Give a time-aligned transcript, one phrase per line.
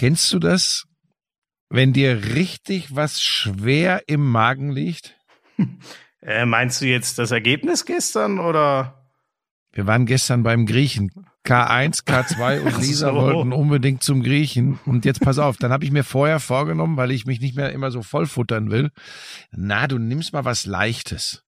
[0.00, 0.86] Kennst du das,
[1.68, 5.14] wenn dir richtig was schwer im Magen liegt?
[6.22, 9.08] Äh, meinst du jetzt das Ergebnis gestern oder?
[9.72, 11.10] Wir waren gestern beim Griechen.
[11.46, 13.14] K1, K2 und Lisa so.
[13.14, 14.78] wollten unbedingt zum Griechen.
[14.84, 17.72] Und jetzt pass auf, dann habe ich mir vorher vorgenommen, weil ich mich nicht mehr
[17.72, 18.90] immer so vollfuttern will.
[19.50, 21.42] Na, du nimmst mal was Leichtes.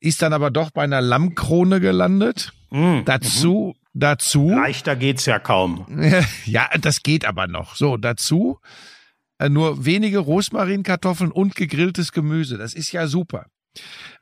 [0.00, 2.54] Ist dann aber doch bei einer Lammkrone gelandet.
[2.70, 4.50] Mm, Dazu, dazu.
[4.50, 5.86] Leichter geht's ja kaum.
[6.44, 7.76] Ja, das geht aber noch.
[7.76, 8.58] So, dazu
[9.38, 12.58] äh, nur wenige Rosmarinkartoffeln und gegrilltes Gemüse.
[12.58, 13.46] Das ist ja super.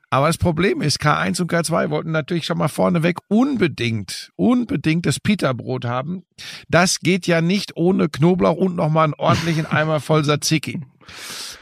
[0.09, 5.19] Aber das Problem ist, K1 und K2 wollten natürlich schon mal vorneweg unbedingt, unbedingt das
[5.19, 6.23] Pita-Brot haben.
[6.69, 10.81] Das geht ja nicht ohne Knoblauch und nochmal einen ordentlichen Eimer voll Tzatziki.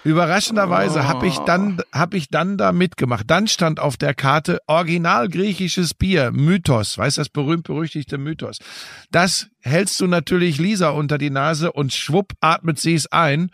[0.03, 1.03] Überraschenderweise Oh.
[1.03, 3.23] habe ich dann hab ich dann da mitgemacht.
[3.27, 8.59] Dann stand auf der Karte original griechisches Bier, Mythos, weißt du, das berühmt berüchtigte Mythos.
[9.11, 13.49] Das hältst du natürlich Lisa unter die Nase und schwupp atmet sie es ein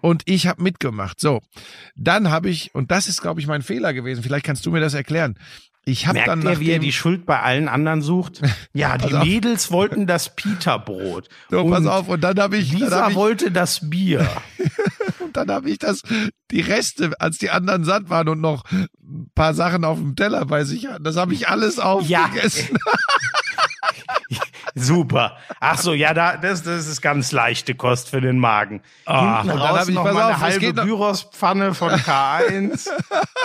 [0.00, 1.20] und ich habe mitgemacht.
[1.20, 1.40] So,
[1.96, 4.22] dann habe ich und das ist glaube ich mein Fehler gewesen.
[4.22, 5.36] Vielleicht kannst du mir das erklären.
[5.86, 8.42] Ich habe dann ihr, wie er nachdem- die Schuld bei allen anderen sucht?
[8.74, 9.24] Ja, die auf.
[9.24, 11.28] Mädels wollten das Pita-Brot.
[11.50, 14.28] so, pass Und auf und dann habe ich Lisa hab ich, wollte das Bier.
[15.20, 16.02] Und dann habe ich das,
[16.50, 20.44] die Reste, als die anderen satt waren und noch ein paar Sachen auf dem Teller
[20.44, 22.76] bei sich hatten, das habe ich alles aufgegessen.
[24.74, 25.36] Super.
[25.58, 28.82] Ach so, ja, da, das, das ist ganz leichte Kost für den Magen.
[29.04, 32.88] Ach, Hinten und raus ich- noch mal auf, eine halbe Gyrospfanne von K1.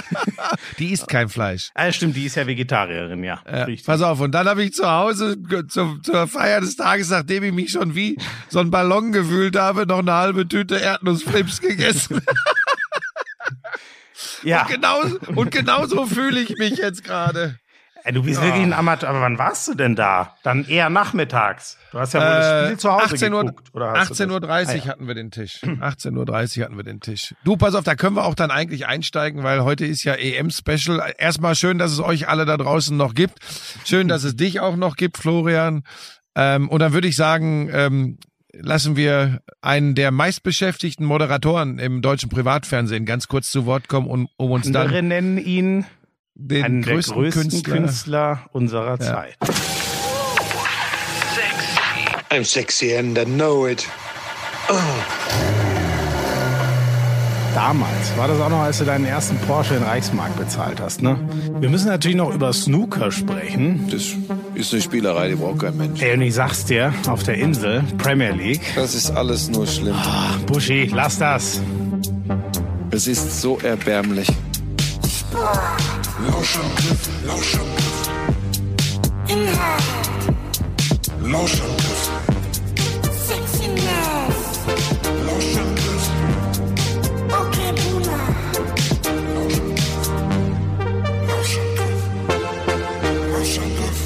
[0.80, 1.70] Die isst kein Fleisch.
[1.74, 3.36] ah, stimmt, die ist ja Vegetarierin, ja.
[3.46, 3.86] Richtig.
[3.86, 7.54] pass auf, und dann habe ich zu Hause zur, zur Feier des Tages, nachdem ich
[7.54, 8.18] mich schon wie
[8.50, 12.22] so ein Ballon gewühlt habe, noch eine halbe Tüte Erdnussflips gegessen.
[14.44, 15.02] Ja, genau,
[15.36, 17.58] und genau so fühle ich mich jetzt gerade.
[18.08, 19.10] Ey, du bist wirklich ein Amateur.
[19.10, 20.36] Aber wann warst du denn da?
[20.44, 21.80] Dann eher nachmittags.
[21.92, 23.70] Du hast ja wohl das Spiel zu Hause 18 Uhr, geguckt.
[23.74, 24.50] Oder hast du 18.30 Uhr?
[24.50, 24.86] Ah, ja.
[24.86, 25.64] hatten wir den Tisch.
[25.64, 27.34] 18.30 Uhr hatten wir den Tisch.
[27.44, 31.14] Du, pass auf, da können wir auch dann eigentlich einsteigen, weil heute ist ja EM-Special.
[31.18, 33.40] Erstmal schön, dass es euch alle da draußen noch gibt.
[33.86, 35.82] Schön, dass es dich auch noch gibt, Florian.
[36.36, 38.20] Ähm, und dann würde ich sagen, ähm,
[38.62, 44.28] lassen wir einen der meistbeschäftigten Moderatoren im deutschen Privatfernsehen ganz kurz zu Wort kommen, um,
[44.38, 45.86] um uns Andere dann nennen ihn
[46.36, 49.38] den einen der größten, größten Künstler, Künstler, unserer Zeit.
[52.30, 53.88] I'm sexy and I know it.
[57.54, 61.18] Damals war das auch noch, als du deinen ersten Porsche in Reichsmark bezahlt hast, ne?
[61.62, 63.88] Wir müssen natürlich noch über Snooker sprechen.
[63.90, 64.16] Das
[64.56, 66.02] ist eine Spielerei, die braucht kein Mensch.
[66.02, 68.62] Ey, und ich sag's dir, auf der Insel, Premier League.
[68.76, 69.96] Das ist alles nur schlimm.
[70.48, 71.62] Buschi, lass das.
[72.92, 74.28] Es ist so erbärmlich.
[76.24, 78.10] Lauschangriff, Lauschangriff.
[79.28, 79.84] Inhalt.
[81.22, 82.10] Lauschangriff.
[83.28, 84.36] Sexiness.
[85.28, 86.10] Lauschangriff.
[87.28, 88.20] Okay, Buna.
[91.28, 92.02] Lauschangriff.
[92.02, 92.02] Lauschangriff.
[93.32, 94.00] Lauschangriff.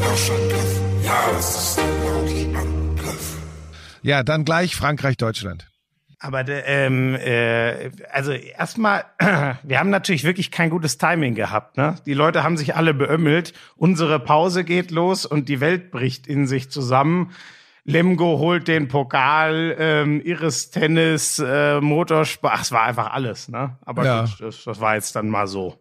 [0.00, 0.72] Lauschangriff.
[1.04, 3.36] Ja, es ist ein Lauschangriff.
[4.02, 5.68] ja, dann gleich Frankreich, Deutschland.
[6.20, 9.04] Aber de, ähm, äh, also erstmal,
[9.62, 11.76] wir haben natürlich wirklich kein gutes Timing gehabt.
[11.76, 11.94] Ne?
[12.06, 13.52] Die Leute haben sich alle beömmelt.
[13.76, 17.30] Unsere Pause geht los und die Welt bricht in sich zusammen.
[17.84, 22.60] Lemgo holt den Pokal, ähm, Iris Tennis, äh, Motorsport.
[22.60, 23.48] Es war einfach alles.
[23.48, 23.76] Ne?
[23.86, 24.20] Aber Ja.
[24.22, 25.78] gut, das, das war jetzt dann mal so.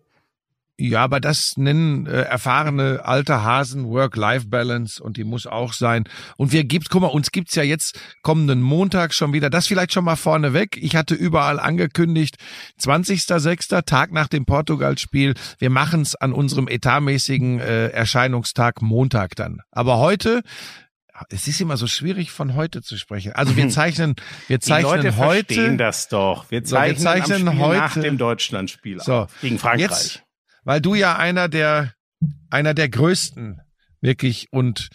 [0.80, 6.04] Ja, aber das nennen äh, erfahrene alte Hasen Work-Life-Balance und die muss auch sein.
[6.38, 9.50] Und wir gibt's, guck mal, uns gibt's ja jetzt kommenden Montag schon wieder.
[9.50, 10.78] Das vielleicht schon mal vorneweg.
[10.78, 12.36] Ich hatte überall angekündigt,
[12.80, 15.34] 20.06., Tag nach dem Portugal-Spiel.
[15.58, 19.62] Wir machen's an unserem etatmäßigen äh, Erscheinungstag Montag dann.
[19.72, 20.44] Aber heute
[21.30, 23.32] es ist immer so schwierig von heute zu sprechen.
[23.34, 24.16] Also wir zeichnen,
[24.48, 26.52] wir Die Leute zeichnen heute verstehen das doch.
[26.52, 29.90] Wir So, wir zeichnen, zeichnen heute- nach dem Deutschlandspiel So, gegen Frankreich.
[29.90, 30.24] Jetzt,
[30.68, 31.94] weil du ja einer der,
[32.50, 33.62] einer der größten
[34.02, 34.90] wirklich und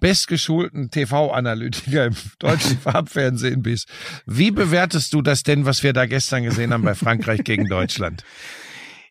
[0.00, 3.90] bestgeschulten TV-Analytiker im deutschen Farbfernsehen bist.
[4.24, 8.24] Wie bewertest du das denn, was wir da gestern gesehen haben bei Frankreich gegen Deutschland?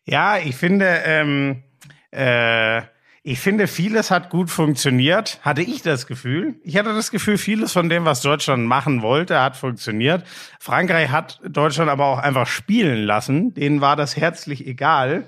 [0.06, 1.62] Ja, ich finde, ähm,
[2.10, 2.82] äh,
[3.22, 5.38] ich finde, vieles hat gut funktioniert.
[5.42, 6.56] Hatte ich das Gefühl.
[6.64, 10.24] Ich hatte das Gefühl, vieles von dem, was Deutschland machen wollte, hat funktioniert.
[10.58, 13.54] Frankreich hat Deutschland aber auch einfach spielen lassen.
[13.54, 15.24] Denen war das herzlich egal.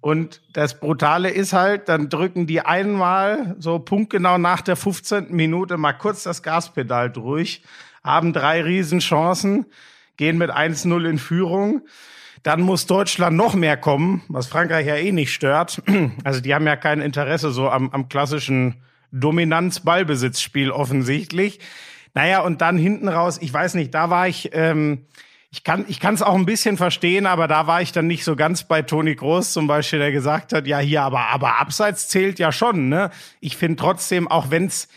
[0.00, 5.34] Und das Brutale ist halt, dann drücken die einmal so punktgenau nach der 15.
[5.34, 7.62] Minute mal kurz das Gaspedal durch,
[8.04, 9.66] haben drei Riesenchancen,
[10.16, 11.82] gehen mit 1-0 in Führung.
[12.42, 15.82] Dann muss Deutschland noch mehr kommen, was Frankreich ja eh nicht stört.
[16.24, 18.76] Also die haben ja kein Interesse so am, am klassischen
[19.10, 21.58] Dominanz-Ballbesitzspiel offensichtlich.
[22.14, 25.06] Naja, und dann hinten raus, ich weiß nicht, da war ich, ähm,
[25.50, 28.24] ich kann ich kann es auch ein bisschen verstehen, aber da war ich dann nicht
[28.24, 32.08] so ganz bei Toni Groß zum Beispiel, der gesagt hat, ja hier, aber aber abseits
[32.08, 32.88] zählt ja schon.
[32.88, 33.10] Ne?
[33.40, 34.88] Ich finde trotzdem, auch wenn's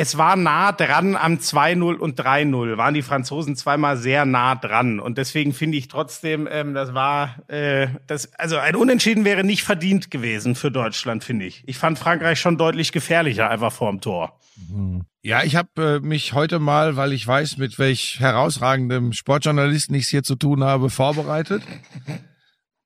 [0.00, 5.00] es war nah dran am 2-0 und 3-0, waren die Franzosen zweimal sehr nah dran.
[5.00, 9.64] Und deswegen finde ich trotzdem, ähm, das war, äh, das, also ein Unentschieden wäre nicht
[9.64, 11.64] verdient gewesen für Deutschland, finde ich.
[11.66, 14.38] Ich fand Frankreich schon deutlich gefährlicher einfach vorm Tor.
[15.22, 20.04] Ja, ich habe äh, mich heute mal, weil ich weiß, mit welch herausragendem Sportjournalisten ich
[20.04, 21.64] es hier zu tun habe, vorbereitet.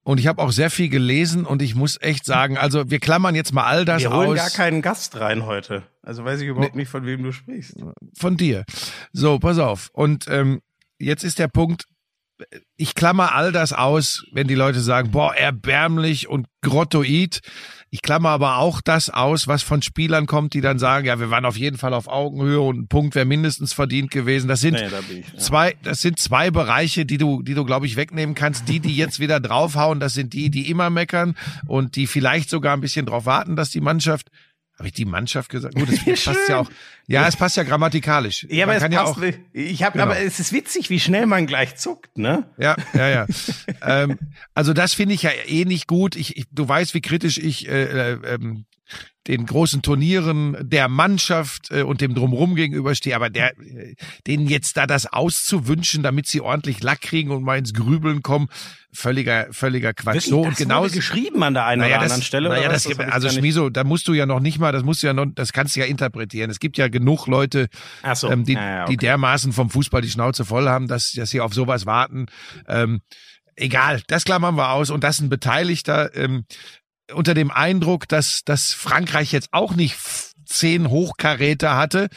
[0.05, 3.35] Und ich habe auch sehr viel gelesen und ich muss echt sagen, also wir klammern
[3.37, 5.85] jetzt mal all das Wir holen aus gar keinen Gast rein heute.
[6.03, 7.77] Also weiß ich überhaupt nicht, von wem du sprichst.
[8.19, 8.65] von dir.
[9.13, 9.91] So, pass auf.
[9.93, 10.61] Und ähm,
[10.99, 11.85] jetzt ist der Punkt,
[12.77, 17.41] ich klammer all das aus, wenn die Leute sagen, boah, erbärmlich und grottoid.
[17.91, 21.29] Ich klammer aber auch das aus, was von Spielern kommt, die dann sagen, ja, wir
[21.31, 24.49] waren auf jeden Fall auf Augenhöhe und ein Punkt wäre mindestens verdient gewesen.
[24.49, 25.39] Das sind Nee, da ich, ja.
[25.39, 28.67] zwei, das sind zwei Bereiche, die du, die du, glaube ich, wegnehmen kannst.
[28.69, 31.35] Die, die jetzt wieder draufhauen, das sind die, die immer meckern
[31.67, 34.29] und die vielleicht sogar ein bisschen drauf warten, dass die Mannschaft
[34.83, 35.77] habe ich die Mannschaft gesagt?
[35.77, 36.69] Gut, das passt ja auch.
[37.07, 38.47] Ja, es passt ja grammatikalisch.
[38.51, 39.17] Ja, aber es kann passt.
[39.17, 40.05] ja auch, ich habe, Genau.
[40.11, 42.51] aber es ist witzig, wie schnell man gleich zuckt, ne?
[42.59, 43.27] Ja, ja, ja.
[43.83, 44.19] ähm,
[44.55, 46.17] also das finde ich ja eh nicht gut.
[46.17, 47.85] Ich, ich, du weißt, wie kritisch ich äh,
[48.15, 48.65] äh, ähm,
[49.29, 53.95] den großen Turnieren der Mannschaft äh, und dem Drumherum gegenüberstehe, aber der, äh,
[54.27, 58.49] denen jetzt da das auszuwünschen, damit sie ordentlich Lack kriegen und mal ins Grübeln kommen,
[58.93, 60.27] völliger, völliger Quatsch.
[60.27, 62.49] so und das genau geschrieben an der einen oder anderen Stelle.
[62.49, 65.07] Naja, das, ich also Schmiso, da musst du ja noch nicht mal, das musst du
[65.07, 66.51] ja noch, das kannst du ja interpretieren.
[66.51, 67.69] Es gibt ja genug Leute,
[68.15, 68.31] so.
[68.31, 69.07] ähm, die, Ja, ja, die okay.
[69.07, 72.27] dermaßen vom Fußball die Schnauze voll haben, dass, dass sie auf sowas warten.
[72.67, 73.01] Ähm,
[73.57, 74.91] egal, das klammern wir aus.
[74.91, 76.45] Und das ein Beteiligter ähm,
[77.15, 79.97] unter dem Eindruck, dass, dass Frankreich jetzt auch nicht
[80.53, 82.09] zehn Hochkaräter hatte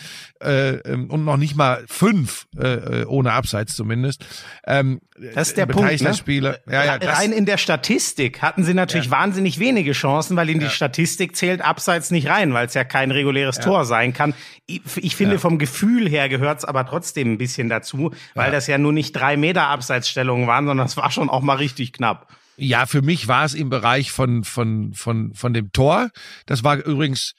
[0.41, 4.25] äh, ähm, und noch nicht mal fünf, äh, äh, ohne Abseits zumindest.
[4.67, 4.99] Ähm,
[5.33, 6.15] Das ist der Punkt, beteiligter ne?
[6.15, 6.59] Spieler.
[6.69, 10.69] Ja, ja, Rein in der Statistik hatten sie natürlich wahnsinnig wenige Chancen, weil in die
[10.69, 14.33] Statistik zählt Abseits nicht rein, weil es ja kein reguläres Tor sein kann.
[14.65, 18.67] Ich, ich finde, vom Gefühl her gehört es aber trotzdem ein bisschen dazu, weil das
[18.67, 22.27] ja nur nicht drei Meter Abseitsstellungen waren, sondern es war schon auch mal richtig knapp.
[22.57, 26.09] Ja, für mich war es im Bereich von, von, von, von dem Tor.
[26.45, 27.33] Das war übrigens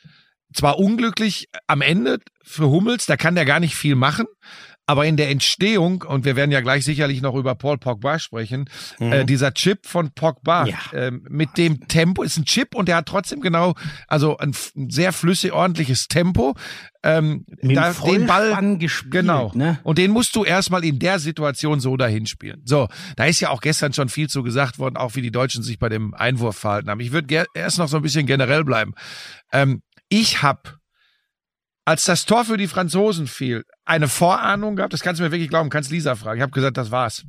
[0.52, 4.26] zwar unglücklich am Ende für Hummels, da kann der gar nicht viel machen.
[4.86, 8.70] Aber in der Entstehung, und wir werden ja gleich sicherlich noch über Paul Pogba sprechen,
[9.00, 10.68] äh, dieser Chip von Pogba Mhm.
[10.70, 10.78] Ja.
[10.94, 13.74] ähm, mit dem Tempo, ist ein Chip und der hat trotzdem genau,
[14.06, 16.54] also ein, ein sehr flüssig, ordentliches Tempo.
[17.02, 19.52] Ähm, Mit da, den Ball, gespielt, Genau.
[19.54, 19.78] ne?
[19.84, 22.62] Und den musst du erstmal in der Situation so dahin spielen.
[22.64, 25.62] So, da ist ja auch gestern schon viel zu gesagt worden, auch wie die Deutschen
[25.62, 26.98] sich bei dem Einwurf verhalten haben.
[27.00, 28.94] Ich würde erst noch so ein bisschen generell bleiben.
[29.52, 30.62] Ähm, ich habe,
[31.86, 35.48] als das Tor für die Franzosen fiel, eine Vorahnung gehabt, das kannst du mir wirklich
[35.48, 36.38] glauben, kannst Lisa fragen.
[36.38, 37.24] Ich habe gesagt, das war's.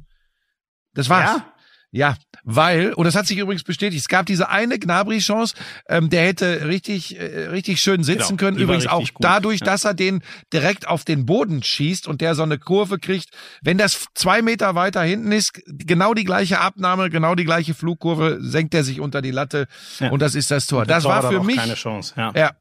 [0.93, 1.37] Das war's.
[1.37, 1.53] Ja?
[1.91, 5.55] Ja, weil, und das hat sich übrigens bestätigt, es gab diese eine Gnabry-Chance,
[5.87, 8.57] ähm, der hätte richtig, äh, richtig schön sitzen Genau, können.
[8.57, 9.67] Übrigens auch gut, dadurch, ja.
[9.67, 10.21] dass er den
[10.51, 13.29] direkt auf den Boden schießt und der so eine Kurve kriegt.
[13.61, 18.39] Wenn das zwei Meter weiter hinten ist, genau die gleiche Abnahme, genau die gleiche Flugkurve,
[18.41, 19.67] senkt er sich unter die Latte
[19.99, 20.09] Ja.
[20.09, 20.85] und das ist das Tor.
[20.85, 22.13] Das Tor war für mich, keine Chance.
[22.17, 22.33] Ja.
[22.35, 22.51] ja,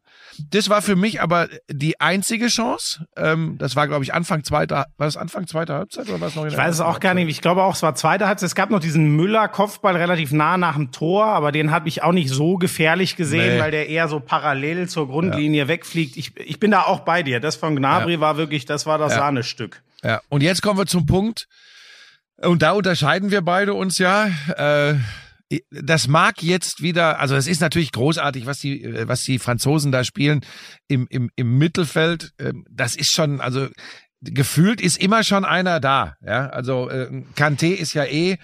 [0.51, 3.07] das war für mich aber die einzige Chance.
[3.17, 6.35] Ähm, das war, glaube ich, Anfang zweiter, war das Anfang zweiter Halbzeit oder war es
[6.35, 7.29] noch in Ich weiß es auch gar nicht.
[7.29, 8.47] Ich glaube auch, es war zweite Halbzeit.
[8.49, 12.13] Es gab noch diesen Müller-Kopfball relativ nah nach dem Tor, aber den habe ich auch
[12.13, 13.61] nicht so gefährlich gesehen, Nee.
[13.61, 16.17] weil der eher so parallel zur Grundlinie wegfliegt.
[16.17, 17.41] Ich, ich bin da auch bei dir.
[17.41, 19.19] Das von Gnabry war wirklich, das war das Ja.
[19.19, 19.83] Sahnestück.
[20.03, 21.49] Ja, und jetzt kommen wir zum Punkt,
[22.39, 24.27] und da unterscheiden wir beide uns ja.
[24.57, 24.97] Äh,
[25.71, 29.93] das mag jetzt wieder, also es ist natürlich großartig, was die, äh, was die Franzosen
[29.93, 30.41] da spielen
[30.89, 32.33] im, im, im Mittelfeld.
[32.39, 33.69] Ähm, Das ist schon, also
[34.23, 36.17] gefühlt ist immer schon einer da.
[36.25, 38.39] Ja, also äh, Kanté ist ja eh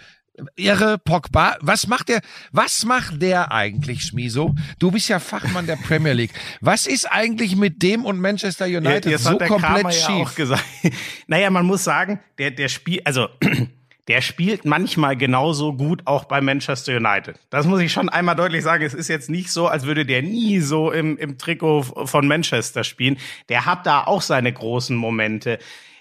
[0.56, 1.56] irre, Pogba.
[1.60, 2.20] Was macht der,
[2.52, 4.54] was macht der eigentlich, Schmiso?
[4.78, 6.32] Du bist ja Fachmann der Premier League.
[6.60, 10.28] Was ist eigentlich mit dem und Manchester United Jetzt so komplett Kramer ja schief?
[10.28, 10.64] auch gesagt.
[11.26, 13.28] naja, man muss sagen, der, der Spiel, also
[14.08, 17.36] der spielt manchmal genauso gut auch bei Manchester United.
[17.50, 18.84] Das muss ich schon einmal deutlich sagen.
[18.84, 22.82] Es ist jetzt nicht so, als würde der nie so im, im Trikot von Manchester
[22.82, 23.16] spielen.
[23.48, 25.58] Der hat da auch seine großen Momente.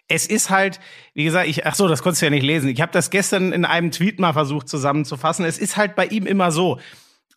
[0.07, 0.79] Es ist halt,
[1.13, 2.69] wie gesagt, ich, ach so, das konntest du ja nicht lesen.
[2.69, 5.45] Ich habe das gestern in einem Tweet mal versucht zusammenzufassen.
[5.45, 6.79] Es ist halt bei ihm immer so,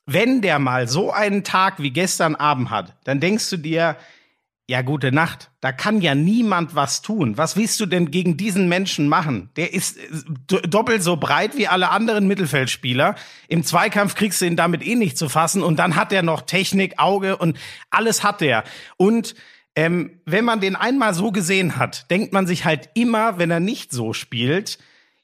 [0.06, 3.96] wenn der mal so einen Tag wie gestern Abend hat, dann denkst du dir,
[4.68, 5.50] ja, gute Nacht.
[5.60, 7.36] Da kann ja niemand was tun.
[7.36, 9.50] Was willst du denn gegen diesen Menschen machen?
[9.56, 10.02] Der ist äh,
[10.46, 13.14] do- doppelt so breit wie alle anderen Mittelfeldspieler.
[13.48, 15.62] Im Zweikampf kriegst du ihn damit eh nicht zu fassen.
[15.62, 17.58] Und dann hat er noch Technik, Auge und
[17.90, 18.64] alles hat er.
[18.96, 19.34] Und
[19.76, 23.58] Ähm, wenn man den einmal so gesehen hat, denkt man sich halt immer, wenn er
[23.58, 24.78] nicht so spielt,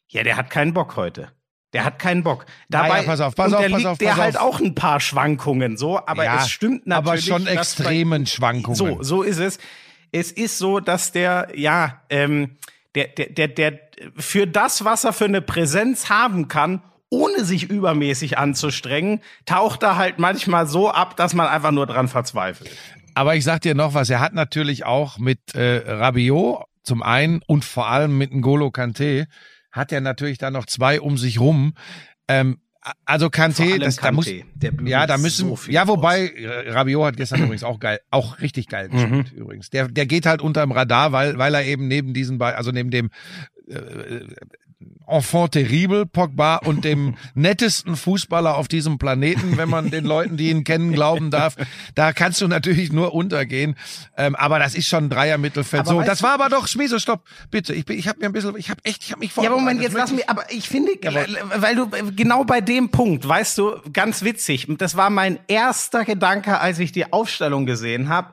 [0.08, 1.30] ja, der hat keinen Bock heute.
[1.72, 2.46] Der hat keinen Bock.
[2.68, 4.42] Dabei Ja, ja, pass auf, pass auf, der pass auf, der pass halt auf.
[4.56, 7.30] auch ein paar Schwankungen so, aber Ja, es stimmt natürlich.
[7.30, 8.76] aber schon dass bei- extremen Schwankungen.
[8.76, 9.58] So, so ist es.
[10.12, 12.56] Es ist so, dass der, ja, ähm,
[12.96, 13.78] der, der, der, der
[14.16, 19.96] für das, was er für eine Präsenz haben kann, ohne sich übermäßig anzustrengen, taucht er
[19.96, 22.70] halt manchmal so ab, dass man einfach nur dran verzweifelt.
[23.14, 27.42] Aber ich sag dir noch was, er hat natürlich auch mit äh, Rabiot zum einen
[27.46, 29.26] und vor allem mit N'Golo Kante
[29.72, 31.74] hat er natürlich da noch zwei um sich rum.
[32.28, 32.58] Ähm,
[33.04, 36.28] also Kante, allem das, da muss, Kanté, der blüht ja, da müssen, so ja, wobei
[36.28, 38.92] äh, Rabiot hat gestern übrigens auch geil, auch richtig geil Mhm.
[38.92, 39.70] gespielt übrigens.
[39.70, 43.10] Der, der geht halt unterm Radar, weil, weil er eben neben diesen also neben dem
[43.68, 44.24] äh,
[45.06, 50.50] Enfant terrible Pogba und dem nettesten Fußballer auf diesem Planeten, wenn man den Leuten, die
[50.50, 51.56] ihn kennen, glauben darf.
[51.96, 53.74] Da kannst du natürlich nur untergehen.
[54.16, 55.86] Ähm, aber das ist schon ein Dreier-Mittelfeld.
[55.86, 57.74] So, das war aber doch, Schmieso, stopp, bitte.
[57.74, 59.48] Ich, bin- ich habe mir ein bisschen, ich habe echt, ich habe mich Ja, aber
[59.48, 59.64] vorbereitet.
[59.64, 60.92] Moment, jetzt lass mich, aber ich finde,
[61.56, 66.60] weil du genau bei dem Punkt, weißt du, ganz witzig, das war mein erster Gedanke,
[66.60, 68.32] als ich die Aufstellung gesehen habe.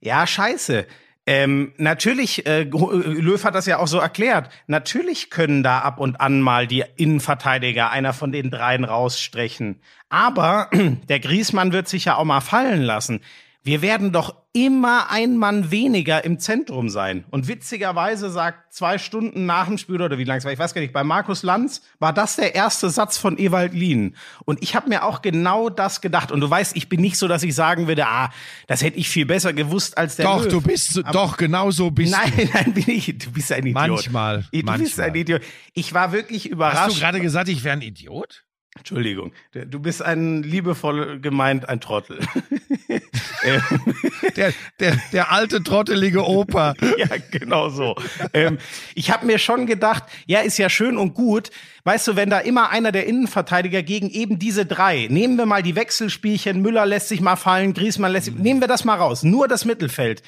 [0.00, 0.86] Ja, scheiße.
[1.24, 6.20] Ähm, natürlich, äh, Löw hat das ja auch so erklärt, natürlich können da ab und
[6.20, 9.80] an mal die Innenverteidiger einer von den dreien rausstrechen.
[10.08, 10.68] Aber
[11.08, 13.20] der Griesmann wird sich ja auch mal fallen lassen.
[13.64, 17.24] Wir werden doch immer ein Mann weniger im Zentrum sein.
[17.30, 20.74] Und witzigerweise sagt zwei Stunden nach dem Spiel oder wie lang es war, ich weiß
[20.74, 24.16] gar nicht, bei Markus Lanz war das der erste Satz von Ewald Lien.
[24.44, 26.32] Und ich habe mir auch genau das gedacht.
[26.32, 28.30] Und du weißt, ich bin nicht so, dass ich sagen würde, ah,
[28.66, 30.52] das hätte ich viel besser gewusst als der Doch, Löw.
[30.52, 32.44] du bist, so- doch, genau so bist Nein, du.
[32.52, 33.16] nein, bin ich.
[33.18, 33.74] Du bist ein Idiot.
[33.74, 35.06] Manchmal, Du bist manchmal.
[35.06, 35.42] ein Idiot.
[35.72, 36.78] Ich war wirklich überrascht.
[36.78, 38.44] Hast du gerade gesagt, ich wäre ein Idiot?
[38.76, 39.32] Entschuldigung.
[39.52, 42.20] Du bist ein liebevoll gemeint ein Trottel.
[44.36, 46.74] Der, der, der alte, trottelige Opa.
[46.96, 47.96] ja, genau so.
[48.32, 48.58] ähm,
[48.94, 51.50] ich habe mir schon gedacht, ja, ist ja schön und gut.
[51.84, 55.62] Weißt du, wenn da immer einer der Innenverteidiger gegen eben diese drei, nehmen wir mal
[55.62, 59.24] die Wechselspielchen, Müller lässt sich mal fallen, Griezmann lässt sich, nehmen wir das mal raus,
[59.24, 60.22] nur das Mittelfeld.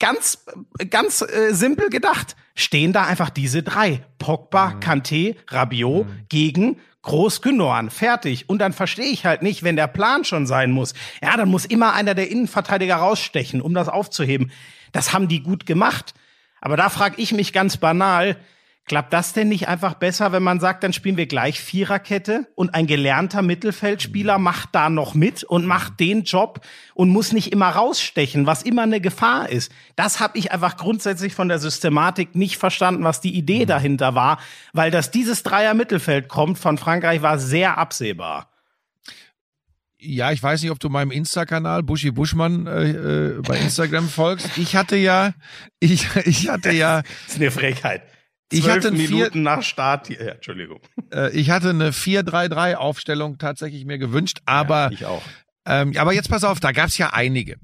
[0.00, 0.44] Ganz,
[0.90, 4.02] ganz äh, simpel gedacht, stehen da einfach diese drei.
[4.18, 7.90] Pogba, Kanté, Rabiot gegen Groß Gündogan.
[7.90, 8.48] Fertig.
[8.48, 10.94] Und dann verstehe ich halt nicht, wenn der Plan schon sein muss.
[11.22, 14.50] Ja, dann muss immer einer der Innenverteidiger rausstechen, um das aufzuheben.
[14.92, 16.14] Das haben die gut gemacht.
[16.60, 18.36] Aber da frage ich mich ganz banal,
[18.90, 22.74] klappt das denn nicht einfach besser, wenn man sagt, dann spielen wir gleich Viererkette und
[22.74, 27.68] ein gelernter Mittelfeldspieler macht da noch mit und macht den Job und muss nicht immer
[27.68, 29.70] rausstechen, was immer eine Gefahr ist.
[29.94, 34.40] Das habe ich einfach grundsätzlich von der Systematik nicht verstanden, was die Idee dahinter war,
[34.72, 38.50] weil dass dieses Dreier-Mittelfeld kommt von Frankreich war sehr absehbar.
[40.00, 44.58] Ja, ich weiß nicht, ob du meinem Insta-Kanal Buschi Buschmann äh, äh, bei Instagram folgst.
[44.58, 45.34] Ich hatte ja,
[45.78, 48.02] ich, ich hatte ja, Das ist eine Frechheit.
[48.52, 50.08] Ich hatte ein vier- Minuten nach Start.
[50.08, 50.80] Ja, Entschuldigung.
[51.12, 55.22] äh, ich hatte eine 4-3-3-Aufstellung tatsächlich mir gewünscht, aber ich auch.
[55.66, 57.56] Ähm, aber jetzt pass auf, da gab's ja einige.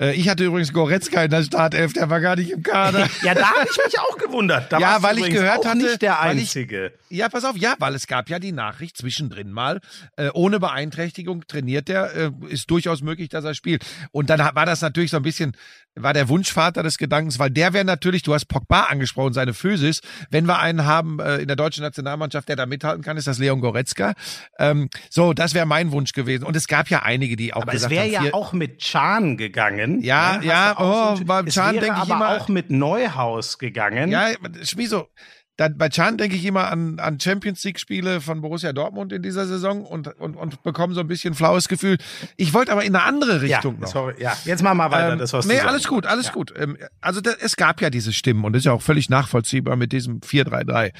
[0.00, 3.08] Äh, ich hatte übrigens Goretzka in der Startelf, der war gar nicht im Kader.
[3.22, 4.72] Ja, da habe ich mich auch gewundert.
[4.72, 6.92] Da Ja, weil ich gehört hatte, nicht der weil ich- Einzige.
[7.10, 9.80] Ja, pass auf, ja, weil es gab ja die Nachricht zwischendrin mal,
[10.16, 13.84] äh, ohne Beeinträchtigung trainiert er, äh, ist durchaus möglich, dass er spielt.
[14.12, 15.52] Und dann war das natürlich so ein bisschen,
[15.94, 20.00] war der Wunschvater des Gedankens, weil der wäre natürlich, du hast Pogba angesprochen, seine Physis.
[20.30, 23.38] Wenn wir einen haben äh, in der deutschen Nationalmannschaft, der da mithalten kann, ist das
[23.38, 24.14] Leon Goretzka.
[24.58, 26.44] Ähm, so, das wäre mein Wunsch gewesen.
[26.44, 28.78] Und es gab ja einige, die auch Aber es gesagt wäre haben, ja auch mit
[28.78, 29.81] Chan gegangen.
[30.02, 32.70] Ja, hast ja, du auch oh, beim es Can wäre denk ich immer- auch mit
[32.70, 34.10] Neuhaus gegangen.
[34.10, 34.28] Ja,
[34.62, 35.08] Schmieso,
[35.56, 39.46] da, bei Can denke ich immer an, an Champions League-Spiele von Borussia Dortmund in dieser
[39.46, 41.98] Saison und, und, und bekomme so ein bisschen flaues Gefühl.
[42.36, 43.88] Ich wollte aber in eine andere ja, Richtung noch.
[43.88, 44.14] sorry.
[44.18, 45.12] Ja, jetzt mach mal weiter.
[45.12, 46.54] Ähm, das, was nee, alles gut, alles gut.
[46.56, 49.76] Ähm, also da, es gab ja diese Stimmen und das ist ja auch völlig nachvollziehbar
[49.76, 50.92] mit diesem 4-3-3.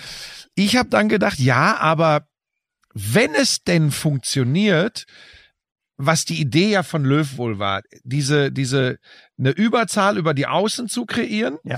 [0.54, 2.26] Ich habe dann gedacht, ja, aber
[2.92, 5.06] wenn es denn funktioniert,
[6.04, 8.98] was die Idee ja von Löw wohl war, diese, diese,
[9.38, 11.58] eine Überzahl über die Außen zu kreieren.
[11.64, 11.76] Ja.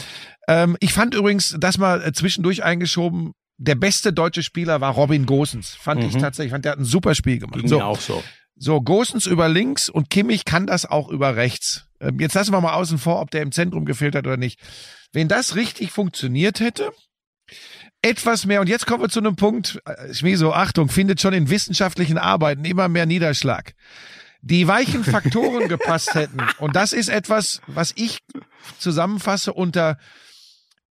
[0.49, 5.27] Ähm, ich fand übrigens, das mal äh, zwischendurch eingeschoben, der beste deutsche Spieler war Robin
[5.27, 5.75] Gosens.
[5.75, 6.19] Fand ich Mhm.
[6.21, 7.59] tatsächlich, fand der hat ein super Spiel gemacht.
[7.61, 8.23] Ging So, auch so.
[8.57, 11.87] so, Gosens über links und Kimmich kann das auch über rechts.
[12.01, 14.59] Ähm, jetzt lassen wir mal außen vor, ob der im Zentrum gefehlt hat oder nicht.
[15.13, 16.91] Wenn das richtig funktioniert hätte,
[18.05, 21.49] etwas mehr, und jetzt kommen wir zu einem Punkt, äh, Schmieso, Achtung, findet schon in
[21.49, 23.75] wissenschaftlichen Arbeiten immer mehr Niederschlag.
[24.43, 26.43] Die weichen Faktoren gepasst hätten.
[26.59, 28.19] Und das ist etwas, was ich
[28.79, 29.97] zusammenfasse unter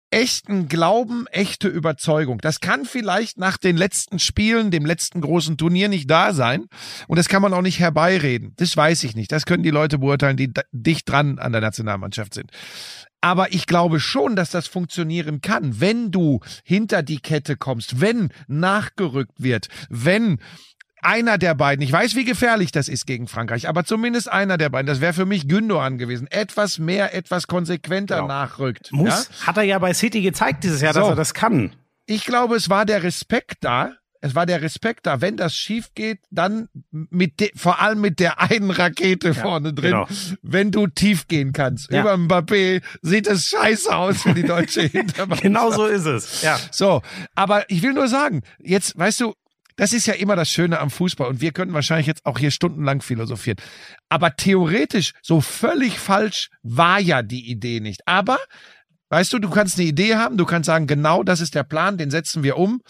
[0.09, 2.39] echten Glauben, echte Überzeugung.
[2.39, 6.65] Das kann vielleicht nach den letzten Spielen, dem letzten großen Turnier nicht da sein.
[7.07, 8.53] Und das kann man auch nicht herbeireden.
[8.55, 9.31] Das weiß ich nicht.
[9.31, 12.51] Das können die Leute beurteilen, die dicht dran an der Nationalmannschaft sind.
[13.21, 18.29] Aber ich glaube schon, dass das funktionieren kann, wenn du hinter die Kette kommst, wenn
[18.47, 20.39] nachgerückt wird, wenn
[21.01, 24.69] einer der beiden, ich weiß, wie gefährlich das ist gegen Frankreich, aber zumindest einer der
[24.69, 28.27] beiden, das wäre für mich Gündogan gewesen, etwas mehr, etwas konsequenter Genau.
[28.27, 28.91] nachrückt.
[28.91, 29.47] Muss, Ja?
[29.47, 31.09] hat er ja bei City gezeigt dieses Jahr, dass So.
[31.11, 31.75] er das kann.
[32.07, 33.93] Ich glaube, es war der Respekt da.
[34.25, 35.21] Es war der Respekt da.
[35.21, 39.91] Wenn das schief geht, dann mit de, vor allem mit der einen Rakete vorne drin,
[39.91, 40.07] genau.
[40.41, 41.91] wenn du tief gehen kannst.
[41.91, 42.01] Ja.
[42.01, 45.43] Über Mbappé sieht es scheiße aus für die deutsche Hintermannschaft.
[45.43, 46.41] Genau so ist es.
[46.41, 46.59] Ja.
[46.71, 47.03] So,
[47.35, 49.35] aber ich will nur sagen, jetzt, weißt du,
[49.75, 52.49] das ist ja immer das Schöne am Fußball und wir könnten wahrscheinlich jetzt auch hier
[52.49, 53.57] stundenlang philosophieren.
[54.09, 58.07] Aber theoretisch, so völlig falsch war ja die Idee nicht.
[58.07, 58.39] Aber,
[59.09, 61.99] weißt du, du kannst eine Idee haben, du kannst sagen, genau das ist der Plan,
[61.99, 62.81] den setzen wir um.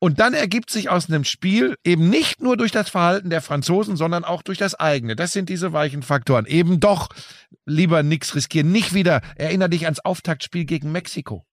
[0.00, 3.96] Und dann ergibt sich aus einem Spiel eben nicht nur durch das Verhalten der Franzosen,
[3.96, 5.16] sondern auch durch das eigene.
[5.16, 6.44] Das sind diese weichen Faktoren.
[6.46, 7.08] Eben doch
[7.64, 8.70] lieber nix riskieren.
[8.70, 11.46] Nicht wieder, erinner dich ans Auftaktspiel gegen Mexiko.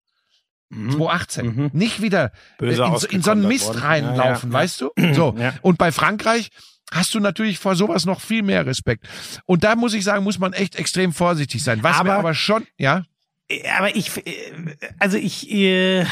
[0.73, 1.45] 2018.
[1.45, 1.69] Mhm.
[1.73, 3.79] Nicht wieder Böse äh, in, so- in so einen Mist worden.
[3.79, 4.89] reinlaufen, Ja, ja, weißt du?
[5.13, 5.35] So.
[5.37, 5.53] Ja.
[5.61, 6.49] Und bei Frankreich
[6.93, 9.07] hast du natürlich vor sowas noch viel mehr Respekt.
[9.45, 11.83] Und da muss ich sagen, muss man echt extrem vorsichtig sein.
[11.83, 13.03] Was Aber- aber schon, ja,
[13.77, 14.31] Aber ich, äh,
[14.99, 16.05] also ich, äh,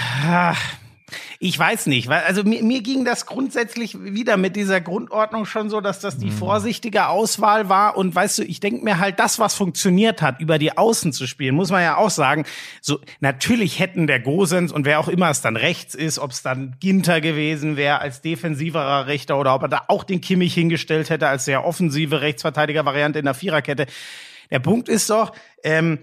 [1.39, 5.69] ich weiß nicht, weil, also mir, mir ging das grundsätzlich wieder mit dieser Grundordnung schon
[5.69, 9.39] so, dass das die vorsichtige Auswahl war und weißt du, ich denke mir halt, das,
[9.39, 12.45] was funktioniert hat, über die Außen zu spielen, muss man ja auch sagen,
[12.81, 16.41] so, natürlich hätten der Gosens und wer auch immer es dann rechts ist, ob es
[16.41, 21.09] dann Ginter gewesen wäre als defensiverer Rechter oder ob er da auch den Kimmich hingestellt
[21.09, 23.85] hätte als sehr offensive Rechtsverteidiger-Variante in der Viererkette.
[24.51, 25.99] Der Punkt ist doch, ähm,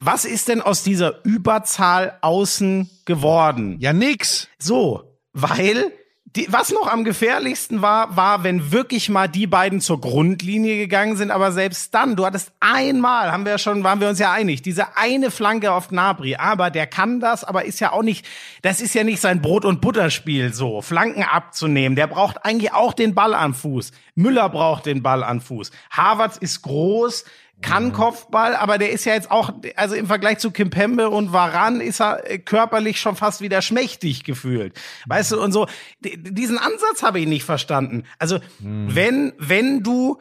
[0.00, 3.76] was ist denn aus dieser Überzahl außen geworden?
[3.80, 4.48] ja nix.
[4.58, 5.92] So, weil
[6.36, 11.16] die, was noch am gefährlichsten war, war, wenn wirklich mal die beiden zur Grundlinie gegangen
[11.16, 14.30] sind, aber selbst dann, du hattest einmal, haben wir ja schon, waren wir uns ja
[14.30, 18.26] einig, diese eine Flanke auf Gnabry, aber der kann das, aber ist ja auch nicht,
[18.62, 22.92] das ist ja nicht sein Brot- und Butterspiel so, Flanken abzunehmen, der braucht eigentlich auch
[22.92, 23.92] den Ball am Fuß.
[24.14, 25.70] Müller braucht den Ball am Fuß.
[25.90, 27.24] Havertz ist groß,
[27.60, 31.80] kann Kopfball, aber der ist ja jetzt auch, also im Vergleich zu Kimpembe und Varan
[31.80, 34.78] ist er äh, körperlich schon fast wieder schmächtig gefühlt.
[35.06, 35.66] Weißt du, und so,
[36.00, 38.04] diesen Ansatz habe ich nicht verstanden.
[38.18, 40.18] Also, wenn, wenn du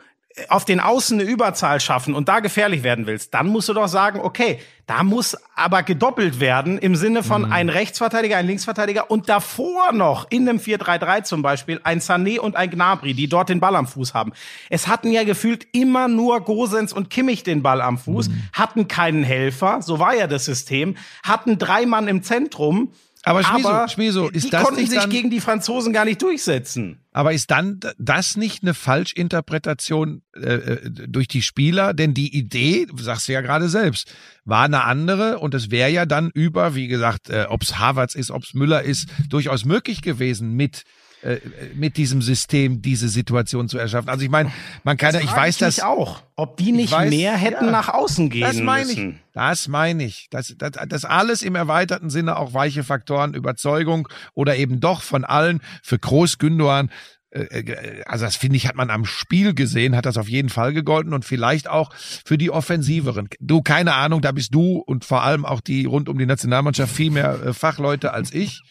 [0.50, 3.88] auf den Außen eine Überzahl schaffen und da gefährlich werden willst, dann musst du doch
[3.88, 9.28] sagen, okay, da muss aber gedoppelt werden im Sinne von ein Rechtsverteidiger, ein Linksverteidiger und
[9.28, 13.60] davor noch in einem 4-3-3 zum Beispiel ein Sané und ein Gnabry, die dort den
[13.60, 14.32] Ball am Fuß haben.
[14.69, 19.23] Es hatten ja gefühlt immer nur Gosens und Kimmich den Ball am Fuß, hatten keinen
[19.23, 22.91] Helfer, so war ja das System, hatten drei Mann im Zentrum.
[23.23, 26.06] Aber Schmieso, aber Schmieso, die ist das konnten nicht sich dann, gegen die Franzosen gar
[26.06, 26.99] nicht durchsetzen.
[27.12, 31.93] aber ist dann das nicht eine Falschinterpretation äh, äh, durch die Spieler?
[31.93, 34.13] Denn die Idee, sagst du ja gerade selbst,
[34.45, 38.15] war eine andere und es wäre ja dann über, wie gesagt, äh, ob es Harvards
[38.15, 40.84] ist, ob es Müller ist, durchaus möglich gewesen mit
[41.23, 41.38] äh,
[41.73, 44.10] mit diesem System diese Situation zu erschaffen.
[44.10, 44.51] Also ich meine,
[44.84, 47.71] man kann ja, ich weiß das auch, ob die nicht weiß- mehr hätten ja.
[47.71, 48.97] nach außen gehen Das meine ich.
[48.97, 49.19] müssen.
[49.34, 50.27] Das meine ich.
[50.30, 55.25] Das, das, das alles im erweiterten Sinne auch weiche Faktoren, Überzeugung oder eben doch von
[55.25, 56.91] allen für Groß Gündogan.
[57.32, 60.49] äh, äh, Also das finde ich, hat man am Spiel gesehen, hat das auf jeden
[60.49, 63.27] Fall gegolten und vielleicht auch für die Offensiveren.
[63.39, 66.95] Du, keine Ahnung, da bist du und vor allem auch die rund um die Nationalmannschaft
[66.95, 68.62] viel mehr Fachleute als ich.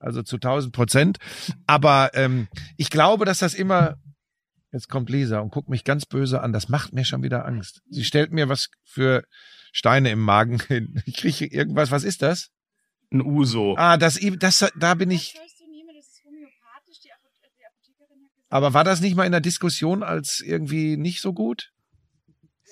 [0.00, 1.18] Also zu 1000 Prozent.
[1.66, 3.96] Aber ähm, ich glaube, dass das immer
[4.72, 6.52] Jetzt kommt Lisa und guckt mich ganz böse an.
[6.52, 7.82] Das macht mir schon wieder Angst.
[7.90, 9.24] Sie stellt mir was für
[9.72, 11.02] Steine im Magen hin.
[11.06, 11.90] Ich kriege irgendwas.
[11.90, 12.50] Was ist das?
[13.12, 13.74] Ein Uso.
[13.76, 15.34] Ah, das, das, da bin ich.
[18.48, 21.72] Aber war das nicht mal in der Diskussion als irgendwie nicht so gut?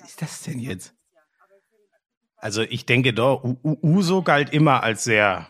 [0.01, 0.95] Was ist das denn jetzt?
[2.37, 5.49] Also ich denke doch, Uso galt immer als sehr.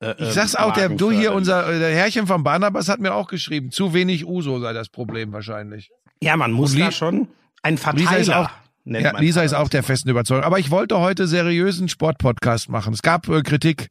[0.00, 3.14] Äh, Ich sag's auch, der, du hier, unser, äh, der Herrchen von Barnabas hat mir
[3.14, 3.70] auch geschrieben.
[3.70, 5.90] Zu wenig Uso sei das Problem wahrscheinlich.
[6.22, 7.28] Ja, man muss da schon
[7.62, 8.10] ein Verteiler.
[8.10, 8.50] Lisa ist auch,
[8.84, 10.44] ja, Lisa ist auch der festen Überzeugung.
[10.44, 12.92] Aber ich wollte heute seriösen Sportpodcast machen.
[12.94, 13.88] Es gab äh, Kritik,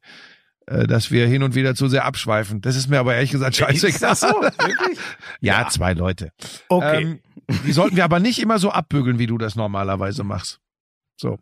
[0.65, 2.61] äh, dass wir hin und wieder zu sehr abschweifen.
[2.61, 3.89] Das ist mir aber ehrlich gesagt scheißegal.
[3.89, 4.27] Ist das so?
[4.27, 4.97] Wirklich?
[5.41, 5.69] Ja, Ja.
[5.69, 6.31] zwei Leute.
[6.69, 7.01] Okay.
[7.03, 7.19] Ähm,
[7.65, 10.59] die sollten wir aber nicht immer so abbügeln, wie du das normalerweise machst.
[11.17, 11.39] So.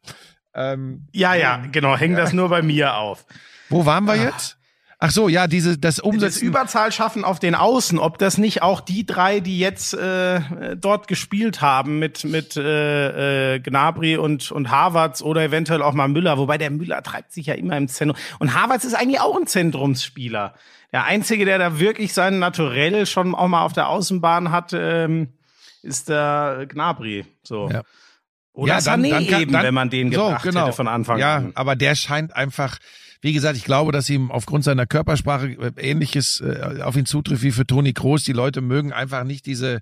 [0.58, 1.96] Ähm, ja, ja, genau.
[1.96, 3.26] Häng das nur bei mir auf.
[3.70, 4.58] wo waren wir jetzt?
[5.00, 6.48] Ach so, ja, diese das Das Umsetzen.
[6.48, 11.08] Überzahl schaffen auf den Außen, ob das nicht auch die drei, die jetzt äh, dort
[11.08, 16.39] gespielt haben mit mit äh, äh, Gnabry und und Havertz oder eventuell auch mal Müller,
[16.39, 19.46] wobei der Müller treibt sich ja immer im Zentrum und Havertz ist eigentlich auch ein
[19.46, 20.56] Zentrumsspieler.
[20.91, 25.34] Der einzige, der da wirklich sein Naturell schon auch mal auf der Außenbahn hat, ähm,
[25.84, 27.26] ist der Gnabry.
[27.43, 27.70] So.
[27.70, 27.84] Ja.
[28.58, 30.65] Oder Ja, dann- Sané dann kann- eben, dann- wenn man den So, gebracht genau.
[30.65, 31.52] hätte von Anfang ja, an.
[31.54, 32.80] aber der scheint einfach,
[33.22, 37.43] wie gesagt, ich glaube, dass ihm aufgrund seiner Körpersprache äh, ähnliches äh, auf ihn zutrifft
[37.43, 38.24] wie für Toni Kroos.
[38.24, 39.82] Die Leute mögen einfach nicht diese,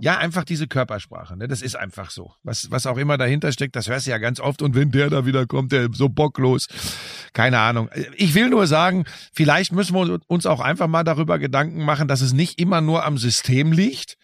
[0.00, 1.36] ja, einfach diese Körpersprache.
[1.36, 1.46] Ne?
[1.46, 2.32] Das ist einfach so.
[2.42, 4.60] Was, was auch immer dahinter steckt, das hörst du ja ganz oft.
[4.60, 6.66] Und wenn der da wieder kommt, der so bocklos.
[7.32, 7.90] Keine Ahnung.
[8.16, 12.22] Ich will nur sagen, vielleicht müssen wir uns auch einfach mal darüber Gedanken machen, dass
[12.22, 14.16] es nicht immer nur am System liegt,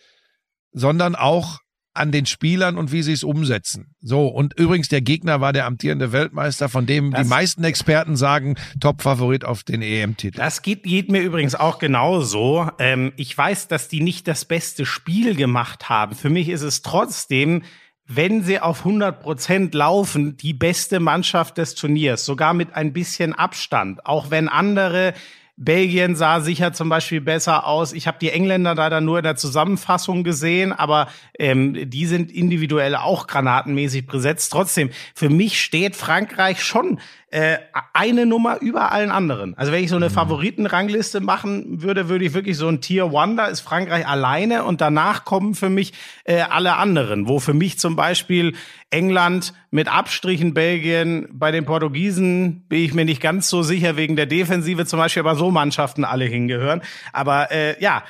[0.73, 1.59] sondern auch
[1.95, 3.95] an den Spielern und wie sie es umsetzen.
[4.01, 8.17] So, und übrigens, der Gegner war der amtierende Weltmeister, von dem Das- die meisten Experten
[8.17, 10.39] sagen, Top-Favorit auf den EM-Titel.
[10.39, 12.69] Das geht, geht mir übrigens auch genauso.
[12.79, 16.15] Ähm, ich weiß, dass die nicht das beste Spiel gemacht haben.
[16.15, 17.63] Für mich ist es trotzdem,
[18.07, 22.25] wenn sie auf 100 Prozent laufen, die beste Mannschaft des Turniers.
[22.25, 24.05] Sogar mit ein bisschen Abstand.
[24.07, 25.15] Auch wenn andere
[25.57, 27.93] Belgien sah sicher zum Beispiel besser aus.
[27.93, 32.97] Ich habe die Engländer leider nur in der Zusammenfassung gesehen, aber ähm, die sind individuell
[32.97, 34.51] auch granatenmäßig besetzt.
[34.51, 37.01] Trotzdem, für mich steht Frankreich schon
[37.33, 37.57] äh,
[37.95, 39.57] eine Nummer über allen anderen.
[39.57, 43.37] Also wenn ich so eine Favoritenrangliste machen würde, würde ich wirklich so ein Tier One,
[43.37, 47.79] da ist Frankreich alleine und danach kommen für mich äh, alle anderen, wo für mich
[47.79, 48.55] zum Beispiel
[48.91, 54.17] England mit Abstrichen Belgien, bei den Portugiesen bin ich mir nicht ganz so sicher wegen
[54.17, 56.83] der Defensive zum Beispiel, aber so Mannschaften alle hingehören.
[57.15, 58.05] Aber äh, ja,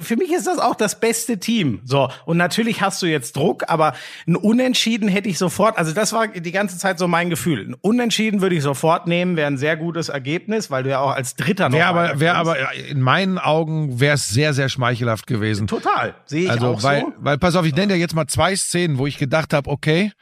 [0.00, 1.80] für mich ist das auch das beste Team.
[1.84, 3.94] So und natürlich hast du jetzt Druck, aber
[4.28, 5.76] ein Unentschieden hätte ich sofort.
[5.76, 7.66] Also das war die ganze Zeit so mein Gefühl.
[7.66, 11.12] Ein Unentschieden würde ich sofort nehmen, wäre ein sehr gutes Ergebnis, weil du ja auch
[11.12, 15.26] als Dritter noch Wäre aber, wär aber in meinen Augen wäre es sehr, sehr schmeichelhaft
[15.26, 15.66] gewesen.
[15.66, 17.12] total sehe ich Also, auch weil, so.
[17.16, 20.12] weil, pass auf, ich nenne dir jetzt mal zwei Szenen, wo ich gedacht habe, okay,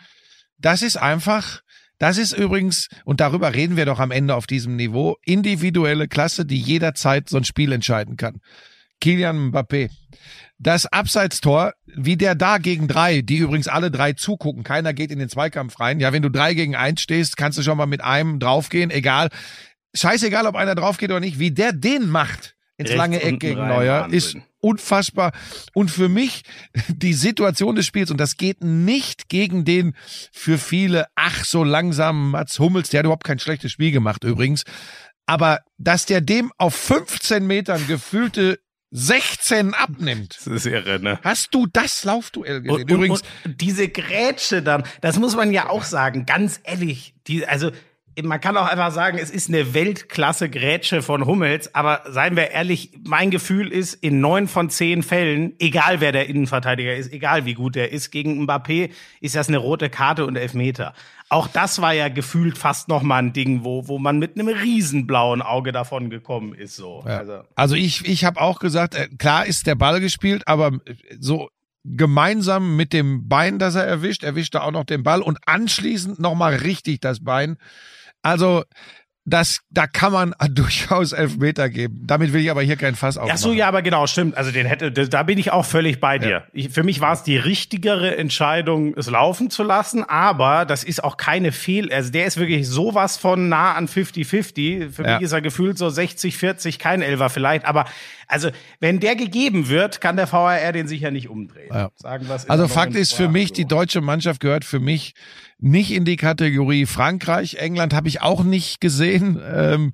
[0.56, 1.62] das ist einfach,
[1.98, 6.46] das ist übrigens, und darüber reden wir doch am Ende auf diesem Niveau, individuelle Klasse,
[6.46, 8.40] die jederzeit so ein Spiel entscheiden kann.
[9.00, 9.90] Kilian Mbappé.
[10.64, 15.18] Das Abseitstor, wie der da gegen drei, die übrigens alle drei zugucken, keiner geht in
[15.18, 16.00] den Zweikampf rein.
[16.00, 19.29] Ja, wenn du drei gegen eins stehst, kannst du schon mal mit einem draufgehen, egal.
[19.94, 23.61] Scheißegal, ob einer draufgeht oder nicht, wie der den macht ins Rechts lange Eck gegen
[23.61, 24.16] rein, Neuer, Wahnsinn.
[24.16, 25.33] ist unfassbar.
[25.74, 26.44] Und für mich
[26.88, 29.94] die Situation des Spiels, und das geht nicht gegen den
[30.33, 34.64] für viele ach so langsamen Mats Hummels, der hat überhaupt kein schlechtes Spiel gemacht übrigens,
[35.27, 38.59] aber dass der dem auf 15 Metern gefühlte
[38.96, 40.37] 16 abnimmt.
[40.37, 41.18] Das ist irre, ne?
[41.24, 42.83] Hast du das Laufduell gesehen?
[42.83, 47.12] Und, Übrigens, und, und diese Grätsche dann, das muss man ja auch sagen, ganz ehrlich,
[47.26, 47.72] die, also
[48.22, 52.50] man kann auch einfach sagen, es ist eine Weltklasse Grätsche von Hummels, aber seien wir
[52.50, 57.44] ehrlich, mein Gefühl ist, in neun von zehn Fällen, egal wer der Innenverteidiger ist, egal
[57.44, 60.94] wie gut der ist, gegen Mbappé ist das eine rote Karte und Elfmeter.
[61.29, 64.48] Auch das war ja gefühlt fast noch mal ein Ding, wo, wo man mit einem
[64.48, 66.77] riesenblauen Auge davon gekommen ist.
[66.77, 67.03] So.
[67.07, 67.18] Ja.
[67.18, 70.94] Also, Also ich, ich habe auch gesagt, äh, klar ist der Ball gespielt, aber äh,
[71.18, 71.48] so
[71.85, 76.18] gemeinsam mit dem Bein, das er erwischt, erwischt er auch noch den Ball und anschließend
[76.18, 77.57] nochmal richtig das Bein.
[78.24, 78.64] Also
[79.26, 82.02] das, da kann man durchaus Elfmeter geben.
[82.06, 83.34] Damit will ich aber hier kein Fass aufmachen.
[83.34, 84.37] Ach so, ja, aber genau, stimmt.
[84.37, 86.44] Also den hätte, da bin ich auch völlig bei dir.
[86.52, 91.02] Ich, für mich war es die richtigere Entscheidung, es laufen zu lassen, aber das ist
[91.02, 94.90] auch keine Fehl, also der ist wirklich sowas von nah an 50-50.
[94.90, 95.14] Für Ja.
[95.14, 97.87] mich ist er gefühlt so 60-40, kein Elfer vielleicht, aber
[98.26, 101.70] also wenn der gegeben wird, kann der VAR den sicher nicht umdrehen.
[101.72, 101.90] Ja.
[101.96, 105.14] Sagen Also Fakt ist für mich, die deutsche Mannschaft gehört für mich
[105.64, 107.55] nicht in die Kategorie Frankreich.
[107.55, 109.40] England habe ich auch nicht gesehen.
[109.53, 109.92] Ähm,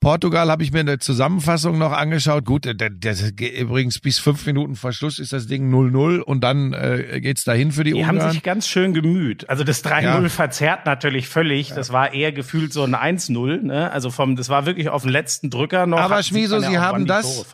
[0.00, 2.44] Portugal habe ich mir in der Zusammenfassung noch angeschaut.
[2.44, 6.42] Gut, der, der, der, übrigens bis fünf Minuten vor Schluss ist das Ding 0-0 und
[6.42, 8.32] dann äh, geht's dahin für die, Die haben Ungarn.
[8.32, 9.48] sich ganz schön gemüht.
[9.48, 10.28] Also das 3-0 Ja.
[10.28, 11.68] verzerrt natürlich völlig.
[11.72, 13.62] Das war eher gefühlt so ein 1-0.
[13.62, 13.92] Ne?
[13.92, 16.00] Also vom, das war wirklich auf den letzten Drücker noch.
[16.00, 17.46] Aber Schmieso, ja Sie haben die das-.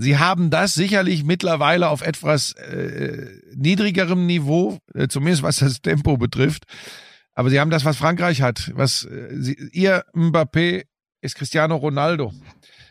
[0.00, 6.16] Sie haben das sicherlich mittlerweile auf etwas äh, niedrigerem Niveau, äh, zumindest was das Tempo
[6.16, 6.64] betrifft.
[7.34, 8.70] Aber sie haben das, was Frankreich hat.
[8.74, 10.84] Was äh, sie, ihr Mbappé
[11.20, 12.32] ist Cristiano Ronaldo.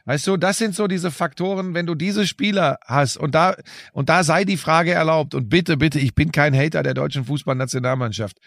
[0.04, 3.56] Weißt du, das sind so diese Faktoren, wenn du diese Spieler hast und da
[3.93, 7.26] und da sei die Frage erlaubt und bitte, bitte, ich bin kein Hater der deutschen
[7.26, 8.38] Fußballnationalmannschaft,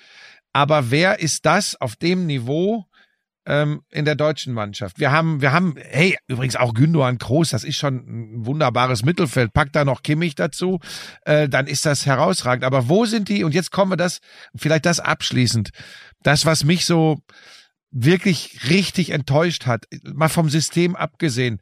[0.52, 2.86] aber wer ist das auf dem Niveau
[3.46, 4.98] ähm, in der deutschen Mannschaft?
[4.98, 9.52] Wir haben, wir haben, hey, übrigens auch Gündogan Groß, das ist schon ein wunderbares Mittelfeld.
[9.52, 10.80] Pack da noch Kimmich dazu,
[11.24, 12.64] äh, dann ist das herausragend.
[12.64, 13.44] Aber wo sind die?
[13.44, 14.20] Und jetzt kommen wir das,
[14.54, 15.70] vielleicht das abschließend,
[16.22, 17.20] das was mich so
[17.90, 21.60] wirklich richtig enttäuscht hat, mal vom System abgesehen,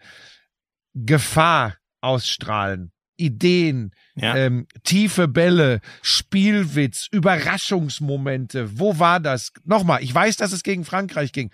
[0.94, 4.36] Gefahr ausstrahlen, Ideen, Ja.
[4.36, 8.78] ähm, tiefe Bälle, Spielwitz, Überraschungsmomente.
[8.78, 9.52] Wo war das?
[9.64, 11.50] Nochmal, ich weiß, dass es gegen Frankreich ging,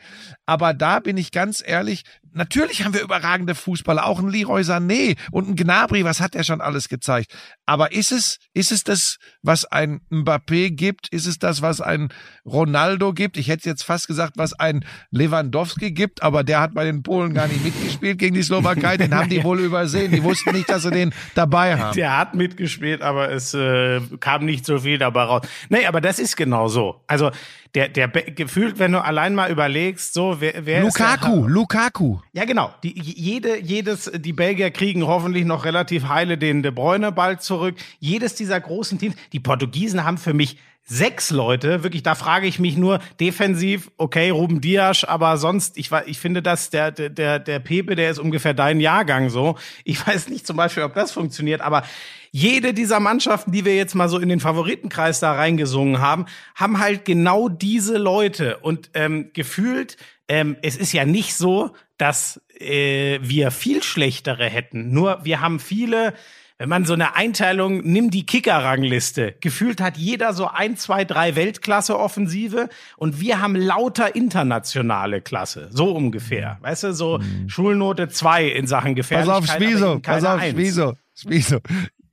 [0.47, 5.17] aber da bin ich ganz ehrlich, natürlich haben wir überragende Fußballer, auch ein Leroy Sané
[5.31, 7.35] und ein Gnabry, was hat er schon alles gezeigt?
[7.67, 11.09] Aber ist es, ist es das, was ein Mbappé gibt?
[11.09, 12.09] Ist es das, was ein
[12.45, 13.37] Ronaldo gibt?
[13.37, 17.33] Ich hätte jetzt fast gesagt, was ein Lewandowski gibt, aber der hat bei den Polen
[17.33, 18.97] gar nicht mitgespielt gegen die Slowakei.
[18.97, 20.13] Den haben die wohl übersehen.
[20.13, 21.95] Die wussten nicht, dass sie den dabei haben.
[21.95, 25.43] Der hat mitgespielt, aber es äh, kam nicht so viel dabei raus.
[25.69, 27.01] Nee, aber das ist genau so.
[27.07, 27.31] Also
[27.75, 32.19] der, der gefühlt, wenn du allein mal überlegst, so wer, wer ist Lukaku, der, Lukaku.
[32.33, 32.73] Ja, genau.
[32.83, 37.75] Die, jede, jedes, die Belgier kriegen hoffentlich noch relativ heile den De Bruyne bald zurück.
[37.99, 42.59] Jedes dieser großen Teams, die Portugiesen haben für mich sechs Leute, wirklich, da frage ich
[42.59, 47.39] mich nur defensiv, okay, Ruben Dias, aber sonst, ich, ich finde, dass der, der, der,
[47.39, 49.57] der Pepe, der ist ungefähr dein Jahrgang so.
[49.85, 51.85] Ich weiß nicht zum Beispiel, ob das funktioniert, aber
[52.31, 56.81] jede dieser Mannschaften, die wir jetzt mal so in den Favoritenkreis da reingesungen haben, haben
[56.81, 58.59] halt genau diese Leute.
[58.59, 59.97] Und ähm, gefühlt,
[60.29, 64.93] ähm, es ist ja nicht so, dass äh, wir viel schlechtere hätten.
[64.93, 66.13] Nur wir haben viele,
[66.65, 69.35] wenn man so eine Einteilung, nimm die Kicker-Rangliste.
[69.43, 75.69] Gefühlt hat jeder so ein, zwei, drei Weltklasse-Offensive und wir haben lauter internationale Klasse.
[75.71, 76.57] So ungefähr.
[76.63, 78.97] Weißt du, so Schulnote zwei in Sachen Mhm.
[78.97, 79.37] Pass Gefährlichkeit.
[79.37, 80.53] auf, eben pass auf, Eins.
[80.55, 81.59] Schmieso, Schmieso.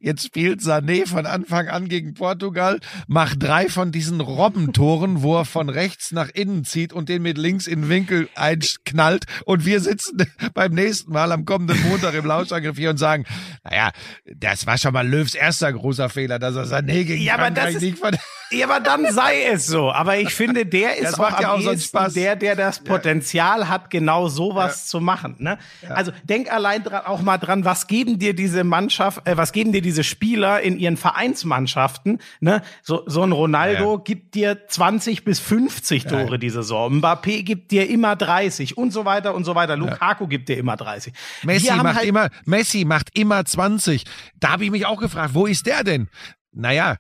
[0.04, 5.46] Jetzt spielt Sané von Anfang an gegen Portugal, macht drei von diesen Robbentoren, wo er
[5.46, 9.26] von rechts nach innen zieht und den mit links in den Winkel einknallt.
[9.46, 13.26] Und wir sitzen beim nächsten Mal am kommenden Montag im Lauschangriff hier und sagen,
[13.64, 13.92] naja,
[14.26, 17.66] das war schon mal Löws erster großer Fehler, dass er Sané gegen Ja, aber das
[17.66, 18.18] Frankreich nicht von
[18.52, 19.92] Ja, aber dann sei es so.
[19.92, 22.14] Aber ich finde, der ist Das auch macht ja am auch so einen ehesten Spaß.
[22.14, 25.36] der, der das Potenzial hat, genau sowas zu machen.
[25.40, 25.58] Ne?
[25.90, 29.72] Also denk allein dran, auch mal dran, was geben dir diese Mannschaft, äh, was geben
[29.72, 32.20] dir diese Spieler in ihren Vereinsmannschaften?
[32.40, 32.62] Ne?
[32.84, 37.00] So, so ein Ronaldo gibt dir 20 bis 50 Tore die Saison.
[37.02, 39.76] Mbappé gibt dir immer 30 und so weiter und so weiter.
[39.78, 41.14] Lukaku gibt dir immer 30.
[41.44, 44.04] Messi macht halt- immer, Messi macht immer 20.
[44.40, 46.10] Da habe ich mich auch gefragt, wo ist der denn?
[46.54, 46.98] Naja,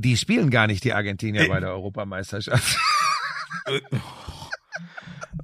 [0.00, 2.78] die spielen gar nicht, die Argentinier bei der Europameisterschaft.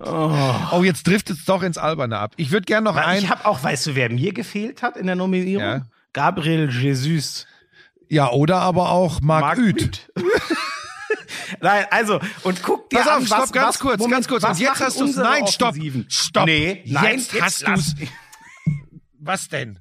[0.00, 2.34] oh, jetzt trifft es doch ins Alberne ab.
[2.36, 3.18] Ich würde gerne noch Weil ein.
[3.18, 5.64] Ich habe auch, weißt du, wer mir gefehlt hat in der Nominierung?
[5.64, 5.86] Ja.
[6.12, 7.46] Gabriel Jesus.
[8.08, 10.08] ja, oder aber auch Marc, Marc Uth.
[11.60, 14.28] Nein, also, und guck dir Pass an, auf, stopp, was, ganz was, kurz, Moment, ganz
[14.28, 14.44] kurz.
[14.44, 15.74] Und jetzt hast unsere nein, stopp,
[16.08, 16.46] stopp.
[16.46, 18.08] Nee, nein, Jetzt hast lass- du's.
[19.18, 19.78] Was denn?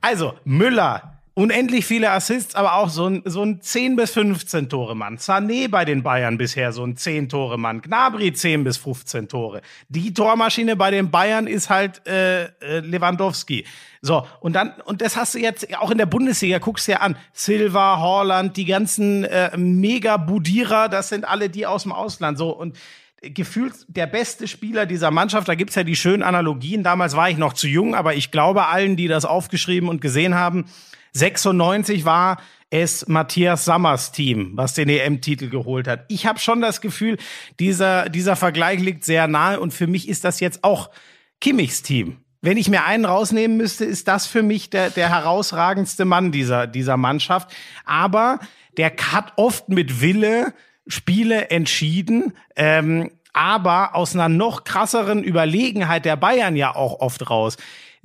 [0.00, 4.96] Also, Müller, unendlich viele Assists, aber auch so ein, so ein 10 bis 15 Tore
[4.96, 5.18] Mann.
[5.18, 7.82] Sané bei den Bayern bisher so ein 10 Tore Mann.
[7.82, 9.60] Gnabry 10 bis 15 Tore.
[9.90, 13.66] Die Tormaschine bei den Bayern ist halt äh, äh, Lewandowski.
[14.00, 17.16] So, und dann, und das hast du jetzt auch in der Bundesliga, guckst dir an.
[17.34, 22.38] Silva, Horland, die ganzen äh, Mega-Budierer, das sind alle die aus dem Ausland.
[22.38, 22.78] So, und
[23.20, 25.48] gefühlt der beste Spieler dieser Mannschaft.
[25.48, 26.82] Da gibt's ja die schönen Analogien.
[26.82, 30.34] Damals war ich noch zu jung, aber ich glaube allen, die das aufgeschrieben und gesehen
[30.34, 30.64] haben,
[31.18, 32.38] 96 war
[32.70, 36.04] es Matthias Sammers Team, was den EM-Titel geholt hat.
[36.08, 37.16] Ich habe schon das Gefühl,
[37.60, 40.90] dieser, dieser Vergleich liegt sehr nahe und für mich ist das jetzt auch
[41.40, 42.18] Kimmichs Team.
[42.42, 46.66] Wenn ich mir einen rausnehmen müsste, ist das für mich der, der herausragendste Mann dieser,
[46.66, 47.50] dieser Mannschaft.
[47.84, 48.40] Aber
[48.76, 50.52] der hat oft mit Wille
[50.86, 57.56] Spiele entschieden, ähm, aber aus einer noch krasseren Überlegenheit der Bayern ja auch oft raus.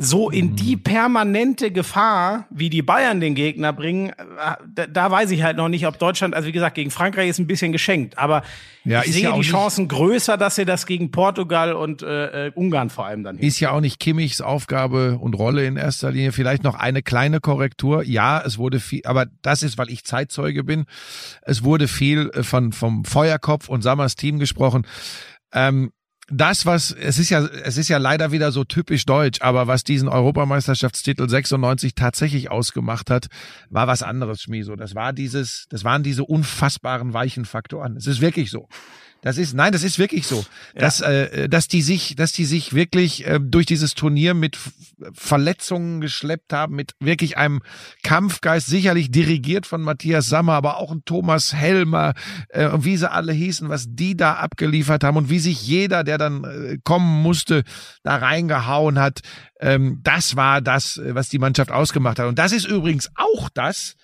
[0.04, 5.30] So in die permanente Gefahr, wie die Bayern den Gegner bringen, äh, da, da weiß
[5.30, 8.18] ich halt noch nicht, ob Deutschland, also wie gesagt, gegen Frankreich ist ein bisschen geschenkt,
[8.18, 8.42] aber
[8.84, 12.52] Ja, ich sehe ja die Chancen größer, dass sie das gegen Portugal und äh, äh,
[12.56, 16.32] Ungarn vor allem dann Ist ja auch nicht Kimmichs Aufgabe und Rolle in erster Linie.
[16.32, 18.04] Vielleicht noch eine kleine Korrektur.
[18.04, 20.86] Ja, es wurde viel, aber das ist, weil ich Zeitzeuge bin.
[21.44, 24.88] Es wurde viel äh, von, vom Feuerkopf und Sammers Team gesprochen.
[25.54, 25.92] Ähm,
[26.32, 29.84] das, was, es ist ja, es ist ja leider wieder so typisch deutsch, aber was
[29.84, 33.28] diesen Europameisterschaftstitel 96 tatsächlich ausgemacht hat,
[33.70, 34.76] war was anderes, Schmieso.
[34.76, 37.98] Das war dieses, das waren diese unfassbaren weichen Faktoren.
[37.98, 38.68] Es ist wirklich so.
[39.22, 42.74] Das ist, nein, das ist wirklich so, dass, äh, dass die sich, dass die sich
[42.74, 44.58] wirklich äh, durch dieses Turnier mit
[45.14, 47.62] Verletzungen geschleppt haben, mit wirklich einem
[48.02, 52.14] Kampfgeist, sicherlich dirigiert von Matthias Sammer, aber auch ein Thomas Helmer,
[52.50, 56.04] äh, und wie sie alle hießen, was die da abgeliefert haben und wie sich jeder,
[56.04, 57.64] der dann äh, kommen musste,
[58.02, 59.20] da reingehauen hat.
[59.60, 62.28] Ähm, das war das, äh, was die Mannschaft ausgemacht hat.
[62.28, 63.96] Und das ist übrigens auch das,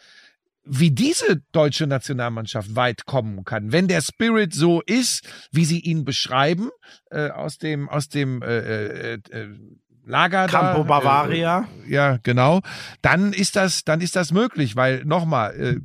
[0.70, 3.72] wie diese deutsche Nationalmannschaft weit kommen kann.
[3.72, 6.70] Wenn der Spirit so ist, wie sie ihn beschreiben,
[7.10, 9.48] äh, aus dem, aus dem äh, äh, äh,
[10.06, 11.68] Lager Campo da, Bavaria.
[11.86, 12.62] Äh, ja, genau.
[13.02, 15.80] Dann ist das, dann ist das möglich, weil nochmal, äh,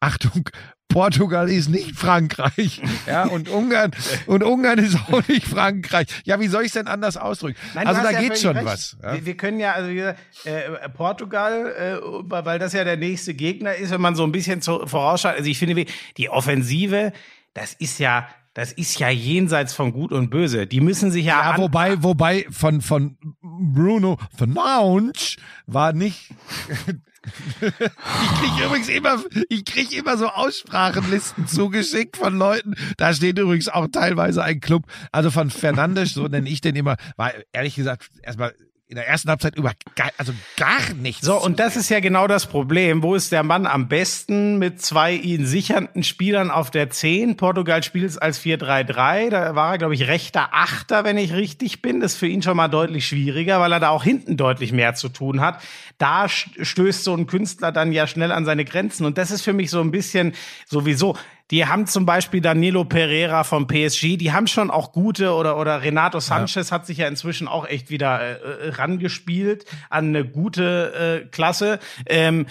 [0.00, 0.48] Achtung,
[0.92, 2.80] Portugal ist nicht Frankreich.
[3.06, 3.90] Ja, und Ungarn,
[4.26, 6.06] und Ungarn ist auch nicht Frankreich.
[6.24, 7.56] Ja, wie soll ich es denn anders ausdrücken?
[7.74, 8.66] Nein, also da ja geht schon recht.
[8.66, 8.96] was.
[9.02, 9.14] Ja?
[9.14, 13.74] Wir, wir können ja, also gesagt, äh, Portugal, äh, weil das ja der nächste Gegner
[13.74, 15.36] ist, wenn man so ein bisschen zu, vorausschaut.
[15.36, 15.84] Also ich finde,
[16.16, 17.12] die Offensive,
[17.54, 20.66] das ist ja, das ist ja jenseits von Gut und Böse.
[20.66, 25.36] Die müssen sich ja, Ja, wobei, wobei von, von Bruno Fernandes
[25.66, 26.30] war nicht.
[27.60, 32.74] ich kriege übrigens immer, ich krieg immer so Aussprachenlisten zugeschickt von Leuten.
[32.96, 34.86] Da steht übrigens auch teilweise ein Club.
[35.12, 38.54] Also von Fernandes, so nenne ich den immer, war ehrlich gesagt erstmal
[38.92, 41.24] in der ersten Halbzeit über gar, also gar nichts.
[41.24, 43.02] So, und das ist ja genau das Problem.
[43.02, 47.38] Wo ist der Mann am besten mit zwei ihn sichernden Spielern auf der 10?
[47.38, 49.30] Portugal spielt es als 4-3-3.
[49.30, 52.00] Da war er, glaube ich, rechter Achter, wenn ich richtig bin.
[52.00, 54.94] Das ist für ihn schon mal deutlich schwieriger, weil er da auch hinten deutlich mehr
[54.94, 55.62] zu tun hat.
[55.96, 59.06] Da st- stößt so ein Künstler dann ja schnell an seine Grenzen.
[59.06, 60.34] Und das ist für mich so ein bisschen
[60.66, 61.16] sowieso.
[61.52, 65.82] Die haben zum Beispiel Danilo Pereira vom PSG, die haben schon auch gute oder, oder
[65.82, 71.22] Renato Sanchez hat sich ja inzwischen auch echt wieder äh, äh, rangespielt an eine gute
[71.22, 71.78] äh, Klasse.
[72.06, 72.46] Ähm,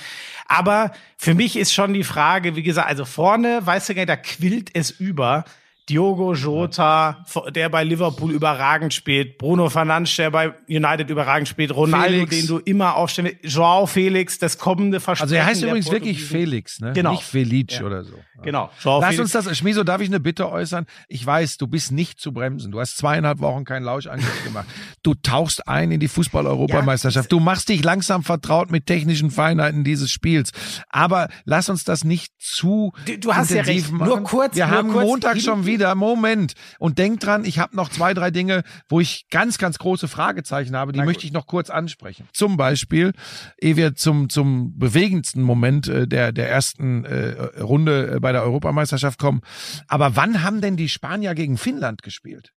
[0.45, 4.69] aber für mich ist schon die Frage, wie gesagt, also vorne, weißt du da quillt
[4.75, 5.45] es über.
[5.89, 12.13] Diogo Jota, der bei Liverpool überragend spielt, Bruno Fernandes, der bei United überragend spielt, Ronaldo,
[12.25, 12.29] Felix.
[12.37, 15.23] den du immer aufstellen willst, Joao Felix, das kommende Versprechen.
[15.23, 16.37] also er heißt übrigens wirklich Portugiesen.
[16.37, 16.93] Felix, ne?
[16.93, 17.11] Genau.
[17.11, 17.83] Nicht Felic Ja.
[17.85, 18.13] oder so.
[18.43, 18.69] Genau.
[18.83, 19.35] Joao Lass Felix.
[19.35, 20.85] uns das, Schmiso, darf ich eine Bitte äußern?
[21.07, 22.71] Ich weiß, du bist nicht zu bremsen.
[22.71, 24.67] Du hast zweieinhalb Wochen keinen Lauschangriff gemacht.
[25.03, 27.31] Du tauchst ein in die Fußball-Europameisterschaft.
[27.31, 30.51] Du machst dich langsam vertraut mit technischen Feinheiten dieses Spiels.
[30.89, 33.91] Aber lass uns das nicht zu Du- du hast ja recht.
[33.91, 34.07] machen.
[34.07, 35.70] Nur kurz- Wir nur haben kurz Montag schon wieder.
[35.77, 36.53] Moment.
[36.79, 40.75] Und denk dran, ich habe noch zwei, drei Dinge, wo ich ganz, ganz große Fragezeichen
[40.75, 40.91] habe.
[40.91, 42.27] Die möchte ich noch kurz ansprechen.
[42.33, 43.13] Zum Beispiel,
[43.57, 48.43] ehe wir zum, zum bewegendsten Moment äh, der, der ersten äh, Runde äh, bei der
[48.43, 49.41] Europameisterschaft kommen.
[49.87, 52.53] Aber wann haben denn die Spanier gegen Finnland gespielt?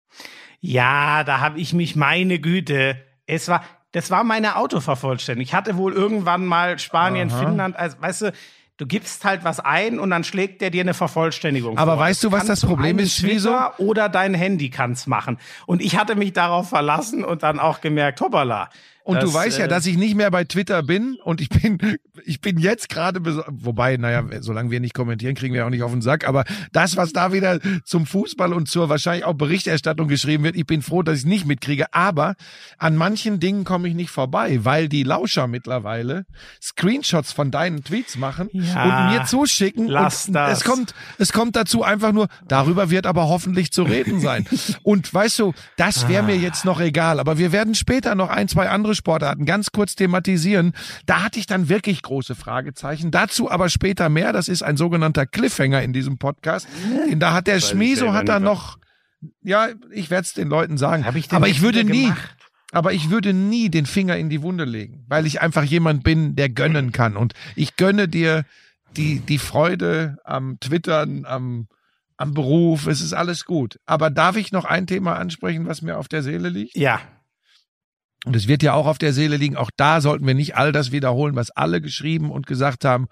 [0.60, 2.96] Ja, da habe ich mich, meine Güte,
[3.26, 5.46] es war, das war meine Autovervollständigung.
[5.46, 7.38] Ich hatte wohl irgendwann mal Spanien, Aha.
[7.38, 8.32] Finnland, als, weißt du,
[8.76, 12.00] du gibst halt was ein und dann schlägt der dir eine Vervollständigung Aber vor.
[12.00, 13.18] weißt du, was das Problem ist?
[13.18, 15.38] Twitter Oder dein Handy kann's machen.
[15.66, 18.70] Und ich hatte mich darauf verlassen und dann auch gemerkt, hoppala.
[19.04, 21.50] Und du das, weißt ja, äh, dass ich nicht mehr bei Twitter bin und ich
[21.50, 21.78] bin,
[22.24, 25.92] ich bin jetzt gerade, wobei, naja, solange wir nicht kommentieren, kriegen wir auch nicht auf
[25.92, 30.42] den Sack, aber das, was da wieder zum Fußball und zur wahrscheinlich auch Berichterstattung geschrieben
[30.42, 32.34] wird, ich bin froh, dass ich es nicht mitkriege, aber
[32.78, 36.24] an manchen Dingen komme ich nicht vorbei, weil die Lauscher mittlerweile
[36.62, 40.58] Screenshots von deinen Tweets machen Ja, und mir zuschicken lass und das.
[40.58, 44.46] es kommt, es kommt dazu einfach nur, darüber wird aber hoffentlich zu reden sein.
[44.82, 48.48] und weißt du, das wäre mir jetzt noch egal, aber wir werden später noch ein,
[48.48, 50.72] zwei andere Sportarten ganz kurz thematisieren.
[51.06, 53.10] Da hatte ich dann wirklich große Fragezeichen.
[53.10, 54.32] Dazu aber später mehr.
[54.32, 56.66] Das ist ein sogenannter Cliffhanger in diesem Podcast.
[57.08, 58.78] Den da hat der Schmieso hat da noch,
[59.42, 61.04] ja, ich werde es den Leuten sagen.
[61.04, 62.36] Hab ich denn aber ich würde nie, gemacht?
[62.72, 66.36] aber ich würde nie den Finger in die Wunde legen, weil ich einfach jemand bin,
[66.36, 67.16] der gönnen kann.
[67.16, 68.44] Und ich gönne dir
[68.96, 71.68] die, die Freude am Twittern, am,
[72.16, 72.86] am Beruf.
[72.86, 73.78] Es ist alles gut.
[73.86, 76.76] Aber darf ich noch ein Thema ansprechen, was mir auf der Seele liegt?
[76.76, 77.00] Ja,
[78.24, 79.56] Und es wird ja auch auf der Seele liegen.
[79.56, 83.06] Auch da sollten wir nicht all das wiederholen, was alle geschrieben und gesagt haben.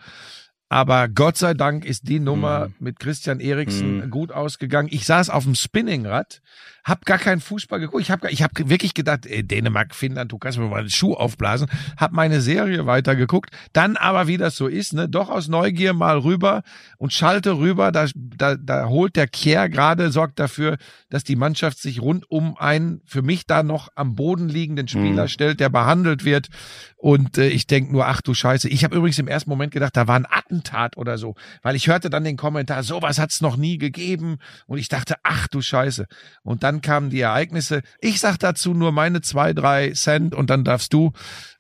[0.69, 2.75] Aber Gott sei Dank ist die Nummer Mhm.
[2.79, 4.11] mit Christian Eriksen Mhm.
[4.11, 4.89] gut ausgegangen.
[4.91, 6.41] Ich saß auf dem Spinningrad,
[6.85, 8.03] hab gar keinen Fußball geguckt.
[8.03, 11.15] Ich habe ich hab wirklich gedacht, ey, Dänemark, Finnland, du kannst mir mal den Schuh
[11.15, 11.69] aufblasen.
[11.97, 13.51] Hab meine Serie weitergeguckt.
[13.73, 16.63] Dann aber, wie das so ist, ne, doch aus Neugier mal rüber
[16.99, 17.93] und schalte rüber.
[17.93, 20.77] Da, da, da holt der Kehr gerade, sorgt dafür,
[21.11, 25.25] dass die Mannschaft sich rund um einen für mich da noch am Boden liegenden Spieler
[25.25, 25.29] Mhm.
[25.29, 26.49] stellt, der behandelt wird.
[26.97, 28.69] Und äh, ich denk nur, ach du Scheiße.
[28.69, 31.35] Ich habe übrigens im ersten Moment gedacht, da war ein Attentat oder so.
[31.63, 34.39] Weil ich hörte dann den Kommentar, sowas hat's noch nie gegeben.
[34.67, 36.07] Und ich dachte, ach du Scheiße.
[36.43, 37.83] Und dann kamen die Ereignisse.
[38.01, 41.13] Ich sag dazu nur meine zwei, drei Cent und dann darfst du.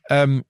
[0.09, 0.45] Ähm,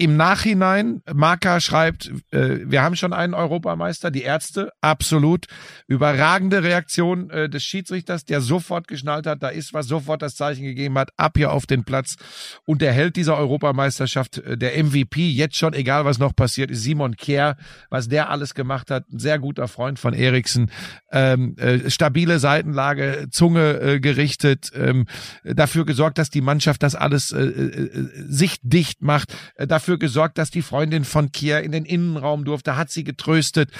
[0.00, 5.44] im Nachhinein, Marka schreibt, äh, wir haben schon einen Europameister, die Ärzte, absolut.
[5.88, 10.64] Überragende Reaktion äh, des Schiedsrichters, der sofort geschnallt hat, da ist was, sofort das Zeichen
[10.64, 12.16] gegeben hat, ab hier auf den Platz.
[12.64, 16.82] Und der Held dieser Europameisterschaft, äh, der MVP, jetzt schon, egal was noch passiert, ist
[16.82, 17.58] Simon Kehr,
[17.90, 19.04] was der alles gemacht hat.
[19.12, 20.70] Ein sehr guter Freund von Eriksen.
[21.12, 25.04] Ähm, äh, stabile Seitenlage, Zunge äh, gerichtet, ähm,
[25.44, 30.38] dafür gesorgt, dass die Mannschaft das alles äh, äh, sichtdicht macht, äh, dafür dafür gesorgt,
[30.38, 33.70] dass die Freundin von Kier in den Innenraum durfte, hat sie getröstet.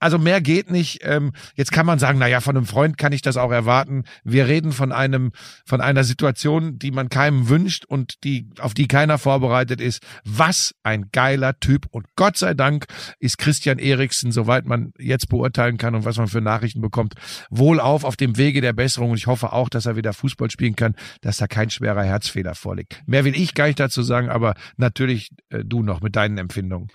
[0.00, 1.00] Also mehr geht nicht.
[1.02, 4.04] Ähm, jetzt kann man sagen, na ja, von einem Freund kann ich das auch erwarten.
[4.24, 5.32] Wir reden von einem,
[5.66, 10.02] von einer Situation, die man keinem wünscht und die, auf die keiner vorbereitet ist.
[10.24, 11.86] Was ein geiler Typ.
[11.90, 12.86] Und Gott sei Dank
[13.18, 17.14] ist Christian Eriksen, soweit man jetzt beurteilen kann und was man für Nachrichten bekommt,
[17.50, 19.10] wohlauf auf dem Wege der Besserung.
[19.10, 22.54] Und ich hoffe auch, dass er wieder Fußball spielen kann, dass da kein schwerer Herzfehler
[22.54, 23.02] vorliegt.
[23.06, 26.88] Mehr will ich gar nicht dazu sagen, aber natürlich äh, du noch mit deinen Empfindungen.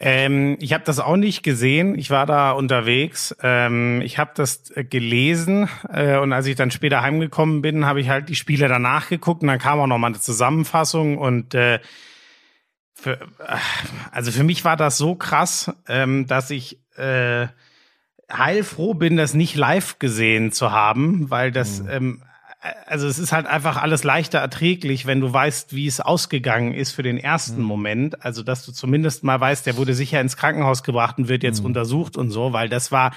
[0.00, 1.98] Ähm, ich habe das auch nicht gesehen.
[1.98, 3.34] Ich war da unterwegs.
[3.42, 8.00] Ähm, ich habe das äh, gelesen äh, und als ich dann später heimgekommen bin, habe
[8.00, 11.54] ich halt die Spiele danach geguckt und dann kam auch noch mal eine Zusammenfassung und
[11.54, 11.80] äh,
[12.94, 13.56] für, äh,
[14.12, 17.48] also für mich war das so krass, ähm, dass ich äh,
[18.30, 22.22] heilfroh bin, das nicht live gesehen zu haben, weil das mhm.
[22.86, 26.90] Also es ist halt einfach alles leichter erträglich, wenn du weißt, wie es ausgegangen ist
[26.90, 27.66] für den ersten mhm.
[27.66, 28.24] Moment.
[28.24, 31.60] Also, dass du zumindest mal weißt, der wurde sicher ins Krankenhaus gebracht und wird jetzt
[31.60, 31.66] mhm.
[31.66, 33.12] untersucht und so, weil das war,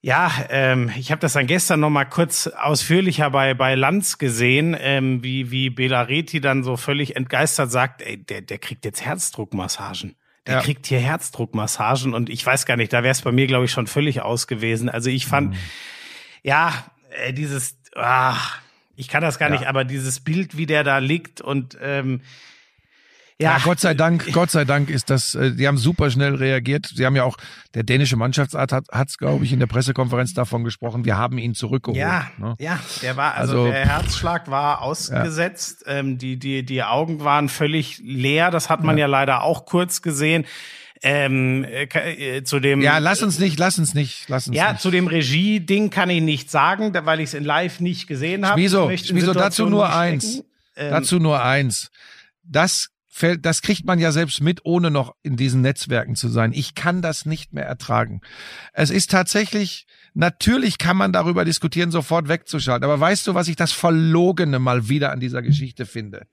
[0.00, 4.74] ja, ähm, ich habe das dann gestern noch mal kurz ausführlicher bei bei Lanz gesehen,
[4.80, 10.16] ähm, wie wie Belareti dann so völlig entgeistert sagt, ey, der der kriegt jetzt Herzdruckmassagen.
[10.46, 10.60] Der ja.
[10.60, 13.70] kriegt hier Herzdruckmassagen und ich weiß gar nicht, da wäre es bei mir glaube ich
[13.70, 14.88] schon völlig aus gewesen.
[14.88, 15.58] Also ich fand, mhm.
[16.42, 16.72] ja,
[17.10, 18.58] äh, dieses ach,
[18.96, 19.56] ich kann das gar ja.
[19.56, 22.20] nicht, aber dieses Bild, wie der da liegt und ähm,
[23.38, 23.56] ja.
[23.56, 26.86] ja, Gott sei Dank, Gott sei Dank ist das, äh, die haben super schnell reagiert.
[26.94, 27.36] Sie haben ja auch,
[27.74, 31.54] der dänische Mannschaftsart hat hat's, glaube ich, in der Pressekonferenz davon gesprochen, wir haben ihn
[31.54, 31.98] zurückgeholt.
[31.98, 32.54] Ja, ne?
[32.58, 35.94] ja, der war, also, also, der Herzschlag war ausgesetzt, ja.
[35.94, 39.66] ähm, die, die, die Augen waren völlig leer, das hat man ja, ja leider auch
[39.66, 40.44] kurz gesehen.
[41.04, 44.72] Ähm, äh, äh, zu dem ja lass uns nicht lass uns nicht lass uns ja
[44.72, 44.82] nicht.
[44.82, 48.60] zu dem Regie-Ding kann ich nicht sagen, weil ich es in Live nicht gesehen habe.
[48.60, 48.88] Wieso?
[48.88, 50.44] Wieso dazu nur eins?
[50.76, 51.90] Ähm, dazu nur eins.
[52.44, 56.52] Das fällt, das kriegt man ja selbst mit, ohne noch in diesen Netzwerken zu sein.
[56.54, 58.22] Ich kann das nicht mehr ertragen.
[58.72, 62.84] Es ist tatsächlich, natürlich kann man darüber diskutieren, sofort wegzuschalten.
[62.84, 66.26] Aber weißt du, was ich das Verlogene mal wieder an dieser Geschichte finde?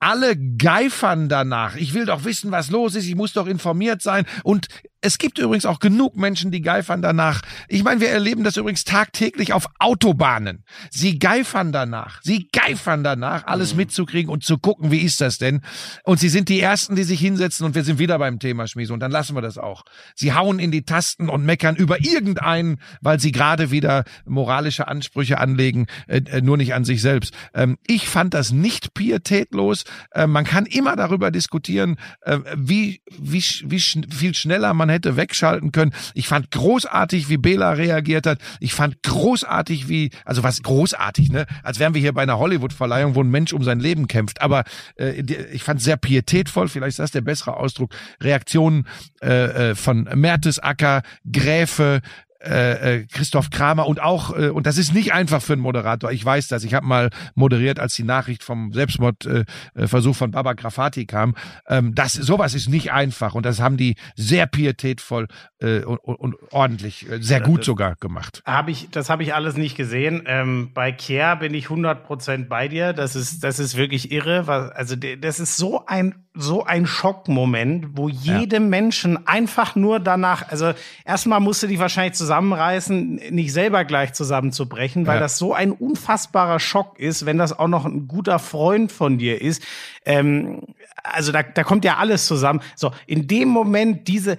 [0.00, 1.76] Alle geifern danach.
[1.76, 3.06] Ich will doch wissen, was los ist.
[3.06, 4.26] Ich muss doch informiert sein.
[4.44, 4.68] Und
[5.00, 7.42] es gibt übrigens auch genug Menschen, die geifern danach.
[7.68, 10.64] Ich meine, wir erleben das übrigens tagtäglich auf Autobahnen.
[10.90, 12.20] Sie geifern danach.
[12.22, 13.78] Sie geifern danach, alles mhm.
[13.78, 15.60] mitzukriegen und zu gucken, wie ist das denn?
[16.02, 18.92] Und sie sind die Ersten, die sich hinsetzen und wir sind wieder beim Thema Schmiese
[18.92, 19.84] und dann lassen wir das auch.
[20.16, 25.38] Sie hauen in die Tasten und meckern über irgendeinen, weil sie gerade wieder moralische Ansprüche
[25.38, 27.34] anlegen, äh, äh nur nicht an sich selbst.
[27.54, 29.84] Ähm, ich fand das nicht pietätlos.
[30.10, 34.94] Äh, man kann immer darüber diskutieren, äh, wie, wie, wie sch viel schneller man man
[34.94, 35.92] hätte wegschalten können.
[36.14, 38.38] Ich fand großartig, wie Bela reagiert hat.
[38.58, 41.46] Ich fand großartig, wie, also was großartig, ne?
[41.62, 44.42] Als wären wir hier bei einer Hollywood-Verleihung, wo ein Mensch um sein Leben kämpft.
[44.42, 44.64] Aber
[44.98, 45.22] äh,
[45.52, 48.86] ich fand sehr pietätvoll, vielleicht ist das der bessere Ausdruck, Reaktionen
[49.20, 52.00] äh, äh von Mertesacker, Gräfe,
[52.40, 56.12] äh, äh, Christoph Kramer und auch, äh, und das ist nicht einfach für einen Moderator,
[56.12, 60.52] ich weiß das, ich habe mal moderiert, als die Nachricht vom Selbstmordversuch äh, von Baba
[60.52, 61.34] Grafati kam.
[61.66, 65.26] Ähm, das, sowas ist nicht einfach und das haben die sehr pietätvoll
[65.60, 68.42] äh, und, und ordentlich, äh, sehr gut sogar gemacht.
[68.44, 70.22] Hab ich, das habe ich alles nicht gesehen.
[70.26, 74.94] Ähm, bei Kier bin ich 100% bei dir, das ist, das ist wirklich irre, also
[74.94, 78.68] das ist so ein so ein Schockmoment, wo jedem ja.
[78.68, 80.72] Menschen einfach nur danach, also
[81.04, 85.20] erstmal musste dich wahrscheinlich zusammenreißen, nicht selber gleich zusammenzubrechen, weil ja.
[85.20, 89.42] das so ein unfassbarer Schock ist, wenn das auch noch ein guter Freund von dir
[89.42, 89.64] ist.
[90.04, 90.62] Ähm,
[91.02, 92.60] also da, da kommt ja alles zusammen.
[92.76, 94.36] So, in dem Moment diese,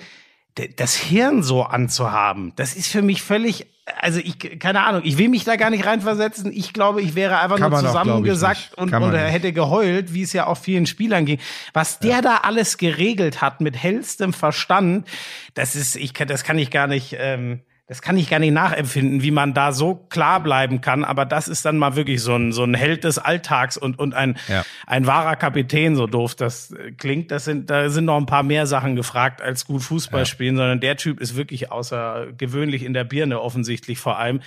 [0.78, 3.68] das Hirn so anzuhaben, das ist für mich völlig
[4.00, 6.52] also ich, keine Ahnung, ich will mich da gar nicht reinversetzen.
[6.52, 10.48] Ich glaube, ich wäre einfach Kann nur zusammengesackt und, und hätte geheult, wie es ja
[10.48, 11.40] auch vielen Spielern ging.
[11.74, 12.22] Was der ja.
[12.22, 15.08] da alles geregelt hat mit hellstem Verstand,
[15.54, 18.54] das ist, ich kann, das kann ich gar nicht, ähm, das kann ich gar nicht
[18.54, 21.04] nachempfinden, wie man da so klar bleiben kann.
[21.04, 24.14] Aber das ist dann mal wirklich so ein, so ein Held des Alltags und, und
[24.14, 24.64] ein, ja.
[24.86, 27.32] ein wahrer Kapitän, so doof das klingt.
[27.32, 30.62] Das sind, da sind noch ein paar mehr Sachen gefragt als gut Fußball spielen, ja.
[30.62, 34.42] sondern der Typ ist wirklich außergewöhnlich in der Birne offensichtlich vor allem.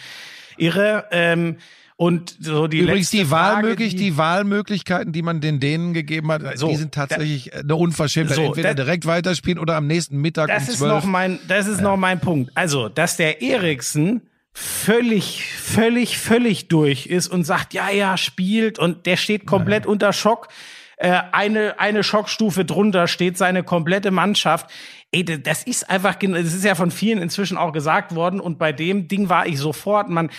[0.57, 1.07] Irre.
[1.11, 1.57] Ähm,
[2.03, 6.59] und so die Übrigens die Wahlmöglich, die, die, Wahlmöglichkeiten, die man den Dänen gegeben hat,
[6.59, 8.35] so, die sind tatsächlich da, eine Unverschämtheit.
[8.35, 11.69] So, Entweder da, direkt weiterspielen oder am nächsten Mittag das um ist noch mein, das
[11.69, 11.85] ist ja.
[11.85, 12.51] noch mein Punkt.
[12.57, 14.23] Also, dass der Eriksen
[14.53, 19.91] völlig, völlig, völlig durch ist und sagt, ja, ja, spielt und der steht komplett ja.
[19.91, 20.49] unter Schock.
[20.97, 24.69] Äh, eine, eine Schockstufe drunter steht seine komplette Mannschaft.
[25.13, 28.73] Ey, das ist einfach, das ist ja von vielen inzwischen auch gesagt worden und bei
[28.73, 30.31] dem Ding war ich sofort, man,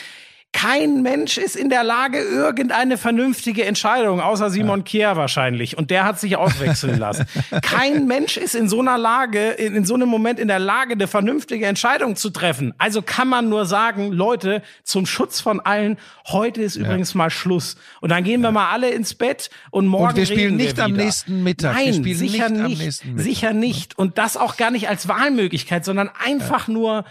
[0.54, 4.84] Kein Mensch ist in der Lage, irgendeine vernünftige Entscheidung, außer Simon ja.
[4.84, 5.78] Kier wahrscheinlich.
[5.78, 7.26] Und der hat sich auswechseln lassen.
[7.62, 10.94] Kein Mensch ist in so einer Lage, in, in so einem Moment in der Lage,
[10.94, 12.74] eine vernünftige Entscheidung zu treffen.
[12.78, 15.98] Also kann man nur sagen, Leute, zum Schutz von allen,
[16.28, 16.84] heute ist ja.
[16.84, 17.76] übrigens mal Schluss.
[18.00, 20.86] Und dann gehen wir mal alle ins Bett und morgen und wir spielen nicht wir
[20.86, 21.74] am nächsten Mittag.
[21.76, 22.80] Nein, sicher nicht.
[22.80, 23.98] nicht sicher nicht.
[23.98, 27.06] Und das auch gar nicht als Wahlmöglichkeit, sondern einfach nur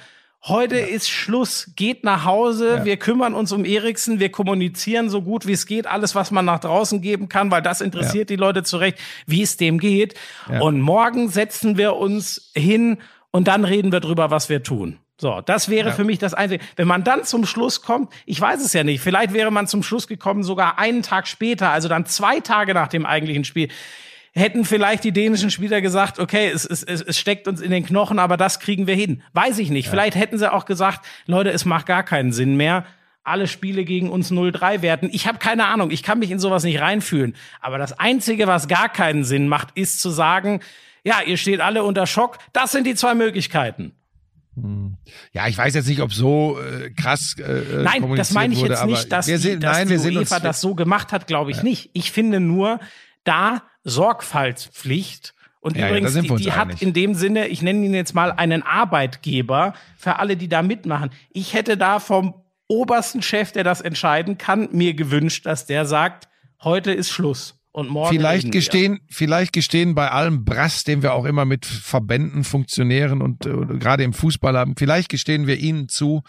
[0.44, 0.86] Heute ja.
[0.86, 1.70] ist Schluss.
[1.76, 2.76] Geht nach Hause.
[2.78, 2.84] Ja.
[2.84, 4.18] Wir kümmern uns um Eriksen.
[4.18, 5.86] Wir kommunizieren so gut wie es geht.
[5.86, 8.36] Alles, was man nach draußen geben kann, weil das interessiert ja.
[8.36, 10.14] die Leute zurecht, wie es dem geht.
[10.60, 12.98] Und morgen setzen wir uns hin
[13.30, 14.98] und dann reden wir drüber, was wir tun.
[15.18, 15.94] So, das wäre ja.
[15.94, 16.64] für mich das Einzige.
[16.74, 19.84] Wenn man dann zum Schluss kommt, ich weiß es ja nicht, vielleicht wäre man zum
[19.84, 23.68] Schluss gekommen, sogar einen Tag später, also dann zwei Tage nach dem eigentlichen Spiel
[24.32, 28.18] hätten vielleicht die dänischen Spieler gesagt, okay, es, es, es steckt uns in den Knochen,
[28.18, 29.22] aber das kriegen wir hin.
[29.34, 29.86] Weiß ich nicht.
[29.86, 29.90] Ja.
[29.90, 32.84] Vielleicht hätten sie auch gesagt, Leute, es macht gar keinen Sinn mehr.
[33.24, 35.10] Alle Spiele gegen uns 0-3 werten.
[35.12, 37.36] Ich habe keine Ahnung, ich kann mich in sowas nicht reinfühlen.
[37.60, 40.60] Aber das Einzige, was gar keinen Sinn macht, ist zu sagen,
[41.04, 42.38] ja, ihr steht alle unter Schock.
[42.52, 43.92] Das sind die zwei Möglichkeiten.
[44.56, 44.96] Hm.
[45.32, 47.36] Ja, ich weiß jetzt nicht, ob so äh, krass.
[47.38, 50.02] Äh, nein, das meine ich wurde, jetzt nicht, dass, wir sind, die, dass nein, die
[50.02, 51.62] wir UEFA das so gemacht hat, glaube ich ja.
[51.62, 51.90] nicht.
[51.92, 52.80] Ich finde nur,
[53.24, 55.34] da Sorgfaltspflicht.
[55.60, 58.32] Und ja, übrigens, ja, die, die hat in dem Sinne, ich nenne ihn jetzt mal
[58.32, 61.10] einen Arbeitgeber für alle, die da mitmachen.
[61.30, 62.34] Ich hätte da vom
[62.66, 66.28] obersten Chef, der das entscheiden kann, mir gewünscht, dass der sagt,
[66.62, 67.58] heute ist Schluss.
[67.70, 72.44] Und morgen vielleicht gestehen, vielleicht gestehen bei allem Brass, den wir auch immer mit Verbänden,
[72.44, 76.22] Funktionären und äh, gerade im Fußball haben, vielleicht gestehen wir ihnen zu,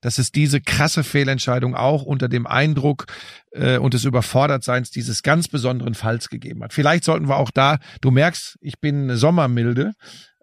[0.00, 3.06] dass es diese krasse Fehlentscheidung auch unter dem Eindruck
[3.52, 6.72] äh, und des Überfordertseins dieses ganz besonderen Falls gegeben hat.
[6.72, 9.92] Vielleicht sollten wir auch da, du merkst, ich bin Sommermilde,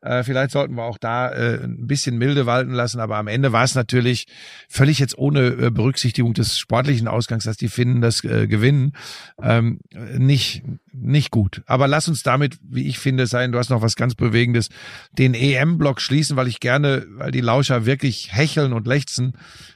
[0.01, 3.51] äh, vielleicht sollten wir auch da äh, ein bisschen milde walten lassen, aber am Ende
[3.51, 4.27] war es natürlich
[4.69, 8.93] völlig jetzt ohne äh, Berücksichtigung des sportlichen Ausgangs, dass die Finnen das äh, gewinnen,
[9.41, 9.79] ähm,
[10.17, 10.63] nicht
[10.99, 11.61] nicht gut.
[11.65, 13.51] Aber lass uns damit, wie ich finde, sein.
[13.51, 14.69] Du hast noch was ganz Bewegendes,
[15.11, 19.33] den EM-Block schließen, weil ich gerne, weil die Lauscher wirklich hecheln und lechzen,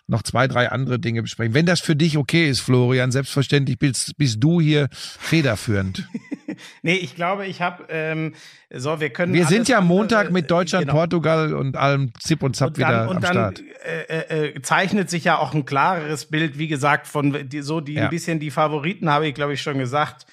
[0.08, 1.54] noch zwei, drei andere Dinge besprechen.
[1.54, 6.08] Wenn das für dich okay ist, Florian, selbstverständlich bist, bist du hier federführend.
[6.82, 8.34] nee, ich glaube, ich habe ähm,
[8.70, 9.34] so, wir können.
[9.34, 10.98] Wir sind ja Montag andere, mit Deutschland, genau.
[10.98, 13.64] Portugal und allem Zip und Zap und dann, wieder und am dann, Start.
[13.86, 17.94] Äh, äh, zeichnet sich ja auch ein klareres Bild, wie gesagt, von die, so die
[17.94, 18.04] ja.
[18.04, 20.26] ein bisschen die Favoriten habe ich, glaube ich, schon gesagt.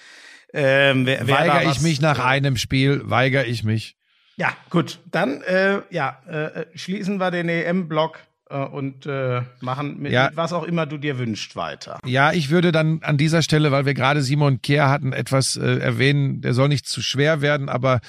[0.53, 3.97] Ähm, wer, wer weigere ich mich nach einem Spiel, weigere ich mich.
[4.37, 5.01] Ja, gut.
[5.11, 8.21] Dann äh, ja, äh, schließen wir den EM-Block
[8.51, 10.27] äh, und äh, machen mit, ja.
[10.27, 11.99] mit, was auch immer du dir wünschst weiter.
[12.07, 15.79] Ja, ich würde dann an dieser Stelle, weil wir gerade Simon Kehr hatten, etwas äh,
[15.79, 18.01] erwähnen, der soll nicht zu schwer werden, aber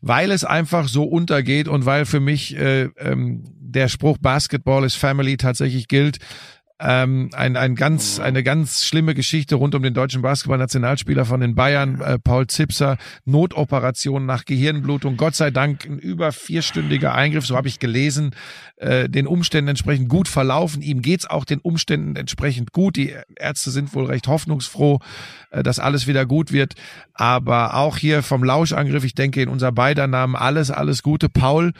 [0.00, 4.94] weil es einfach so untergeht und weil für mich äh, ähm, der Spruch Basketball is
[4.94, 6.18] Family tatsächlich gilt,
[6.84, 11.54] ähm, ein, ein ganz, eine ganz schlimme Geschichte rund um den deutschen Basketballnationalspieler von den
[11.54, 17.56] Bayern, äh, Paul Zipser, Notoperation nach Gehirnblutung, Gott sei Dank ein über vierstündiger Eingriff, so
[17.56, 18.32] habe ich gelesen,
[18.76, 20.82] äh, den Umständen entsprechend gut verlaufen.
[20.82, 22.96] Ihm geht's auch den Umständen entsprechend gut.
[22.96, 24.98] Die Ärzte sind wohl recht hoffnungsfroh,
[25.52, 26.74] äh, dass alles wieder gut wird.
[27.14, 31.30] Aber auch hier vom Lauschangriff, ich denke in unser beider Namen alles, alles Gute.
[31.30, 31.72] Paul,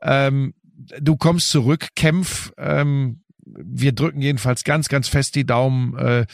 [0.00, 0.54] ähm,
[1.00, 5.96] du kommst zurück, kämpf, ähm, wir drücken jedenfalls ganz, ganz fest die Daumen.
[5.96, 6.26] Äh,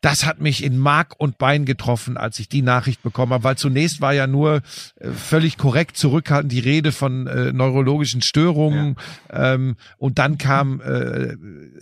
[0.00, 3.56] das hat mich in Mark und Bein getroffen, als ich die Nachricht bekommen habe, weil
[3.56, 4.62] zunächst war ja nur
[4.96, 8.96] äh, völlig korrekt zurückhaltend die Rede von äh, neurologischen Störungen
[9.32, 9.54] ja.
[9.54, 11.36] ähm, und dann kam äh,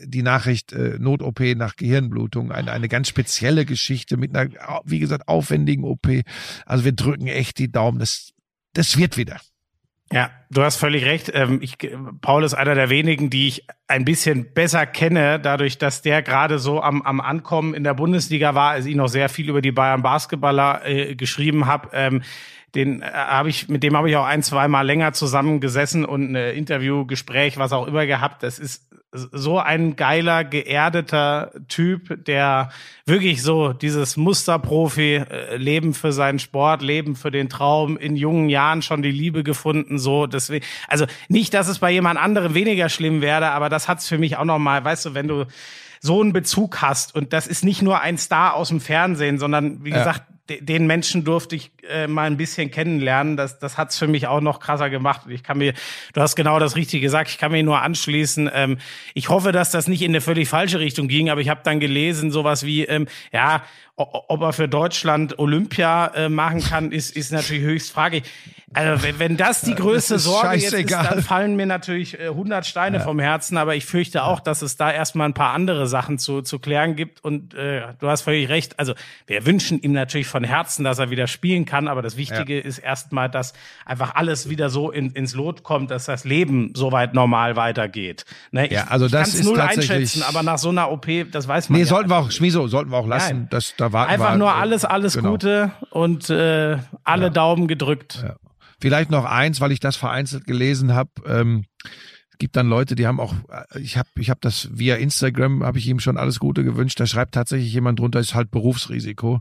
[0.05, 4.51] die Nachricht äh, Not-OP nach Gehirnblutung, eine, eine ganz spezielle Geschichte mit einer,
[4.85, 6.09] wie gesagt, aufwendigen OP.
[6.64, 8.33] Also wir drücken echt die Daumen, das,
[8.73, 9.41] das wird wieder.
[10.12, 11.30] Ja, du hast völlig recht.
[11.34, 11.78] Ähm, ich,
[12.20, 16.58] Paul ist einer der wenigen, die ich ein bisschen besser kenne, dadurch, dass der gerade
[16.58, 19.72] so am, am Ankommen in der Bundesliga war, als ich noch sehr viel über die
[19.72, 21.88] Bayern Basketballer äh, geschrieben habe.
[21.92, 22.22] Ähm,
[22.74, 26.32] den äh, habe ich, mit dem habe ich auch ein, zwei Mal länger zusammengesessen und
[26.32, 28.42] ein Interviewgespräch, was auch immer gehabt.
[28.42, 32.70] Das ist so ein geiler, geerdeter Typ, der
[33.04, 38.48] wirklich so dieses Musterprofi, äh, Leben für seinen Sport, Leben für den Traum, in jungen
[38.48, 42.88] Jahren schon die Liebe gefunden, so deswegen, also nicht, dass es bei jemand anderem weniger
[42.88, 45.46] schlimm wäre, aber das hat's für mich auch nochmal, weißt du, wenn du
[46.00, 49.84] so einen Bezug hast und das ist nicht nur ein Star aus dem Fernsehen, sondern
[49.84, 49.98] wie ja.
[49.98, 53.37] gesagt, den Menschen durfte ich äh, mal ein bisschen kennenlernen.
[53.37, 55.22] Das, das hat's für mich auch noch krasser gemacht.
[55.28, 55.74] Ich kann mir,
[56.12, 58.51] du hast genau das Richtige gesagt, ich kann mir nur anschließen.
[58.53, 58.78] Ähm,
[59.14, 61.80] ich hoffe, dass das nicht in eine völlig falsche Richtung ging, aber ich habe dann
[61.80, 63.62] gelesen, sowas wie, ähm, ja,
[63.97, 68.24] ob er für Deutschland Olympia äh, machen kann, ist, ist natürlich höchst fraglich.
[68.74, 72.28] Also wenn, wenn das die größte ist Sorge jetzt ist, dann fallen mir natürlich äh,
[72.28, 75.87] 100 Steine vom Herzen, aber ich fürchte auch, dass es da erstmal ein paar andere
[75.87, 78.78] Sachen zu, zu klären gibt und äh, du hast völlig recht.
[78.78, 78.95] Also
[79.26, 82.79] wir wünschen ihm natürlich von Herzen, dass er wieder spielen kann, aber das Wichtige ist
[82.79, 83.53] erstmal, dass
[83.87, 88.25] einfach alles wieder so in, ins Lot kommt, dass das Leben soweit normal weitergeht.
[88.51, 90.91] Ne, ich, Ja, also ich das kann's ist null tatsächlich- einschätzen, aber nach so einer
[90.91, 93.37] OP, das weiß man Nee, ja sollten wir auch, Schmiso, sollten wir auch lassen.
[93.39, 93.49] Nein.
[93.51, 95.31] Das, da warten Einfach wir, nur äh, alles, alles genau.
[95.33, 98.20] Gute und äh, alle Daumen gedrückt.
[98.23, 98.37] Ja.
[98.81, 101.11] Vielleicht noch eins, weil ich das vereinzelt gelesen habe.
[101.27, 101.64] Ähm,
[102.31, 105.62] es gibt dann Leute, die haben auch, äh, ich habe ich hab das via Instagram,
[105.62, 106.99] habe ich ihm schon alles Gute gewünscht.
[106.99, 109.41] Da schreibt tatsächlich jemand drunter, ist halt Berufsrisiko.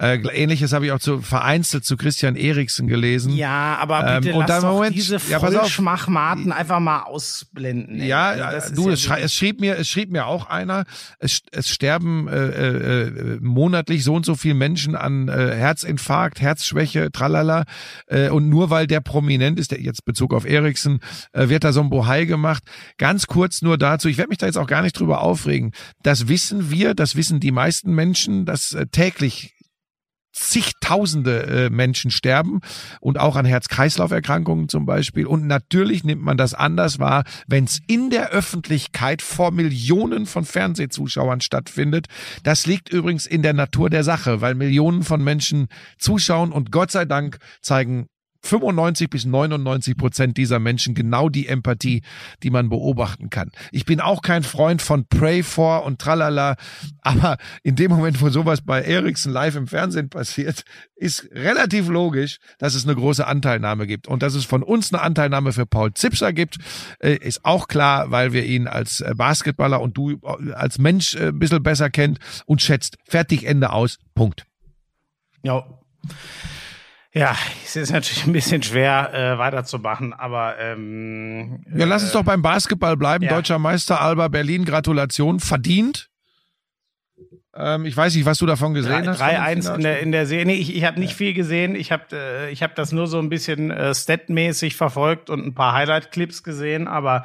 [0.00, 3.34] Äh, Ähnliches habe ich auch zu, vereinzelt zu Christian Eriksen gelesen.
[3.36, 5.38] Ja, aber Ähm, bitte und lass dann Moment, diese ja.
[5.38, 8.00] Vollschmachmaten einfach mal ausblenden.
[8.00, 8.08] ey.
[8.08, 10.84] Ja, Also ist du, ja es, schrei, es schrieb mir, es schrieb mir auch einer,
[11.18, 16.40] es, es sterben äh, äh, äh, monatlich so und so viele Menschen an äh, Herzinfarkt,
[16.40, 17.64] Herzschwäche, tralala.
[18.06, 21.00] Äh, und nur weil der prominent ist, der jetzt Bezug auf Eriksen,
[21.32, 22.62] äh, wird da so ein Bohai gemacht.
[22.96, 25.72] Ganz kurz nur dazu, ich werde mich da jetzt auch gar nicht drüber aufregen.
[26.02, 29.54] Das wissen wir, das wissen die meisten Menschen, dass äh, täglich
[30.40, 32.60] zigtausende äh, Menschen sterben
[33.00, 35.26] und auch an Herz-Kreislauf-Erkrankungen zum Beispiel.
[35.26, 40.44] Und natürlich nimmt man das anders wahr, wenn es in der Öffentlichkeit vor Millionen von
[40.44, 42.06] Fernsehzuschauern stattfindet.
[42.42, 45.68] Das liegt übrigens in der Natur der Sache, weil Millionen von Menschen
[45.98, 48.06] zuschauen und Gott sei Dank zeigen
[48.42, 52.02] 95 bis 99 Prozent dieser Menschen genau die Empathie,
[52.42, 53.50] die man beobachten kann.
[53.72, 56.56] Ich bin auch kein Freund von Pray for und tralala,
[57.00, 60.64] aber in dem Moment, wo sowas bei Eriksen live im Fernsehen passiert,
[60.96, 64.06] ist relativ logisch, dass es eine große Anteilnahme gibt.
[64.06, 66.58] Und dass es von uns eine Anteilnahme für Paul Zipser gibt,
[67.00, 71.16] äh, ist auch klar, weil wir ihn als äh, Basketballer und du äh, als Mensch
[71.16, 72.98] ein bisschen besser kennt und schätzt.
[73.04, 74.44] Fertig, Ende aus, Punkt.
[75.42, 75.64] Ja.
[77.12, 77.34] Ja,
[77.64, 82.40] es ist natürlich ein bisschen schwer äh, weiterzumachen, aber ähm, Ja, lass uns doch beim
[82.42, 83.24] Basketball bleiben.
[83.24, 83.30] ja.
[83.34, 86.08] Deutscher Meister Alba Berlin, Gratulation, verdient.
[87.52, 89.18] Ähm, ich weiß nicht, was du davon gesehen hast.
[89.18, 90.46] von dem 3-1 in der, in der Serie.
[90.46, 91.74] Nee, ich, ich habe nicht viel gesehen.
[91.74, 95.54] Ich habe äh, ich hab das nur so ein bisschen äh, statmäßig verfolgt und ein
[95.54, 97.24] paar Highlight-Clips gesehen, aber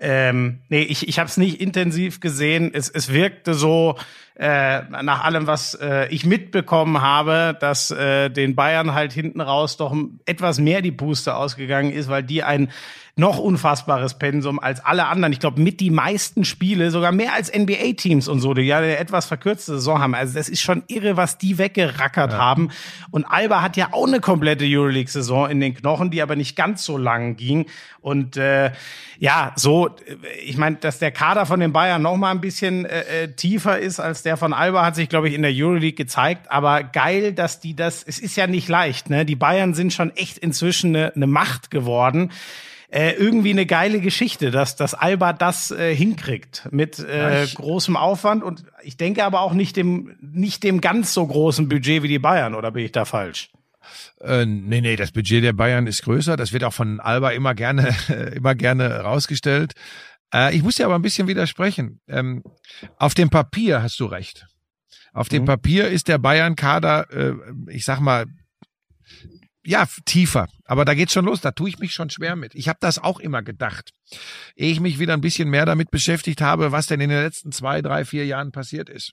[0.00, 2.70] ähm, nee, ich, ich habe es nicht intensiv gesehen.
[2.74, 3.96] Es, es wirkte so,
[4.36, 9.76] äh, nach allem, was äh, ich mitbekommen habe, dass äh, den Bayern halt hinten raus
[9.76, 9.94] doch
[10.26, 12.70] etwas mehr die Puste ausgegangen ist, weil die ein
[13.16, 15.32] noch unfassbares Pensum als alle anderen.
[15.32, 18.96] Ich glaube, mit die meisten Spiele, sogar mehr als NBA-Teams und so, die ja eine
[18.96, 20.16] etwas verkürzte Saison haben.
[20.16, 22.70] Also das ist schon irre, was die weggerackert haben.
[23.12, 26.84] Und Alba hat ja auch eine komplette Euroleague-Saison in den Knochen, die aber nicht ganz
[26.84, 27.66] so lang ging.
[28.00, 28.72] Und äh,
[29.20, 29.83] ja, so,
[30.44, 33.78] ich meine, dass der Kader von den Bayern noch mal ein bisschen äh, äh, tiefer
[33.78, 36.50] ist als der von Alba, hat sich, glaube ich, in der Euroleague gezeigt.
[36.50, 39.24] Aber geil, dass die das, es ist ja nicht leicht, ne?
[39.24, 42.30] Die Bayern sind schon echt inzwischen eine, eine Macht geworden
[42.90, 47.96] äh, irgendwie eine geile Geschichte, dass, dass Alba das äh, hinkriegt mit äh, ich- großem
[47.96, 52.08] Aufwand und ich denke aber auch nicht dem, nicht dem ganz so großen Budget wie
[52.08, 53.50] die Bayern, oder bin ich da falsch?
[54.20, 56.36] Äh, nee, nee, das Budget der Bayern ist größer.
[56.36, 57.94] Das wird auch von Alba immer gerne,
[58.34, 59.72] immer gerne rausgestellt.
[60.32, 62.00] Äh, ich muss dir aber ein bisschen widersprechen.
[62.08, 62.42] Ähm,
[62.98, 64.46] auf dem Papier hast du recht.
[65.12, 65.46] Auf dem Mhm.
[65.46, 67.34] Papier ist der Bayern-Kader, äh,
[67.68, 68.26] ich sag mal,
[69.66, 70.46] ja, tiefer.
[70.64, 71.40] Aber da geht's schon los.
[71.40, 72.54] Da tue ich mich schon schwer mit.
[72.54, 73.92] Ich habe das auch immer gedacht.
[74.56, 77.50] Ehe ich mich wieder ein bisschen mehr damit beschäftigt habe, was denn in den letzten
[77.50, 79.12] zwei, drei, vier Jahren passiert ist.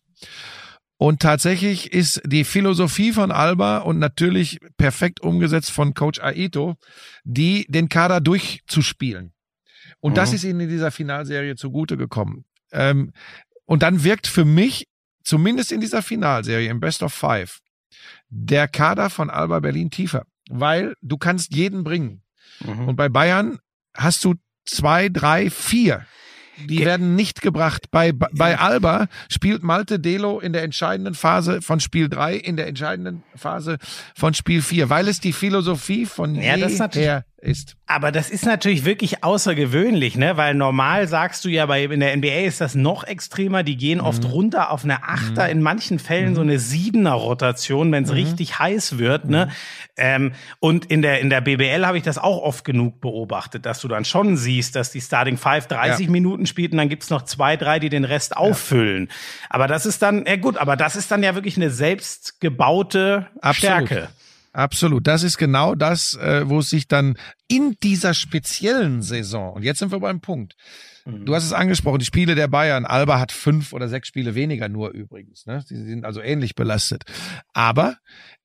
[1.02, 6.76] Und tatsächlich ist die Philosophie von Alba und natürlich perfekt umgesetzt von Coach Aito,
[7.24, 9.34] die den Kader durchzuspielen.
[10.00, 10.36] Und das Mhm.
[10.36, 12.46] ist ihnen in dieser Finalserie zugute gekommen.
[12.72, 13.14] Ähm,
[13.66, 14.90] und dann wirkt für mich,
[15.24, 17.62] zumindest in dieser Finalserie, im Best of Five,
[18.30, 20.28] der Kader von Alba Berlin tiefer.
[20.52, 22.22] Weil du kannst jeden bringen.
[22.86, 23.58] Und bei Bayern
[23.96, 24.36] hast du
[24.66, 26.06] zwei, drei, vier.
[26.70, 27.92] Die Ge- werden nicht gebracht.
[27.92, 32.68] Bei, bei Alba spielt Malte Delo in der entscheidenden Phase von Spiel drei, in der
[32.68, 33.78] entscheidenden Phase
[34.16, 36.56] von Spiel vier, weil es die Philosophie von Ja,
[36.96, 37.76] jeher ist.
[37.88, 40.38] Aber das ist natürlich wirklich außergewöhnlich, ne?
[40.38, 43.64] Weil normal sagst du ja, bei in der NBA ist das noch extremer.
[43.64, 48.04] Die gehen oft runter auf eine Achter, in manchen Fällen so eine Siebener Rotation, wenn
[48.04, 49.50] es richtig heiß wird, ne?
[49.98, 53.82] Ähm, und in der in der BBL habe ich das auch oft genug beobachtet, dass
[53.82, 56.12] du dann schon siehst, dass die Starting Five 30 Ja.
[56.12, 59.10] Minuten spielt und dann gibt's noch zwei, drei, die den Rest auffüllen.
[59.50, 63.88] Aber das ist dann, ja gut, aber das ist dann ja wirklich eine selbstgebaute Absolut.
[63.88, 64.10] Stärke.
[64.54, 65.08] Absolut.
[65.08, 69.80] Das ist genau das, äh, wo es sich dann in dieser speziellen Saison, und jetzt
[69.80, 70.56] sind wir beim Punkt.
[71.06, 72.86] Du hast es angesprochen, die Spiele der Bayern.
[72.86, 75.48] Alba hat fünf oder sechs Spiele weniger nur übrigens.
[75.48, 75.64] Ne?
[75.66, 77.06] Sie sind also ähnlich belastet.
[77.54, 77.98] Aber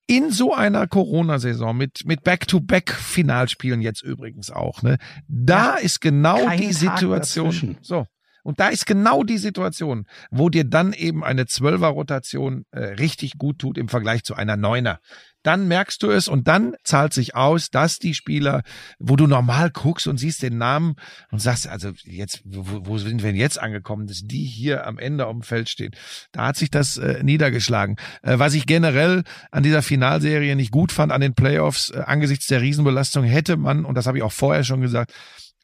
[0.07, 4.99] in so einer Corona-Saison mit, mit Back-to-Back-Finalspielen jetzt übrigens auch, ne?
[5.29, 7.47] Da ist genau die Situation.
[7.47, 7.79] dazwischen.
[7.83, 8.07] So.
[8.45, 13.59] Und da ist genau die Situation, wo dir dann eben eine Zwölfer-Rotation äh, richtig gut
[13.59, 15.01] tut im Vergleich zu einer Neuner.
[15.47, 18.63] Dann merkst du es und dann zahlt sich aus, dass die Spieler,
[18.99, 20.97] wo du normal guckst und siehst den Namen
[21.31, 24.99] und sagst, also jetzt, wo, wo sind wir denn jetzt angekommen, dass die hier am
[24.99, 25.95] Ende auf dem Feld stehen.
[26.33, 27.95] Da hat sich das äh, niedergeschlagen.
[28.23, 29.23] Äh, was ich generell
[29.53, 33.85] an dieser Finalserie nicht gut fand, an den Playoffs, äh, angesichts der Riesenbelastung, hätte man,
[33.85, 35.13] und das habe ich auch vorher schon gesagt,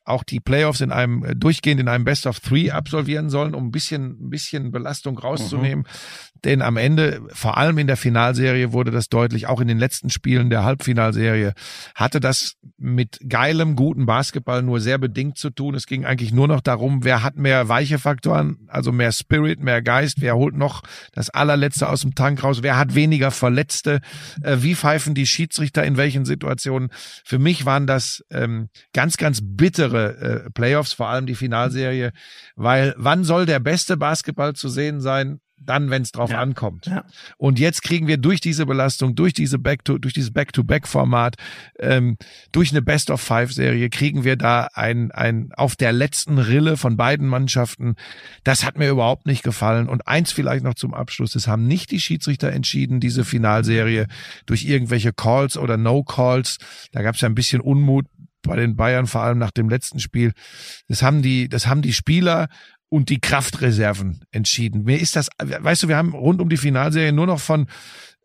[0.04, 3.66] auch die Playoffs in einem äh, durchgehend in einem Best of Three absolvieren sollen, um
[3.66, 5.84] ein bisschen ein bisschen Belastung rauszunehmen.
[6.44, 9.46] Denn am Ende, vor allem in der Finalserie, wurde das deutlich.
[9.46, 11.54] Auch in den letzten Spielen der Halbfinalserie
[11.94, 15.74] hatte das mit geilem, guten Basketball nur sehr bedingt zu tun.
[15.74, 19.82] Es ging eigentlich nur noch darum, wer hat mehr weiche Faktoren, also mehr Spirit, mehr
[19.82, 20.82] Geist, wer holt noch
[21.12, 24.00] das allerletzte aus dem Tank raus, wer hat weniger Verletzte,
[24.42, 26.90] äh, wie pfeifen die Schiedsrichter in welchen Situationen.
[27.24, 32.12] Für mich waren das ähm, ganz, ganz bittere äh, Playoffs, vor allem die Finalserie,
[32.56, 35.40] weil wann soll der beste Basketball zu sehen sein?
[35.64, 36.40] Dann, wenn es drauf Ja.
[36.40, 36.86] ankommt.
[36.86, 37.04] Ja.
[37.36, 41.36] Und jetzt kriegen wir durch diese Belastung, durch diese Back to, durch dieses Back-to-Back-Format,
[41.78, 42.16] ähm,
[42.52, 47.94] durch eine Best-of-Five-Serie kriegen wir da ein, ein auf der letzten Rille von beiden Mannschaften.
[48.44, 49.88] Das hat mir überhaupt nicht gefallen.
[49.88, 54.06] Und eins vielleicht noch zum Abschluss: Es haben nicht die Schiedsrichter entschieden, diese Finalserie
[54.46, 56.58] durch irgendwelche Calls oder No-Calls.
[56.92, 58.06] Da gab es ja ein bisschen Unmut
[58.44, 60.32] bei den Bayern, vor allem nach dem letzten Spiel.
[60.88, 62.48] Das haben die, das haben die Spieler
[62.92, 64.84] und die Kraftreserven entschieden.
[64.84, 67.66] Mir ist das, weißt du, wir haben rund um die Finalserie nur noch von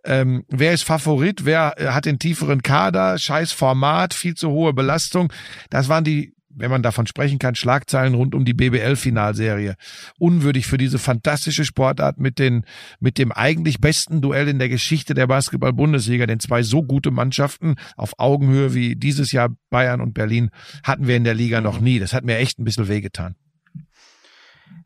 [0.03, 4.73] ähm, wer ist Favorit, wer äh, hat den tieferen Kader, scheiß Format, viel zu hohe
[4.73, 5.31] Belastung.
[5.69, 9.75] Das waren die, wenn man davon sprechen kann, Schlagzeilen rund um die BBL-Finalserie.
[10.19, 12.65] Unwürdig für diese fantastische Sportart mit den,
[12.99, 17.75] mit dem eigentlich besten Duell in der Geschichte der Basketball-Bundesliga, den zwei so gute Mannschaften
[17.95, 20.49] auf Augenhöhe wie dieses Jahr Bayern und Berlin
[20.83, 21.99] hatten wir in der Liga noch nie.
[21.99, 23.35] Das hat mir echt ein bisschen wehgetan.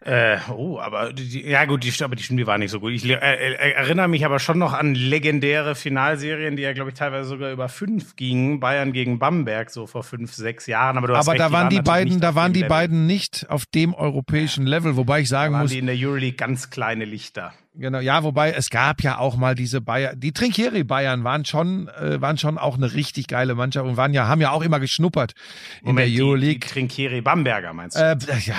[0.03, 2.91] Äh, oh, aber die, ja gut, die, aber die stimmt, die war nicht so gut.
[2.91, 6.95] Ich äh, äh, erinnere mich aber schon noch an legendäre Finalserien, die ja, glaube ich,
[6.95, 8.59] teilweise sogar über fünf gingen.
[8.59, 10.97] Bayern gegen Bamberg, so vor fünf, sechs Jahren.
[10.97, 12.69] Aber, Aber recht, da waren die beiden, nicht da auf waren dem die Level.
[12.69, 15.95] beiden nicht auf dem europäischen Level, wobei ich Da sagen waren muss, die in der
[15.95, 17.53] Euroleague ganz kleine Lichter.
[17.75, 21.89] Genau, ja, wobei es gab ja auch mal diese Bayern, die Trinkieri Bayern waren schon,
[21.89, 24.79] äh, waren schon auch eine richtig geile Mannschaft und waren ja, haben ja auch immer
[24.79, 25.33] geschnuppert
[25.81, 26.67] in Moment, der die, die Euroleague.
[26.67, 28.01] Trinkieri Bamberger, meinst du?
[28.01, 28.55] äh, ja,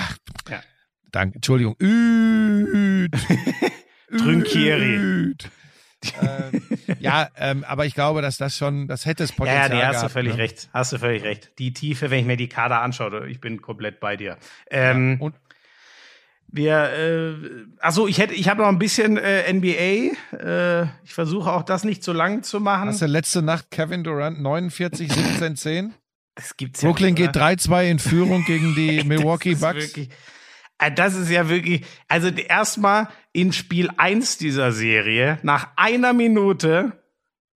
[0.49, 0.61] Ja.
[1.13, 1.75] Danke, Entschuldigung.
[1.79, 3.11] Üt,
[4.17, 4.95] Trinkieri.
[4.95, 5.49] Üt.
[6.21, 6.59] äh,
[6.99, 9.81] ja, ähm, aber ich glaube, dass das schon, das hätte es ja, Potenzial ja, nee,
[9.83, 10.39] hast gehabt, du völlig ne?
[10.39, 10.69] recht.
[10.73, 11.51] Hast du völlig recht.
[11.59, 14.37] Die Tiefe, wenn ich mir die Kader anschaue, ich bin komplett bei dir.
[14.69, 15.33] Ähm, Und
[16.47, 17.35] Wir, äh,
[17.79, 20.37] also ich hätte, ich habe noch ein bisschen äh, NBA.
[20.37, 22.89] Äh, ich versuche auch das nicht zu lang zu machen.
[22.89, 25.93] hast du letzte Nacht Kevin Durant 49, 17, 10?
[26.35, 29.87] Das gibt's ja Brooklyn nicht, geht 3-2 in Führung gegen die Milwaukee das ist Bucks.
[29.87, 30.09] Wirklich,
[30.95, 36.93] das ist ja wirklich, also erstmal in Spiel 1 dieser Serie, nach einer Minute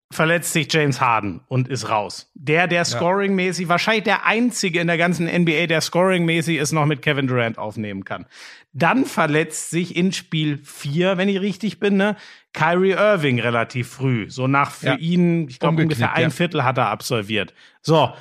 [0.09, 2.31] verletzt sich James Harden und ist raus.
[2.33, 7.01] Der, der scoringmäßig, wahrscheinlich der einzige in der ganzen NBA, der scoringmäßig es noch mit
[7.01, 8.25] Kevin Durant aufnehmen kann.
[8.71, 12.15] Dann verletzt sich in Spiel 4, wenn ich richtig bin, ne,
[12.53, 14.29] Kyrie Irving relativ früh.
[14.29, 14.95] So nach für Ja.
[14.95, 16.29] ihn, ich glaube ungefähr ein ja.
[16.29, 17.53] Viertel hat er absolviert.
[17.81, 18.11] So,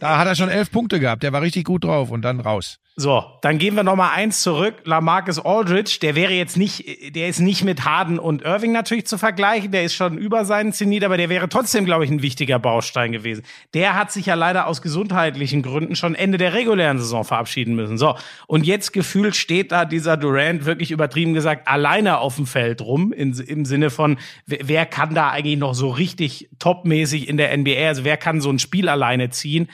[0.00, 2.78] Da hat er schon elf Punkte gehabt, der war richtig gut drauf und dann raus.
[2.96, 4.82] so, dann gehen wir noch mal eins zurück.
[4.84, 9.16] Lamarcus Aldridge, der wäre jetzt nicht, der ist nicht mit Harden und Irving natürlich zu
[9.16, 9.70] vergleichen.
[9.70, 13.12] Der ist schon über seinen Zenit, aber der wäre trotzdem, glaube ich, ein wichtiger Baustein
[13.12, 13.42] gewesen.
[13.72, 17.96] Der hat sich ja leider aus gesundheitlichen Gründen schon Ende der regulären Saison verabschieden müssen.
[17.96, 22.82] So, und jetzt gefühlt steht da dieser Durant wirklich übertrieben gesagt alleine auf dem Feld
[22.82, 27.38] rum, in, im Sinne von, wer, wer kann da eigentlich noch so richtig topmäßig in
[27.38, 28.99] der NBA, also wer kann so ein Spiel alleine
[29.30, 29.68] ziehen?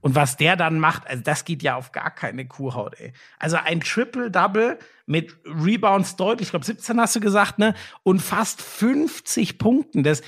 [0.00, 3.12] Und was der dann macht, also das geht ja auf gar keine Kuhhaut, ey.
[3.38, 7.74] Also ein Triple-Double mit Rebounds deutlich, ich glaube 17 hast du gesagt, ne?
[8.02, 10.02] Und fast 50 Punkten.
[10.02, 10.22] Das,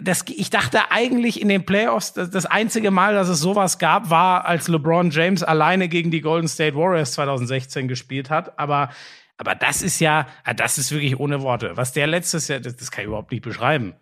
[0.00, 4.10] das, ich dachte eigentlich in den Playoffs, das, das einzige Mal, dass es sowas gab,
[4.10, 8.58] war, als LeBron James alleine gegen die Golden State Warriors 2016 gespielt hat.
[8.58, 8.90] Aber,
[9.36, 11.76] aber das ist ja, ah, das ist wirklich ohne Worte.
[11.76, 13.94] Was der letztes Jahr, das, das kann ich überhaupt nicht beschreiben.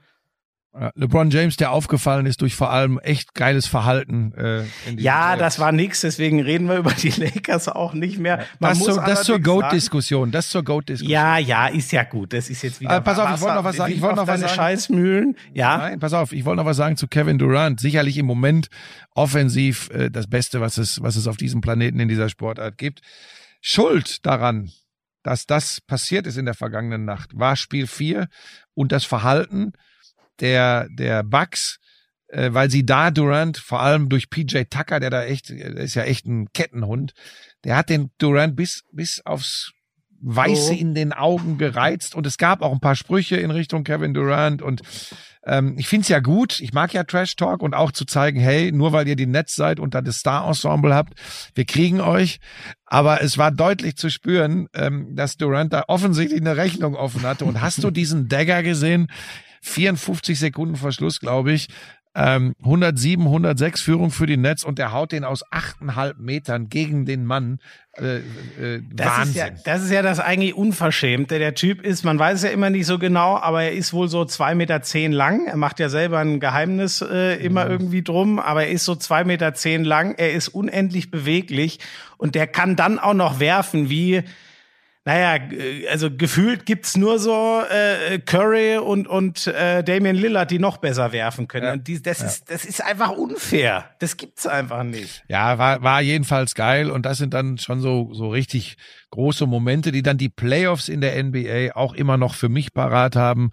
[0.95, 4.33] LeBron James, der aufgefallen ist durch vor allem echt geiles Verhalten.
[4.35, 4.63] Äh,
[4.97, 5.39] Ja, Playoffs.
[5.39, 8.47] das war nix, deswegen reden wir über die Lakers auch nicht mehr.
[8.59, 10.31] Man das, zur, das zur Goat-Diskussion.
[10.31, 11.13] Das zur Goat-Diskussion.
[11.13, 12.33] Ja, ja, ist ja gut.
[12.33, 12.97] Das ist jetzt wieder.
[12.97, 14.55] Äh, pass auf, ich wollte noch was sagen, ich wollte noch was sagen.
[14.55, 15.37] Scheißmühlen.
[15.53, 15.77] Ja.
[15.77, 17.79] Nein, pass auf, ich wollte noch was sagen zu Kevin Durant.
[17.79, 18.69] Sicherlich im Moment
[19.15, 23.03] offensiv äh, das Beste, was es, was es auf diesem Planeten in dieser Sportart gibt.
[23.61, 24.71] Schuld daran,
[25.23, 28.29] dass das passiert ist in der vergangenen Nacht, war Spiel 4
[28.75, 29.73] und das Verhalten
[30.41, 31.79] der, der Bucks,
[32.29, 35.95] äh, weil sie da Durant, vor allem durch PJ Tucker, der da echt, der ist
[35.95, 37.13] ja echt ein Kettenhund,
[37.65, 39.73] der hat den Durant bis, bis aufs
[40.25, 40.77] Weiße Oh.
[40.77, 44.63] in den Augen gereizt und es gab auch ein paar Sprüche in Richtung Kevin Durant
[44.63, 44.83] und
[45.45, 48.71] ähm, ich find's ja gut, ich mag ja Trash Talk und auch zu zeigen, hey,
[48.71, 51.15] nur weil ihr die Netz seid und da das Star-Ensemble habt,
[51.57, 52.39] wir kriegen euch.
[52.87, 57.45] Aber es war deutlich zu spüren, ähm, dass Durant da offensichtlich eine Rechnung offen hatte.
[57.45, 59.09] Und hast du diesen Dagger gesehen?
[59.63, 61.69] 54 Sekunden Verschluss, glaube ich.
[62.15, 67.07] Ähm, 107, 106 Führung für die Netz und der haut den aus 8,5 Metern gegen
[67.07, 67.59] den Mann.
[67.97, 69.31] Äh, äh, Das Wahnsinn.
[69.31, 71.39] ist, ja, das ist ja das eigentlich Unverschämte.
[71.39, 74.09] Der Typ ist, man weiß es ja immer nicht so genau, aber er ist wohl
[74.09, 75.47] so zwei Meter zehn lang.
[75.47, 79.25] Er macht ja selber ein Geheimnis äh, immer irgendwie drum, aber er ist so zwei
[79.25, 80.15] Meter zehn lang.
[80.19, 81.79] Er ist unendlich beweglich
[82.19, 84.23] und der kann dann auch noch werfen wie
[85.05, 90.59] naja, äh, also gefühlt gibt's nur so äh, Curry und, und äh, Damian Lillard, die
[90.59, 91.67] noch besser werfen können.
[91.67, 91.73] Ja.
[91.73, 93.91] Und die, das, ist, das ist einfach unfair.
[93.99, 95.25] Das gibt's einfach nicht.
[95.29, 98.77] Ja, war, war jedenfalls geil und das sind dann schon so, so richtig
[99.13, 103.15] große Momente, die dann die Playoffs in der NBA auch immer noch für mich parat
[103.15, 103.51] haben.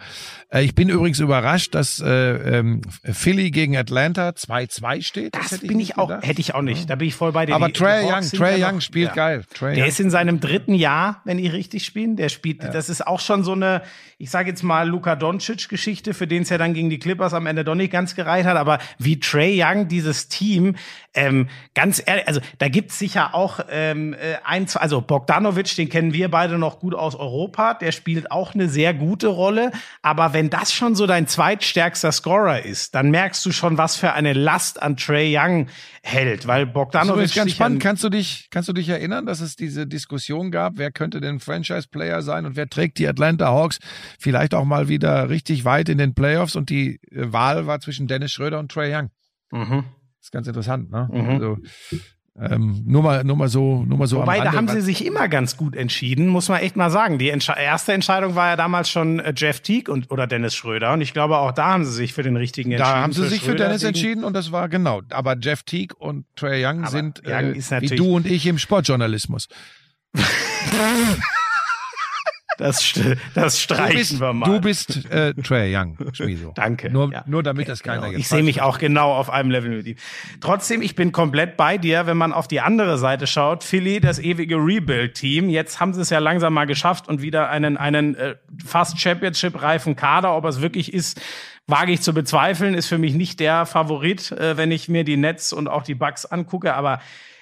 [0.51, 2.09] Äh, ich bin übrigens überrascht, dass äh,
[2.59, 5.35] ähm, Philly gegen Atlanta 2-2 steht.
[5.35, 6.25] Das, hätte bin ich auch, gedacht.
[6.25, 6.89] hätte ich auch nicht.
[6.89, 7.55] Da bin ich voll bei dir.
[7.55, 9.13] Aber Die- die Trey Young, Trey ja Young noch- spielt ja.
[9.15, 9.43] geil.
[9.53, 9.89] Trey Der Young.
[9.89, 12.15] ist in seinem dritten Jahr, wenn ich richtig spiele.
[12.15, 13.81] Der spielt, das ist auch schon so eine,
[14.21, 17.45] ich sage jetzt mal Luka Doncic-Geschichte, für den es ja dann gegen die Clippers am
[17.45, 18.57] Ende doch nicht ganz gereicht hat.
[18.57, 20.75] Aber wie Trey Young dieses Team,
[21.13, 25.87] ähm, ganz ehrlich, also da gibt's sicher auch ähm, äh, ein, zwei, also Bogdanovic, den
[25.87, 27.75] kennen wir beide noch gut aus Europa.
[27.75, 29.71] Der spielt auch eine sehr gute Rolle.
[30.01, 34.11] Aber wenn das schon so dein zweitstärkster Scorer ist, dann merkst du schon, was für
[34.11, 35.67] eine Last an Trey Young
[36.03, 37.81] hält, weil Das ist Bogdanovic ganz spannend.
[37.81, 41.39] Kannst du dich, kannst du dich erinnern, dass es diese Diskussion gab, wer könnte denn
[41.39, 43.79] Franchise-Player sein und wer trägt die Atlanta Hawks
[44.17, 48.07] vielleicht auch mal wieder richtig weit in den Playoffs und die äh, Wahl war zwischen
[48.07, 49.09] Dennis Schröder und Trey Young.
[49.51, 49.83] Mhm.
[50.17, 51.09] Das ist ganz interessant, ne?
[51.11, 51.29] Mhm.
[51.29, 51.57] Also,
[52.41, 55.27] ähm, nur mal, nur mal so, nur mal so Wobei, da haben sie sich immer
[55.27, 57.17] ganz gut entschieden, muss man echt mal sagen.
[57.17, 60.93] Die Entsche erste Entscheidung war ja damals schon äh, Jeff Teague und, oder Dennis Schröder.
[60.93, 62.93] Und ich glaube, auch da haben sie sich für den richtigen entschieden.
[62.93, 65.01] Da haben sie sich für Schröder Dennis wegen- entschieden und das war genau.
[65.09, 68.57] Aber Jeff Teague und Trey Young Aber sind Young äh, wie du und ich im
[68.57, 69.49] Sportjournalismus.
[72.59, 72.93] Das,
[73.33, 74.45] das streichen bist, wir mal.
[74.45, 76.51] du bist äh, Trey Young, Schmieso.
[76.55, 76.89] Danke.
[76.89, 77.23] Nur, Ja.
[77.25, 78.19] nur damit das keiner Genau.
[78.19, 79.95] Ich sehe mich auch genau auf einem Level mit ihm.
[80.41, 83.63] Trotzdem, ich bin komplett bei dir, wenn man auf die andere Seite schaut.
[83.63, 85.49] Philly, das ewige Rebuild-Team.
[85.49, 88.35] Jetzt haben sie es ja langsam mal geschafft und wieder einen, einen äh,
[88.65, 90.35] fast Championship-reifen Kader.
[90.35, 91.21] Ob es wirklich ist,
[91.67, 92.73] wage ich zu bezweifeln.
[92.73, 95.95] Ist für mich nicht der Favorit, äh, wenn ich mir die Nets und auch die
[95.95, 96.73] Bucks angucke.
[96.73, 96.99] Aber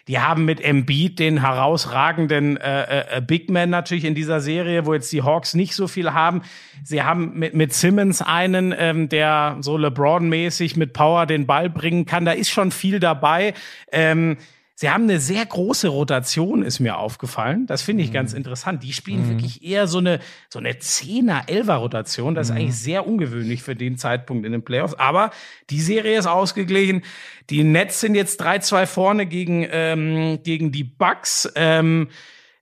[0.08, 4.94] die haben mit Embiid den herausragenden äh, äh, Big Man natürlich in dieser Serie, wo
[4.94, 6.42] jetzt die Hawks nicht so viel haben.
[6.84, 12.06] Sie haben mit, mit Simmons einen, ähm, der so LeBron-mäßig mit Power den Ball bringen
[12.06, 12.24] kann.
[12.24, 13.54] Da ist schon viel dabei.
[13.92, 14.38] Ähm,
[14.80, 17.66] Sie haben eine sehr große Rotation, ist mir aufgefallen.
[17.66, 18.84] Das finde ich ganz interessant.
[18.84, 20.20] Die spielen wirklich eher so eine,
[20.50, 22.36] so eine Zehner, Elfer Rotation.
[22.36, 24.94] Das ist eigentlich sehr ungewöhnlich für den Zeitpunkt in den Playoffs.
[24.94, 25.32] Aber
[25.72, 27.02] die Serie ist ausgeglichen.
[27.50, 31.52] Die Nets sind jetzt 3-2 vorne gegen, ähm, gegen die Bucks.
[31.56, 32.10] Ähm,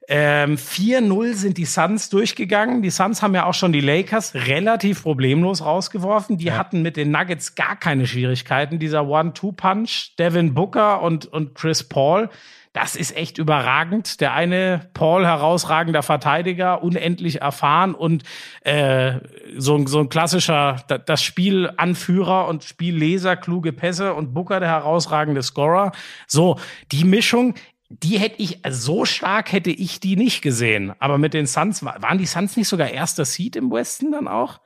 [0.07, 2.81] ähm, 4-0 sind die Suns durchgegangen.
[2.81, 6.37] Die Suns haben ja auch schon die Lakers relativ problemlos rausgeworfen.
[6.37, 8.77] Die hatten mit den Nuggets gar keine Schwierigkeiten.
[8.79, 12.29] Dieser One-Two-Punch, Devin Booker und, und Chris Paul,
[12.73, 14.19] das ist echt überragend.
[14.19, 18.23] Der eine Paul, herausragender Verteidiger, unendlich erfahren und
[18.61, 19.13] äh,
[19.57, 24.69] so, ein- so ein klassischer, da- das Spielanführer und Spielleser, kluge Pässe und Booker, der
[24.69, 25.93] herausragende Scorer.
[26.27, 26.59] So,
[26.91, 27.55] die Mischung,
[28.03, 30.93] die hätte ich, also so stark hätte ich die nicht gesehen.
[30.99, 34.27] Aber mit den Suns, wa- waren die Suns nicht sogar erster Seed im Westen dann
[34.27, 34.59] auch?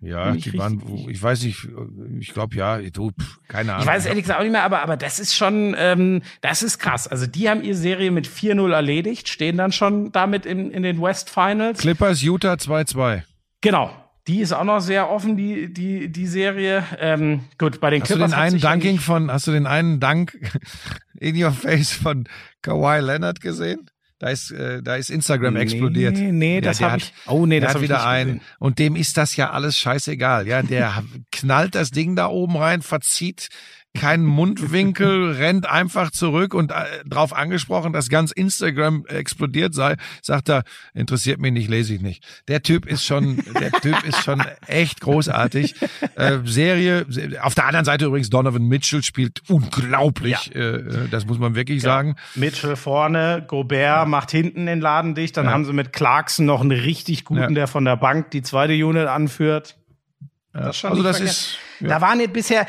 [0.00, 1.66] Ja, die waren, ich weiß nicht,
[2.20, 3.82] ich glaube ja, du, pff, keine Ahnung.
[3.82, 6.78] Ich weiß ehrlich gesagt auch nicht mehr, aber, aber das ist schon, ähm, das ist
[6.78, 7.08] krass.
[7.08, 11.00] Also die haben ihre Serie mit 4-0 erledigt, stehen dann schon damit in, in den
[11.00, 11.78] West Finals.
[11.78, 13.22] Clippers Utah 2-2.
[13.62, 13.90] Genau.
[14.28, 16.84] Die ist auch noch sehr offen, die, die, die Serie.
[17.00, 19.66] Ähm, gut, bei den Hast du Clippers den hat einen Dunking von, hast du den
[19.66, 20.36] einen Dank
[21.18, 22.24] in your face von
[22.62, 23.90] Kawhi Leonard gesehen?
[24.18, 26.16] Da ist, äh, da ist Instagram Nee, explodiert.
[26.16, 28.40] nee, Ja, das der hab hat- ich- oh, nee, das hat wieder gesehen.
[28.58, 30.46] Und dem ist das ja alles scheißegal.
[30.46, 33.48] Ja, der knallt das Ding da oben rein, verzieht
[33.96, 36.74] keinen Mundwinkel, rennt einfach zurück und äh,
[37.06, 40.62] drauf angesprochen, dass ganz Instagram explodiert sei, sagt er,
[40.94, 42.24] interessiert mich nicht, lese ich nicht.
[42.48, 45.74] Der Typ ist schon, der Typ ist schon echt großartig.
[46.14, 47.06] Äh, Serie,
[47.42, 51.82] auf der anderen Seite übrigens Donovan Mitchell spielt unglaublich, äh, äh, das muss man wirklich
[51.82, 52.16] sagen.
[52.34, 55.36] Mitchell vorne, Gobert macht hinten den Laden dicht.
[55.36, 55.52] Dann Ja.
[55.52, 57.50] haben sie mit Clarkson noch einen richtig guten, Ja.
[57.50, 59.76] der von der Bank die zweite Unit anführt.
[60.52, 61.36] Das ist schon also das verkehrt.
[61.36, 61.88] ist ja.
[61.88, 62.66] Da waren jetzt bisher,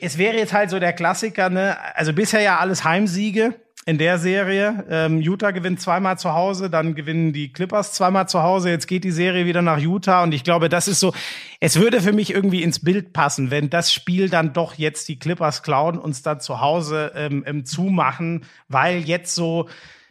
[0.00, 1.76] es wäre jetzt halt so der Klassiker, ne?
[1.94, 3.54] Also bisher ja alles Heimsiege
[3.86, 4.84] in der Serie.
[4.90, 8.68] Ähm, Utah gewinnt zweimal zu Hause, dann gewinnen die Clippers zweimal zu Hause.
[8.68, 11.14] Jetzt geht die Serie wieder nach Utah und ich glaube, das ist so,
[11.60, 15.20] es würde für mich irgendwie ins Bild passen, wenn das Spiel dann doch jetzt die
[15.20, 19.68] Clippers klauen, uns dann zu Hause ähm, ähm, zumachen, weil jetzt so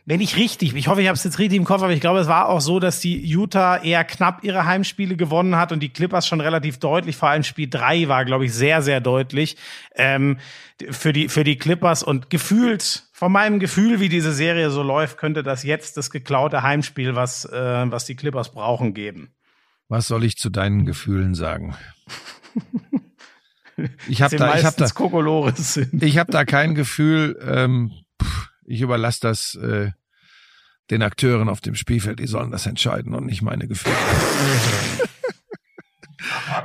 [0.07, 2.19] wenn ich richtig, ich hoffe, ich habe es jetzt richtig im Kopf, aber ich glaube,
[2.19, 5.89] es war auch so, dass die Utah eher knapp ihre Heimspiele gewonnen hat und die
[5.89, 9.57] Clippers schon relativ deutlich, vor allem Spiel drei war, glaube ich, sehr, sehr deutlich
[9.95, 10.37] ähm,
[10.91, 15.17] für, die, für die Clippers und gefühlt, von meinem Gefühl, wie diese Serie so läuft,
[15.17, 19.31] könnte das jetzt das geklaute Heimspiel, was, äh, was die Clippers brauchen, geben.
[19.87, 21.75] Was soll ich zu deinen Gefühlen sagen?
[24.07, 24.85] Ich habe da, ich habe da,
[25.99, 27.37] ich habe da kein Gefühl.
[27.45, 27.91] Ähm,
[28.65, 29.91] ich überlasse das äh,
[30.91, 32.19] den Akteuren auf dem Spielfeld.
[32.19, 33.95] Die sollen das entscheiden und nicht meine Gefühle.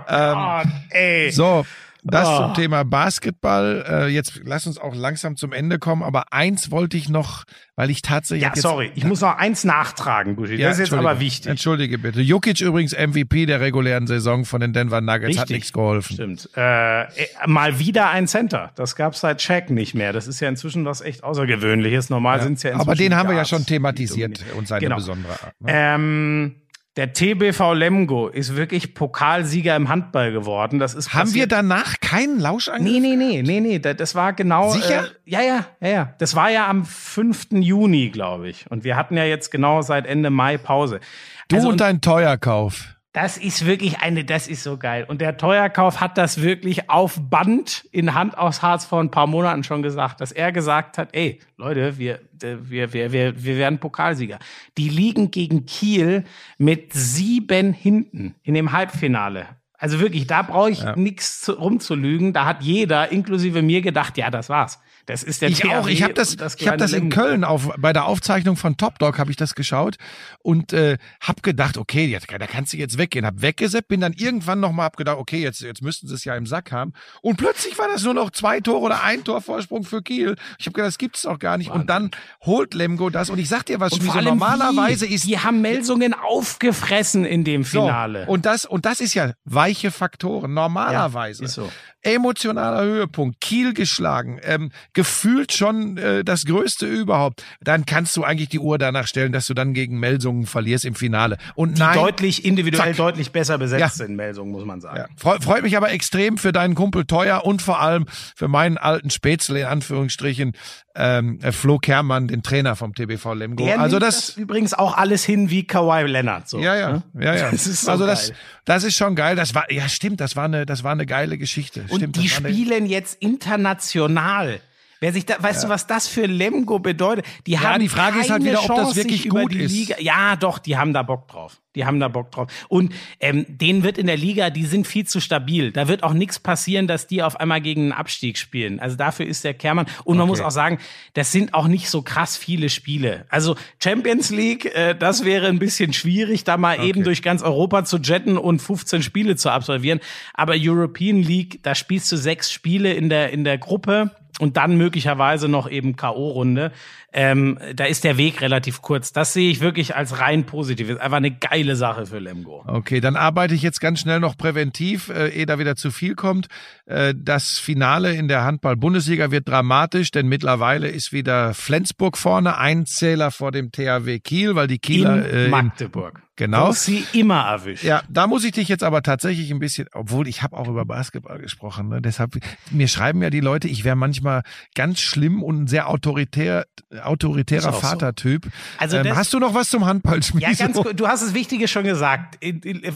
[0.09, 1.31] ähm, Ah, ey.
[1.31, 1.67] so,
[2.05, 2.37] das Oh.
[2.45, 3.85] zum Thema Basketball.
[3.89, 6.03] Äh, jetzt lass uns auch langsam zum Ende kommen.
[6.03, 7.45] Aber eins wollte ich noch,
[7.77, 10.55] weil ich tatsächlich Ja, sorry, ich muss noch eins nachtragen, Buschi.
[10.57, 11.51] Ja, das ist jetzt aber wichtig.
[11.51, 12.21] Entschuldige bitte.
[12.21, 15.51] Jokic übrigens MVP der regulären Saison von den Denver Nuggets hat Richtig.
[15.57, 16.15] nichts geholfen.
[16.15, 16.49] Stimmt.
[16.57, 17.07] Äh, äh,
[17.47, 18.71] mal wieder ein Center.
[18.77, 20.13] Das gab's seit Shaq nicht mehr.
[20.13, 22.11] Das ist ja inzwischen was echt Außergewöhnliches.
[22.11, 24.97] Normal sind's ja inzwischen Aber den haben wir ja schon thematisiert und seine Genau.
[24.97, 25.55] besondere Art.
[25.61, 25.73] Ne?
[25.73, 26.55] Ähm,
[27.01, 30.79] der TBV Lemgo ist wirklich Pokalsieger im Handball geworden.
[30.79, 32.85] Das ist haben wir danach keinen Lauschangriff?
[32.93, 34.69] Nee, nee, nee, nee, nee, da- das war genau.
[34.69, 35.05] Sicher?
[35.07, 36.15] Äh, ja, ja, ja, ja.
[36.19, 37.53] Das war ja am 5.
[37.53, 38.71] Juni, glaube ich.
[38.71, 41.01] Und wir hatten ja jetzt genau seit Ende Mai Pause.
[41.49, 42.97] Du Also, und dein Teuerkauf.
[43.13, 45.05] Das ist wirklich eine, das ist so geil.
[45.09, 49.27] Und der Teuerkauf hat das wirklich auf Band in Hand aus Harz vor ein paar
[49.27, 53.79] Monaten schon gesagt, dass er gesagt hat, ey, Leute, wir, wir, wir, wir, wir werden
[53.81, 54.39] Pokalsieger.
[54.79, 56.25] Die liegen gegen Kiel
[56.57, 59.47] mit sieben hinten in dem Halbfinale.
[59.77, 62.33] Also wirklich, da brauche ich nichts zu- rumzulügen.
[62.33, 64.79] Da hat jeder, inklusive mir, gedacht, ja, das war's.
[65.11, 65.87] Das ist der Ich auch.
[65.89, 67.17] Ich habe das, und ich habe das in Lemgo.
[67.17, 69.97] Köln auf bei der Aufzeichnung von Top Dog habe ich das geschaut
[70.43, 73.27] und äh, habe gedacht, okay, jetzt, da kannst du jetzt weggehen.
[73.27, 76.25] Hab weggesetzt, bin dann irgendwann noch mal hab gedacht, okay, jetzt jetzt müssten sie es
[76.25, 76.93] ja im Sack haben
[77.23, 80.37] und plötzlich war das nur noch zwei Tore oder ein Tor Vorsprung für Kiel.
[80.59, 81.71] Ich habe gedacht, das gibt's doch gar nicht.
[81.71, 82.11] Und dann
[82.45, 85.15] holt Lemgo das und ich sag dir was, Und allem normalerweise wie?
[85.15, 88.27] ist die haben Melsungen aufgefressen in dem So, Finale.
[88.27, 91.43] und das und das ist ja weiche Faktoren normalerweise.
[91.43, 91.71] Ja, ist so.
[92.03, 94.71] Emotionaler Höhepunkt, Kiel geschlagen, ähm,
[95.01, 97.43] gefühlt schon äh, das Größte überhaupt.
[97.63, 100.95] Dann kannst du eigentlich die Uhr danach stellen, dass du dann gegen Melsungen verlierst im
[100.95, 101.39] Finale.
[101.55, 102.97] Und die nein, deutlich individuell Zack.
[102.99, 103.89] deutlich besser besetzt Ja.
[103.89, 104.99] sind, Melsungen, muss man sagen.
[104.99, 108.05] ja, freu, freut mich aber extrem für deinen Kumpel Teuer und vor allem
[108.37, 110.53] für meinen alten Spätzle in Anführungsstrichen
[110.95, 113.65] ähm, äh, Flo Kermann, den Trainer vom TBV Lemgo.
[113.65, 116.47] Der also nimmt das, übrigens auch alles hin wie Kawhi Leonard.
[116.47, 117.03] So, Ja, ja, ne?
[117.19, 117.51] ja, ja.
[117.53, 118.37] Das ist so also das, geil.
[118.67, 119.35] das ist schon geil.
[119.35, 120.21] Das war, ja, stimmt.
[120.21, 121.87] Das war eine, das war eine geile Geschichte.
[121.89, 124.61] Und stimmt, die das spielen jetzt international.
[125.03, 127.25] Wer sich da, weißt du, was das für Lemgo bedeutet?
[127.47, 129.73] Die haben die Frage ist halt keine wieder, ob das Chance, wirklich gut die ist.
[129.73, 129.97] Liga.
[129.99, 131.59] Ja, doch, die haben da Bock drauf.
[131.75, 132.53] Die haben da Bock drauf.
[132.69, 135.73] Und ähm, denen wird in der Liga, die sind viel zu stabil.
[135.73, 138.79] Da wird auch nichts passieren, dass die auf einmal gegen einen Abstieg spielen.
[138.79, 139.87] Also dafür ist der Kermann.
[140.05, 140.79] Und man muss auch sagen,
[141.15, 143.25] das sind auch nicht so krass viele Spiele.
[143.31, 147.85] Also Champions League, äh, das wäre ein bisschen schwierig, da mal eben durch ganz Europa
[147.87, 150.01] zu jetten und 15 Spiele zu absolvieren.
[150.35, 154.77] Aber European League, da spielst du sechs Spiele in der in der Gruppe und dann
[154.77, 156.73] möglicherweise noch eben K.O.-Runde.
[157.13, 159.13] Ähm, da ist der Weg relativ kurz.
[159.13, 160.89] Das sehe ich wirklich als rein positiv.
[160.89, 162.63] Ist einfach eine geile Sache für Lemgo.
[162.67, 166.15] Okay, dann arbeite ich jetzt ganz schnell noch präventiv, äh, ehe da wieder zu viel
[166.15, 166.47] kommt.
[166.87, 172.87] Äh, das Finale in der Handball-Bundesliga wird dramatisch, denn mittlerweile ist wieder Flensburg vorne, ein
[172.87, 176.23] Zähler vor dem THW Kiel, weil die Kieler in äh, Magdeburg.
[176.41, 176.69] Genau.
[176.69, 177.85] Wo sie immer erwischt.
[177.85, 180.87] Ja, da muss ich dich jetzt aber tatsächlich ein bisschen, obwohl ich habe auch über
[180.87, 182.01] Basketball gesprochen, ne?
[182.01, 182.39] deshalb
[182.71, 184.43] mir schreiben ja die Leute, ich wäre manchmal
[184.75, 186.65] ganz schlimm und sehr autoritär,
[187.01, 187.73] autoritärer.
[187.73, 188.49] Vatertyp.
[188.79, 190.99] Also ähm, hast du noch was zum Handball, Ja, ganz gut.
[190.99, 192.39] Du hast das Wichtige schon gesagt.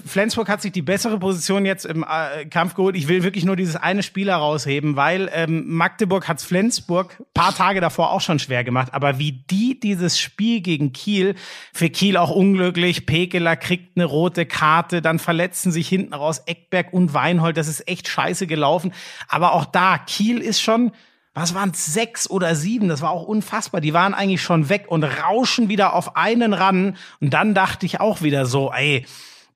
[0.06, 2.96] Flensburg hat sich die bessere Position jetzt im äh, Kampf geholt.
[2.96, 7.80] Ich will wirklich nur dieses eine Spiel herausheben, weil ähm, Magdeburg hat's Flensburg paar Tage
[7.80, 8.92] davor auch schon schwer gemacht.
[8.92, 11.34] Aber wie die dieses Spiel gegen Kiel,
[11.72, 16.92] für Kiel auch unglücklich, Pekeler kriegt eine rote Karte, dann verletzen sich hinten raus Eckberg
[16.92, 17.56] und Weinhold.
[17.56, 18.92] Das ist echt scheiße gelaufen.
[19.28, 20.92] Aber auch da, Kiel ist schon
[21.34, 22.88] was waren sechs oder sieben?
[22.88, 23.80] Das war auch unfassbar.
[23.80, 26.96] Die waren eigentlich schon weg und rauschen wieder auf einen ran.
[27.20, 29.04] Und dann dachte ich auch wieder so, ey,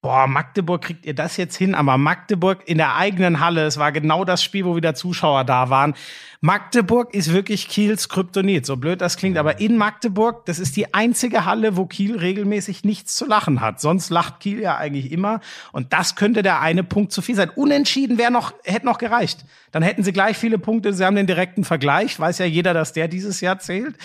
[0.00, 3.92] boah, Magdeburg kriegt ihr das jetzt hin, aber Magdeburg in der eigenen Halle, es war
[3.92, 5.94] genau das Spiel, wo wieder Zuschauer da waren.
[6.40, 10.94] Magdeburg ist wirklich Kiels Kryptonit, so blöd das klingt, aber in Magdeburg, das ist die
[10.94, 13.80] einzige Halle, wo Kiel regelmäßig nichts zu lachen hat.
[13.80, 15.40] Sonst lacht Kiel ja eigentlich immer
[15.72, 17.50] und das könnte der eine Punkt zu viel sein.
[17.50, 19.44] Unentschieden wäre noch, hätte noch gereicht.
[19.72, 22.92] Dann hätten sie gleich viele Punkte, sie haben den direkten Vergleich, weiß ja jeder, dass
[22.92, 23.96] der dieses Jahr zählt.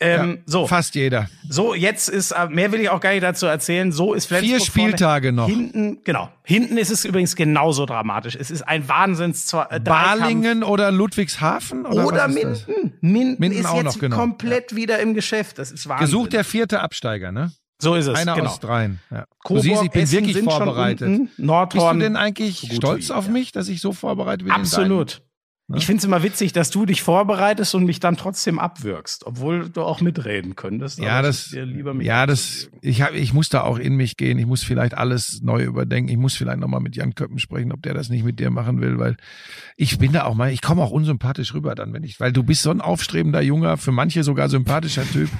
[0.00, 0.66] Ähm, Ja, so.
[0.66, 1.28] Fast jeder.
[1.48, 3.92] So, jetzt ist, äh, mehr will ich auch gar nicht dazu erzählen.
[3.92, 5.41] So ist Flensburg Vier Spieltage vorne.
[5.42, 5.48] Noch.
[5.48, 6.30] Hinten, genau.
[6.44, 8.36] Hinten ist es übrigens genauso dramatisch.
[8.36, 9.80] Es ist ein Wahnsinns äh.
[9.80, 11.86] Balingen oder Ludwigshafen?
[11.86, 12.28] Oder, oder?
[12.28, 12.92] Minden.
[13.00, 13.36] Minden.
[13.38, 14.16] Minden ist auch jetzt noch, genau.
[14.16, 15.58] komplett wieder im Geschäft.
[15.58, 16.06] Das ist Wahnsinn.
[16.06, 17.52] Gesucht der vierte Absteiger, ne?
[17.82, 18.16] so ist es.
[18.16, 18.50] Einer genau.
[18.50, 19.00] aus dreien.
[19.10, 19.22] Ja.
[19.22, 21.20] Du Coburg, siehst, ich bin Essen wirklich vorbereitet.
[21.36, 21.98] Nordhorn.
[21.98, 23.32] Bist du denn eigentlich stolz auf ja.
[23.32, 24.54] mich, dass ich so vorbereitet bin?
[24.54, 25.22] in Absolut.
[25.72, 25.78] Ne?
[25.78, 29.70] Ich finde es immer witzig, dass du dich vorbereitest und mich dann trotzdem abwürgst, obwohl
[29.70, 30.98] du auch mitreden könntest.
[30.98, 31.56] Ja, das,
[32.00, 34.38] ja, das, ich hab, ich muss da auch in mich gehen.
[34.38, 36.10] Ich muss vielleicht alles neu überdenken.
[36.10, 38.82] Ich muss vielleicht nochmal mit Jan Köppen sprechen, ob der das nicht mit dir machen
[38.82, 39.16] will, weil
[39.78, 42.42] ich bin da auch mal, ich komme auch unsympathisch rüber dann, wenn ich, weil du
[42.42, 45.30] bist so ein aufstrebender Junger, für manche sogar sympathischer Typ.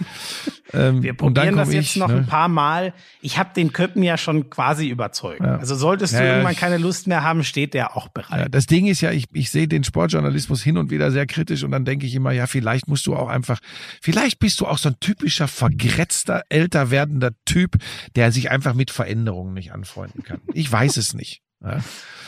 [0.73, 2.17] Ähm, Wir probieren das jetzt ich, noch ne?
[2.19, 2.93] ein paar Mal.
[3.21, 5.41] Ich habe den Köppen ja schon quasi überzeugt.
[5.41, 5.57] Ja.
[5.57, 8.11] Also solltest du Ja, ja, irgendwann ich- keine Lust mehr haben, steht der auch Ja,
[8.15, 8.55] bereit.
[8.55, 11.71] das Ding ist ja, ich, ich sehe den Sportjournalismus hin und wieder sehr kritisch und
[11.73, 13.59] dann denke ich immer, ja, vielleicht musst du auch einfach,
[14.01, 17.77] vielleicht bist du auch so ein typischer vergrätzter, älter werdender Typ,
[18.17, 20.41] der sich einfach mit Veränderungen nicht anfreunden kann.
[20.55, 21.41] Ich weiß es nicht.
[21.65, 21.81] Ja.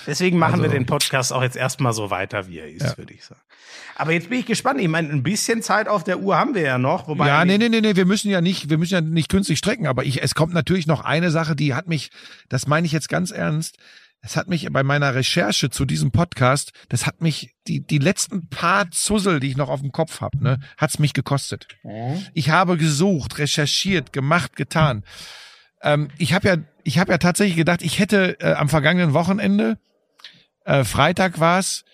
[0.06, 2.98] Deswegen machen wir Also- den Podcast auch jetzt erstmal so weiter, wie er ist, Ja.
[2.98, 3.40] würde ich sagen.
[3.96, 4.80] Aber jetzt bin ich gespannt.
[4.80, 7.06] Ich meine, ein bisschen Zeit auf der Uhr haben wir ja noch.
[7.08, 9.58] Wobei Ja, nee, nee, nee, nee, wir müssen ja nicht, wir müssen ja nicht künstlich
[9.58, 12.10] strecken, aber ich, es kommt natürlich noch eine Sache, die hat mich,
[12.48, 13.76] das meine ich jetzt ganz ernst,
[14.20, 18.48] es hat mich bei meiner Recherche zu diesem Podcast, das hat mich, die, die letzten
[18.48, 21.68] paar Zussel, die ich noch auf dem Kopf habe, ne, hat's mich gekostet.
[22.32, 25.04] Ich habe gesucht, recherchiert, gemacht, getan.
[25.82, 29.72] Ähm, ich habe ja, ich habe ja tatsächlich gedacht, ich hätte äh, am vergangenen Wochenende,
[29.72, 29.76] äh,
[30.66, 31.84] Freitag war's,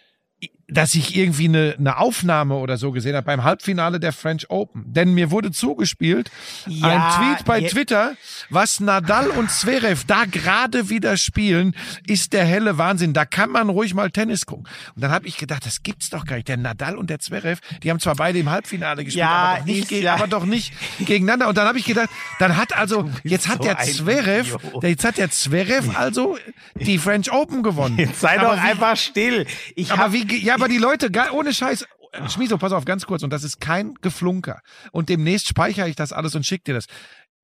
[0.70, 4.84] dass ich irgendwie eine, eine Aufnahme oder so gesehen habe beim Halbfinale der French Open.
[4.86, 6.30] Denn mir wurde zugespielt
[6.66, 8.14] Ja, ein Tweet bei je- Twitter,
[8.50, 11.74] was Nadal und Zverev da gerade wieder spielen,
[12.06, 13.12] ist der helle Wahnsinn.
[13.12, 14.66] Da kann man ruhig mal Tennis gucken.
[14.94, 16.48] Und dann habe ich gedacht, das gibt's doch gar nicht.
[16.48, 19.66] Der Nadal und der Zverev, die haben zwar beide im Halbfinale gespielt, Ja, aber, doch
[19.66, 21.48] nicht ist ge- ja- aber doch nicht gegeneinander.
[21.48, 22.08] Und dann habe ich gedacht,
[22.38, 26.36] dann hat also, jetzt hat so der Zverev, jetzt hat der Zverev also
[26.74, 27.98] die French Open gewonnen.
[27.98, 29.46] Jetzt sei Aber doch wie- einfach still.
[29.74, 31.86] Ich aber hab, wie, ja, aber die Leute, ohne Scheiß,
[32.28, 34.60] Schmieso, pass auf, ganz kurz, und das ist kein Geflunker.
[34.92, 36.86] Und demnächst speichere ich das alles und schicke dir das.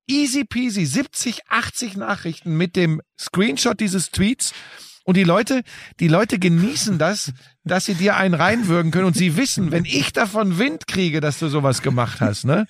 [0.09, 4.53] Easy peasy, 70, 80 Nachrichten mit dem Screenshot dieses Tweets.
[5.07, 5.63] Und die Leute,
[6.01, 7.31] die Leute genießen das,
[7.63, 11.39] dass sie dir einen reinwürgen können und sie wissen, wenn ich davon Wind kriege, dass
[11.39, 12.67] du sowas gemacht hast, ne,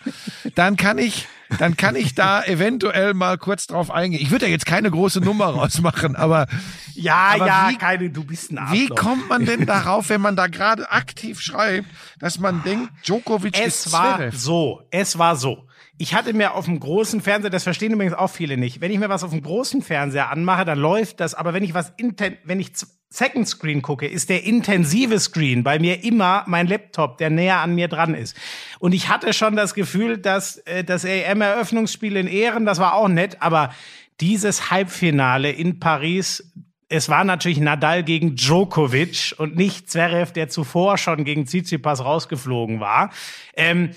[0.54, 1.28] dann kann ich,
[1.58, 4.22] dann kann ich da eventuell mal kurz drauf eingehen.
[4.22, 6.46] Ich würde ja jetzt keine große Nummer rausmachen, aber
[6.94, 8.96] ja, aber ja, wie- keine, du bist ein wie Arschloch.
[8.98, 11.88] kommt man denn darauf, wenn man da gerade aktiv schreibt,
[12.20, 14.38] dass man denkt, Djokovic ist Es war Zverev?
[14.38, 15.67] so, es war so.
[15.98, 19.00] Ich hatte mir auf dem großen Fernseher, das verstehen übrigens auch viele nicht, wenn ich
[19.00, 22.38] mir was auf dem großen Fernseher anmache, dann läuft das, aber wenn ich was inten
[22.44, 22.72] wenn ich
[23.10, 27.74] Second Screen gucke, ist der intensive Screen bei mir immer mein Laptop, der näher an
[27.74, 28.36] mir dran ist.
[28.80, 33.08] Und ich hatte schon das Gefühl, dass äh, das EM-Eröffnungsspiel in Ehren, das war auch
[33.08, 33.74] nett, aber
[34.20, 36.52] dieses Halbfinale in Paris,
[36.90, 42.80] es war natürlich Nadal gegen Djokovic und nicht Zverev, der zuvor schon gegen Tsitsipas rausgeflogen
[42.80, 43.12] war.
[43.56, 43.92] Ähm,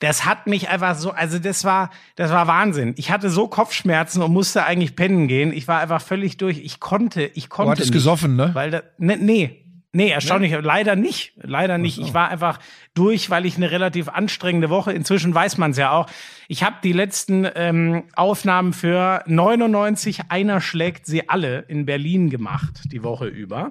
[0.00, 2.94] das hat mich einfach so, also das war, das war Wahnsinn.
[2.96, 5.52] Ich hatte so Kopfschmerzen und musste eigentlich pennen gehen.
[5.52, 6.58] Ich war einfach völlig durch.
[6.58, 7.66] Ich konnte, ich konnte.
[7.68, 8.50] Du hattest nicht, gesoffen, ne?
[8.54, 9.62] Weil da, ne, nee,
[9.92, 11.98] nee, erstaunlich, leider nicht, leider nicht.
[11.98, 12.58] Ich war einfach
[12.94, 14.92] durch, weil ich eine relativ anstrengende Woche.
[14.92, 16.06] Inzwischen weiß man es ja auch.
[16.48, 22.82] Ich habe die letzten ähm, Aufnahmen für 99 einer schlägt sie alle in Berlin gemacht
[22.86, 23.70] die Woche über.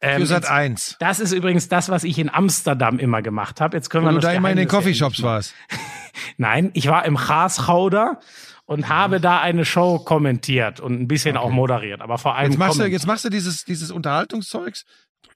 [0.00, 0.96] Ähm, Für Sat jetzt- 1.
[1.00, 3.76] Das ist übrigens das, was ich in Amsterdam immer gemacht habe.
[3.76, 5.54] Jetzt können Wo wir du da immer in den Coffeeshops warst.
[6.36, 8.20] Nein, ich war im Haashauder
[8.66, 12.58] und habe da eine Show kommentiert und ein bisschen auch moderiert, aber vor allem Jetzt
[12.58, 14.84] machst du, jetzt machst du dieses, dieses Unterhaltungszeugs.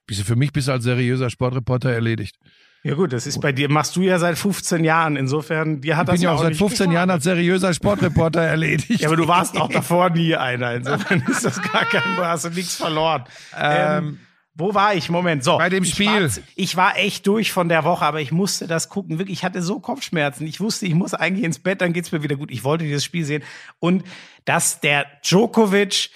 [0.07, 2.35] Bist du für mich bist du als seriöser Sportreporter erledigt.
[2.83, 5.15] Ja gut, das ist bei dir, machst du ja seit 15 Jahren.
[5.15, 8.41] Insofern, dir hat Ich das bin ja auch seit nicht 15 Jahren als seriöser Sportreporter
[8.43, 9.01] erledigt.
[9.01, 10.75] Ja, aber du warst auch davor nie einer.
[10.75, 13.23] Insofern ist das gar kein, du hast du nichts verloren.
[13.59, 14.19] Ähm,
[14.53, 15.09] wo war ich?
[15.09, 15.57] Moment, so.
[15.57, 16.29] Bei dem ich Spiel.
[16.29, 19.17] War, ich war echt durch von der Woche, aber ich musste das gucken.
[19.17, 20.45] Wirklich, ich hatte so Kopfschmerzen.
[20.45, 22.51] Ich wusste, ich muss eigentlich ins Bett, dann geht's mir wieder gut.
[22.51, 23.43] Ich wollte dieses Spiel sehen.
[23.79, 24.03] Und
[24.45, 26.11] dass der Djokovic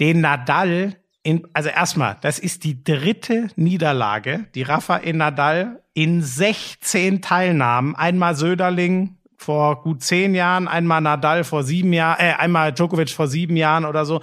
[0.00, 7.22] den Nadal in, also erstmal, das ist die dritte Niederlage, die Rafael Nadal in 16
[7.22, 7.96] Teilnahmen.
[7.96, 13.26] Einmal Söderling vor gut zehn Jahren, einmal Nadal vor sieben Jahren, äh, einmal Djokovic vor
[13.26, 14.20] sieben Jahren oder so.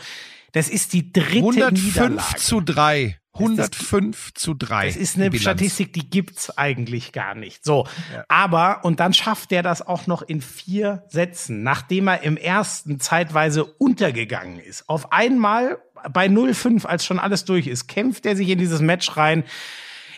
[0.54, 2.36] Das ist die dritte 105 Niederlage.
[2.38, 3.18] zu 3.
[3.34, 4.88] 105 zu 3.
[4.88, 5.44] Das ist eine Bilanz.
[5.44, 7.64] Statistik, die gibt's eigentlich gar nicht.
[7.64, 8.26] So, Ja.
[8.28, 13.00] aber und dann schafft er das auch noch in vier Sätzen, nachdem er im ersten
[13.00, 14.88] zeitweise untergegangen ist.
[14.90, 15.78] Auf einmal
[16.12, 19.44] bei 0-5, als schon alles durch ist, kämpft er sich in dieses Match rein.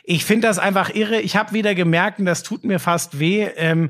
[0.03, 1.22] Ich finde das einfach irre.
[1.22, 3.47] Ich habe wieder gemerkt, und das tut mir fast weh.
[3.55, 3.89] Ähm,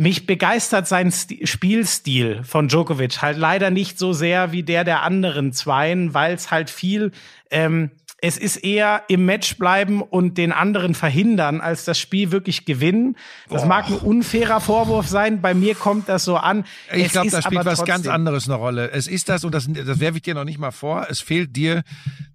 [0.00, 5.02] mich begeistert sein Sti Spielstil von Djokovic halt leider nicht so sehr wie der der
[5.02, 7.12] anderen Zweien, weil es halt viel
[7.50, 7.90] ähm,
[8.22, 13.16] es ist eher im Match bleiben und den anderen verhindern, als das Spiel wirklich gewinnen.
[13.48, 15.40] Das mag ein unfairer Vorwurf sein.
[15.40, 16.64] Bei mir kommt das so an.
[16.92, 18.90] Ich glaube, da spielt aber was ganz anderes eine Rolle.
[18.90, 21.56] Es ist das, und das, das werfe ich dir noch nicht mal vor, es fehlt
[21.56, 21.82] dir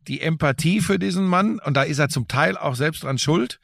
[0.07, 3.59] die Empathie für diesen Mann, und da ist er zum Teil auch selbst dran schuld.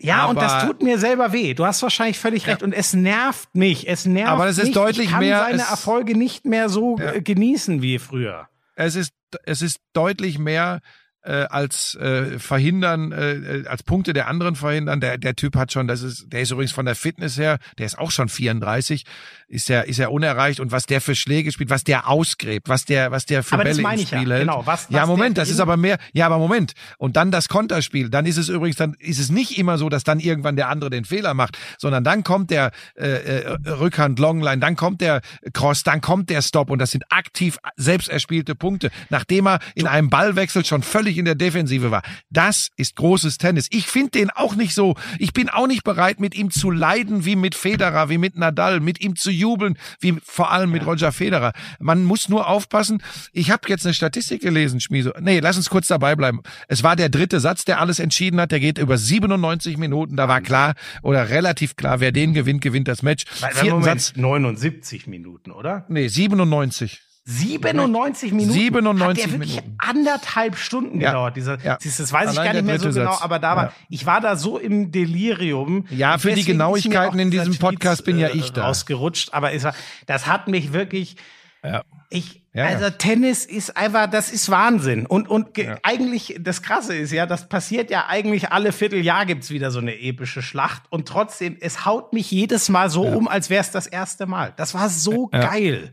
[0.00, 1.54] Ja, und das aber- tut mir selber weh.
[1.54, 2.62] Du hast wahrscheinlich völlig recht.
[2.62, 3.88] Und es nervt mich.
[3.88, 4.74] Es nervt Aber es ist mich.
[4.74, 7.18] deutlich ich kann mehr- seine Erfolge nicht mehr so Ja.
[7.18, 8.46] genießen wie früher.
[8.76, 9.10] Es ist,
[9.44, 10.80] es ist deutlich mehr
[11.22, 15.00] äh, als äh, verhindern, äh, äh, als Punkte der anderen verhindern.
[15.00, 17.86] Der, der Typ hat schon, das ist, der ist übrigens von der Fitness her, der
[17.86, 19.04] ist auch schon 34,
[19.48, 22.84] ist ja, ist ja unerreicht und was der für Schläge spielt, was der ausgräbt, was
[22.84, 24.42] der, was der für Aber Bälle im ich ja, Spiel hält.
[24.42, 26.72] genau, was- ja, was Moment, der das ist aber mehr, ja, aber Moment.
[26.98, 30.04] Und dann das Konterspiel, dann ist es übrigens, dann ist es nicht immer so, dass
[30.04, 34.58] dann irgendwann der andere den Fehler macht, sondern dann kommt der äh, äh, Rückhand, Longline,
[34.60, 35.20] dann kommt der
[35.52, 39.86] Cross, dann kommt der Stop und das sind aktiv selbst erspielte Punkte, nachdem er in
[39.86, 42.02] einem Ballwechsel schon völlig in der Defensive war.
[42.28, 43.68] Das ist großes Tennis.
[43.70, 47.24] Ich finde den auch nicht so, ich bin auch nicht bereit, mit ihm zu leiden
[47.24, 51.12] wie mit Federer, wie mit Nadal, mit ihm zu jubeln, wie vor allem mit Roger
[51.12, 51.52] Federer.
[51.78, 53.02] Man muss nur aufpassen.
[53.32, 55.12] Ich habe jetzt eine Statistik gelesen, Schmieso.
[55.20, 56.42] Nee, lass uns kurz dabei bleiben.
[56.66, 58.52] Es war der dritte Satz, der alles entschieden hat.
[58.52, 60.16] Der geht über 97 Minuten.
[60.16, 63.24] Da war klar oder relativ klar, wer den gewinnt, gewinnt das Match.
[63.26, 64.16] Vierten Moment, Satz.
[64.16, 65.86] 79 Minuten, oder?
[65.88, 67.00] Nee, 97.
[67.30, 68.52] 97 Minuten.
[68.54, 69.74] 97 Hat der wirklich Minuten.
[69.78, 71.10] anderthalb Stunden Ja.
[71.10, 71.36] gedauert.
[71.36, 71.76] Dieser, Ja.
[71.82, 73.22] das weiß ich Allein gar nicht mehr so genau, Satz.
[73.22, 73.72] aber da war, Ja.
[73.90, 75.84] ich war da so im Delirium.
[75.90, 78.66] Ja, für die Genauigkeiten in diesem Podcast bin ja Tweet, ich da.
[78.66, 79.74] Rausgerutscht, aber es war,
[80.06, 81.16] das hat mich wirklich,
[81.62, 81.82] Ja.
[82.08, 82.76] ich, Ja, ja.
[82.76, 85.04] also Tennis ist einfach, das ist Wahnsinn.
[85.06, 89.50] Und, und ge- eigentlich, das Krasse ist ja, das passiert ja eigentlich alle Vierteljahr gibt's
[89.50, 90.84] wieder so eine epische Schlacht.
[90.88, 94.54] Und trotzdem, es haut mich jedes Mal so um, als wäre es das erste Mal.
[94.56, 95.40] Das war so Ja.
[95.46, 95.92] geil.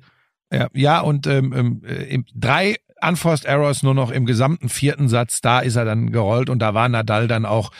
[0.52, 5.42] Ja, ja und ähm, ähm, äh, drei Unforced Errors nur noch im gesamten vierten Satz.
[5.42, 7.72] Da ist er dann gerollt und da war Nadal dann auch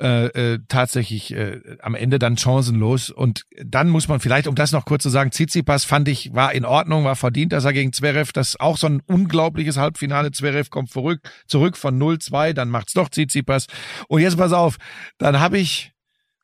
[0.00, 3.10] äh, äh, tatsächlich äh, am Ende dann chancenlos.
[3.10, 6.52] Und dann muss man vielleicht, um das noch kurz zu sagen, Tsitsipas fand ich, war
[6.52, 10.32] in Ordnung, war verdient, dass er gegen Zverev, das auch so ein unglaubliches Halbfinale.
[10.32, 13.66] Zverev kommt zurück, zurück von 0-2, dann macht's doch Tsitsipas.
[14.08, 14.78] Und jetzt pass auf,
[15.18, 15.93] dann habe ich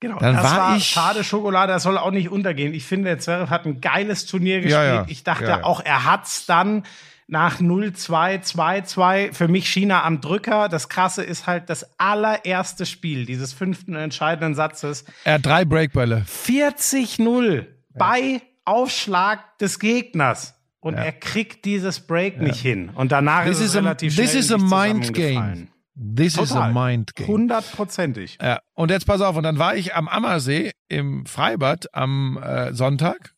[0.01, 2.73] Genau, Dann das war war, ich- schade Schokolade, das soll auch nicht untergehen.
[2.75, 4.73] Ich finde, der Zverev hat ein geiles Turnier gespielt.
[4.73, 5.05] Ja, ja.
[5.09, 6.85] Ich dachte Ja, auch, er hat's dann
[7.27, 10.69] nach 0-2, 2-2 für mich China am Drücker.
[10.69, 15.05] Das Krasse ist halt das allererste Spiel dieses fünften entscheidenden Satzes.
[15.25, 16.25] er hat drei Breakbälle.
[16.27, 20.55] 40-0 bei Aufschlag des Gegners.
[20.83, 22.89] Und er kriegt dieses Break nicht hin.
[22.95, 25.69] Und danach This ist es is a, relativ this schnell is a mind game.
[26.03, 26.73] This is a Total.
[26.73, 27.29] mind game.
[27.29, 28.39] Hundertprozentig.
[28.41, 32.73] Ja, und jetzt pass auf, und dann war ich am Ammersee im Freibad am äh,
[32.73, 33.35] Sonntag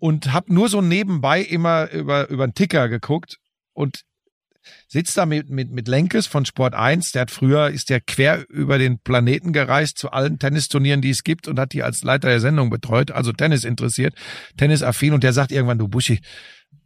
[0.00, 3.38] und hab nur so nebenbei immer über über den Ticker geguckt
[3.72, 4.02] und
[4.88, 8.48] sitzt da mit, mit, mit Lenkes von Sport 1, der hat früher, ist der quer
[8.48, 12.28] über den Planeten gereist zu allen Tennisturnieren, die es gibt und hat die als Leiter
[12.28, 14.14] der Sendung betreut, also Tennis interessiert,
[14.56, 16.20] Tennisaffin und der sagt irgendwann, du Buschi,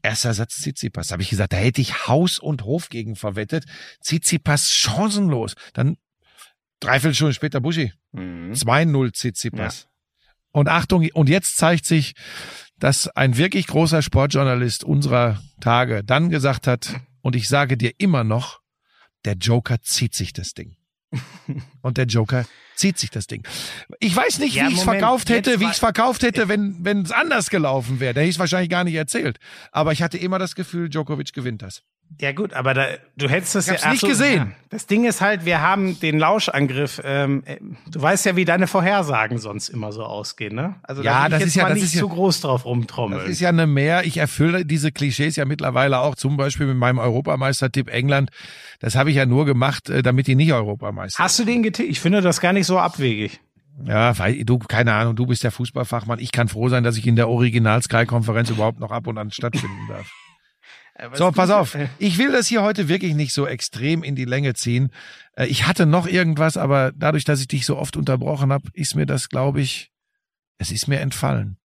[0.06, 1.10] erster Satz Tsitsipas.
[1.10, 3.64] Habe ich gesagt, da hätte ich Haus und Hof gegen verwettet.
[4.00, 5.54] Tsitsipas chancenlos.
[5.74, 5.96] Dann
[6.80, 7.92] dreiviertel Stunden später Buschi.
[8.12, 8.52] Mhm.
[8.52, 9.88] 2-0 Tsitsipas.
[10.52, 12.14] Und Achtung, und jetzt zeigt sich,
[12.78, 18.22] dass ein wirklich großer Sportjournalist unserer Tage dann gesagt hat, und ich sage dir immer
[18.22, 18.60] noch,
[19.24, 20.76] der Joker zieht sich das Ding.
[21.82, 22.46] Und der Joker
[22.76, 23.42] zieht sich das Ding.
[23.98, 26.76] Ich weiß nicht, Ja, wie ich es verkauft hätte, wie ich es verkauft hätte, wenn
[26.80, 28.14] wenn es anders gelaufen wäre.
[28.14, 29.38] Da hätte ich es wahrscheinlich gar nicht erzählt.
[29.72, 31.82] Aber ich hatte immer das Gefühl, Djokovic gewinnt das.
[32.18, 32.86] Ja gut, aber da,
[33.18, 34.36] du hättest hab's ja nicht so, gesehen.
[34.38, 34.46] Ja.
[34.70, 36.98] Das Ding ist halt, wir haben den Lauschangriff.
[37.04, 37.58] Ähm, äh,
[37.90, 40.76] du weißt ja, wie deine Vorhersagen sonst immer so ausgehen, ne?
[40.82, 42.64] Also Ja, das ich jetzt ist ja- mal das nicht ist ja- zu groß drauf
[42.64, 43.20] rumtrommeln.
[43.20, 44.06] Das ist ja eine mehr.
[44.06, 48.30] Ich erfülle diese Klischees ja mittlerweile auch, zum Beispiel mit meinem Europameistertipp England.
[48.80, 51.90] Das habe ich ja nur gemacht, äh, damit die nicht Europameister Hast du den getippt?
[51.90, 53.40] Ich finde das gar nicht so abwegig.
[53.84, 56.18] Ja, weil du, keine Ahnung, du bist der Fußballfachmann.
[56.18, 59.86] Ich kann froh sein, dass ich in der Original-Sky-Konferenz überhaupt noch ab und an stattfinden
[59.90, 60.10] darf.
[61.14, 61.76] So, pass auf.
[61.98, 64.90] Ich will das hier heute wirklich nicht so extrem in die Länge ziehen.
[65.34, 68.94] Äh, Ich hatte noch irgendwas, aber dadurch, dass ich dich so oft unterbrochen habe, ist
[68.94, 69.90] mir das, glaube ich,
[70.58, 71.58] es ist mir entfallen.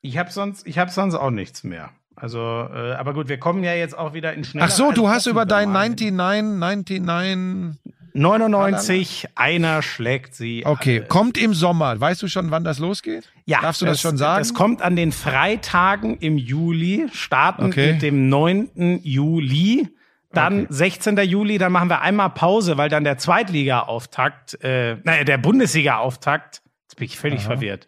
[0.00, 1.90] Ich habe sonst, ich habe sonst auch nichts mehr.
[2.16, 5.08] Also, äh, aber gut, wir kommen ja jetzt auch wieder in schneller Ach so, du
[5.08, 7.97] hast über dein Nein 99, 99.
[8.14, 10.64] 99, einer schlägt sie.
[10.66, 11.06] Okay, alle.
[11.08, 11.98] kommt im Sommer.
[12.00, 13.30] Weißt du schon, wann das losgeht?
[13.46, 14.40] Ja, Darfst du das, schon sagen?
[14.40, 17.92] Das kommt an den Freitagen im Juli, starten Okay.
[17.92, 19.00] mit dem 9.
[19.02, 19.88] Juli.
[20.32, 20.66] Dann Okay.
[20.70, 21.16] 16.
[21.18, 26.96] Juli, dann machen wir einmal Pause, weil dann der Zweitliga-Auftakt, äh, naja, der Bundesliga-Auftakt, jetzt
[26.96, 27.86] bin ich völlig verwirrt,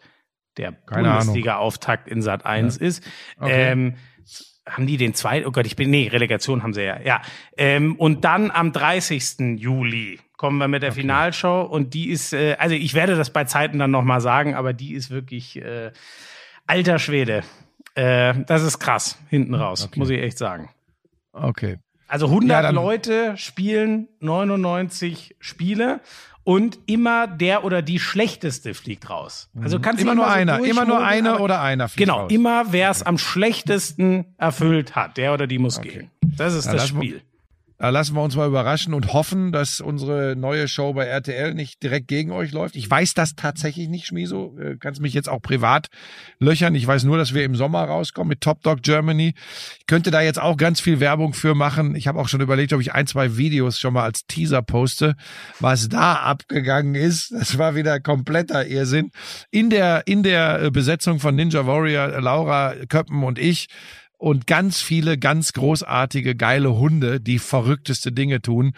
[0.57, 0.71] der.
[0.71, 3.03] Bundesliga-Auftakt in Sat 1 ist.
[3.39, 3.71] Okay.
[3.71, 3.93] Ähm,
[4.71, 5.45] haben die den zweiten?
[5.45, 6.99] Oh Gott, ich bin, nee, Relegation haben sie ja.
[7.01, 7.21] Ja.
[7.57, 9.57] Ähm, und dann am 30.
[9.57, 13.43] Juli kommen wir mit der Finalshow und die ist, äh, also ich werde das bei
[13.43, 15.91] Zeiten dann nochmal sagen, aber die ist wirklich äh,
[16.65, 17.43] alter Schwede.
[17.95, 20.69] Äh, das ist krass, hinten raus, muss ich echt sagen.
[21.33, 21.77] Okay.
[22.07, 26.01] Also 100 Ja, Leute spielen 99 Spiele
[26.43, 29.49] und immer der oder die schlechteste fliegt raus.
[29.61, 30.11] Also kannst du Mhm.
[30.11, 32.31] Immer nur so einer, immer nur durchmogeln, eine aber- oder einer fliegt Genau, raus.
[32.31, 36.09] immer wer es am schlechtesten erfüllt hat, der oder die muss gehen.
[36.21, 37.21] Das ist Ja, das mal- Spiel.
[37.81, 41.81] Da lassen wir uns mal überraschen und hoffen, dass unsere neue Show bei RTL nicht
[41.81, 42.75] direkt gegen euch läuft.
[42.75, 44.55] Ich weiß das tatsächlich nicht, Schmiso.
[44.59, 45.89] Äh, Kannst mich jetzt auch privat
[46.37, 46.75] löchern.
[46.75, 49.33] Ich weiß nur, dass wir im Sommer rauskommen mit Top Dog Germany.
[49.79, 51.95] Ich könnte da jetzt auch ganz viel Werbung für machen.
[51.95, 55.15] Ich habe auch schon überlegt, ob ich ein, zwei Videos schon mal als Teaser poste.
[55.59, 59.09] Was da abgegangen ist, das war wieder kompletter Irrsinn.
[59.49, 63.69] In der, in der äh, Besetzung von Ninja Warrior, Laura Köppen und ich,
[64.21, 68.73] und ganz viele ganz großartige, geile Hunde, die verrückteste Dinge tun.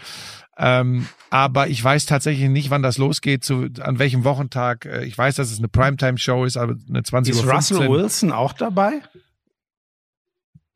[0.57, 4.85] Ähm, aber ich weiß tatsächlich nicht, wann das losgeht, zu, an welchem Wochentag.
[4.85, 7.51] Äh, Ich weiß, dass es eine Primetime-Show ist, aber eine 20 Ist Uhr.
[7.51, 9.01] Russell Wilson auch dabei?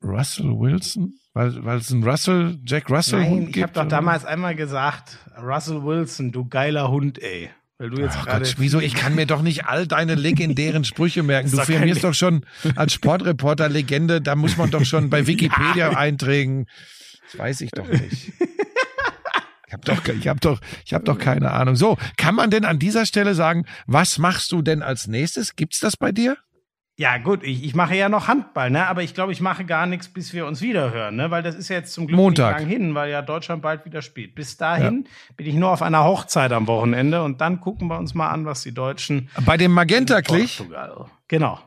[0.04, 1.14] Russell Wilson?
[1.34, 5.18] Weil, weil es ein Russell, Jack Russell Nein, Hund ich habe doch damals einmal gesagt,
[5.42, 7.50] Russell Wilson, du geiler Hund, ey.
[7.80, 8.26] Weil du jetzt Ach.
[8.26, 8.80] Gott, wieso?
[8.80, 11.52] Ich kann mir doch nicht all deine legendären Sprüche merken.
[11.58, 12.46] Du firmierst doch schon
[12.76, 16.68] als Sportreporter Legende, da muss man doch schon bei Wikipedia einträgen.
[17.26, 18.34] Das weiß ich doch nicht.
[19.68, 21.76] Ich habe doch, ich hab doch, ich hab doch keine Ahnung.
[21.76, 25.58] So, kann man denn an dieser Stelle sagen, was machst du denn als nächstes?
[25.58, 26.38] Gibt's das bei dir?
[27.00, 28.88] Ja, gut, ich, ich mache ja noch Handball, ne?
[28.88, 31.30] Aber ich glaube, ich mache gar nichts, bis wir uns wieder hören, ne?
[31.30, 32.56] Weil das ist ja jetzt zum Glück Montag.
[32.56, 34.34] nicht lang hin, weil ja Deutschland bald wieder spielt.
[34.34, 38.16] Bis dahin bin ich nur auf einer Hochzeit am Wochenende und dann gucken wir uns
[38.16, 41.06] mal an, was die Deutschen Bei dem Magenta-Klich, Portugal.
[41.28, 41.60] Genau.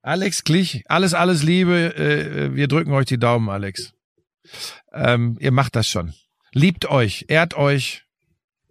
[0.00, 1.94] Alex Klich, alles, alles Liebe.
[1.94, 3.92] Äh, wir drücken euch die Daumen, Alex.
[4.90, 6.14] Ähm, ihr macht das schon.
[6.52, 8.05] Liebt euch, ehrt euch.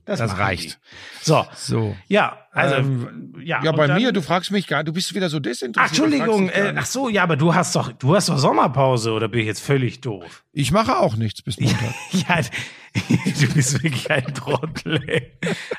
[0.05, 0.63] Das machen reicht.
[0.63, 1.25] die.
[1.25, 1.95] So, So.
[2.07, 3.63] ja, also Ähm, ja.
[3.63, 5.89] Ja, bei dann- mir, du fragst mich gar, du bist wieder so Ach, desinteressiert.
[6.05, 9.11] Entschuldigung, mich gar äh, ach so, ja, aber du hast doch, du hast doch Sommerpause
[9.11, 10.43] oder bin ich jetzt völlig doof?
[10.53, 11.93] Ich mache auch nichts bis Montag.
[12.11, 12.39] Ja,
[13.39, 15.01] du bist wirklich ein Trottel.
[15.09, 15.31] Ey.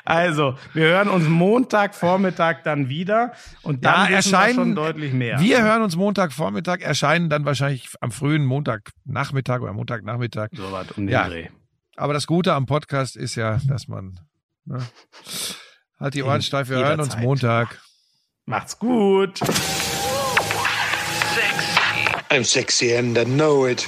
[0.05, 3.31] Also, wir hören uns Montagvormittag dann wieder
[3.63, 5.39] und dann Ja, erscheinen- schon deutlich mehr.
[5.39, 10.49] Wir hören uns Montagvormittag, erscheinen dann wahrscheinlich am frühen Montagnachmittag oder Montagnachmittag.
[10.53, 11.27] so was um den Ja.
[11.27, 11.47] Dreh.
[11.97, 14.19] Aber das Gute am Podcast ist ja, dass man
[14.65, 14.87] ne,
[15.99, 16.69] halt die Ohren steif.
[16.69, 17.23] Wir hören uns Zeit.
[17.23, 17.81] Montag.
[18.45, 19.41] Macht's gut.
[22.29, 23.87] I'm sexy and I know it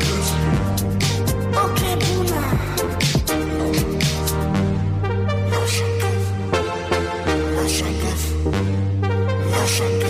[9.71, 10.00] Russian.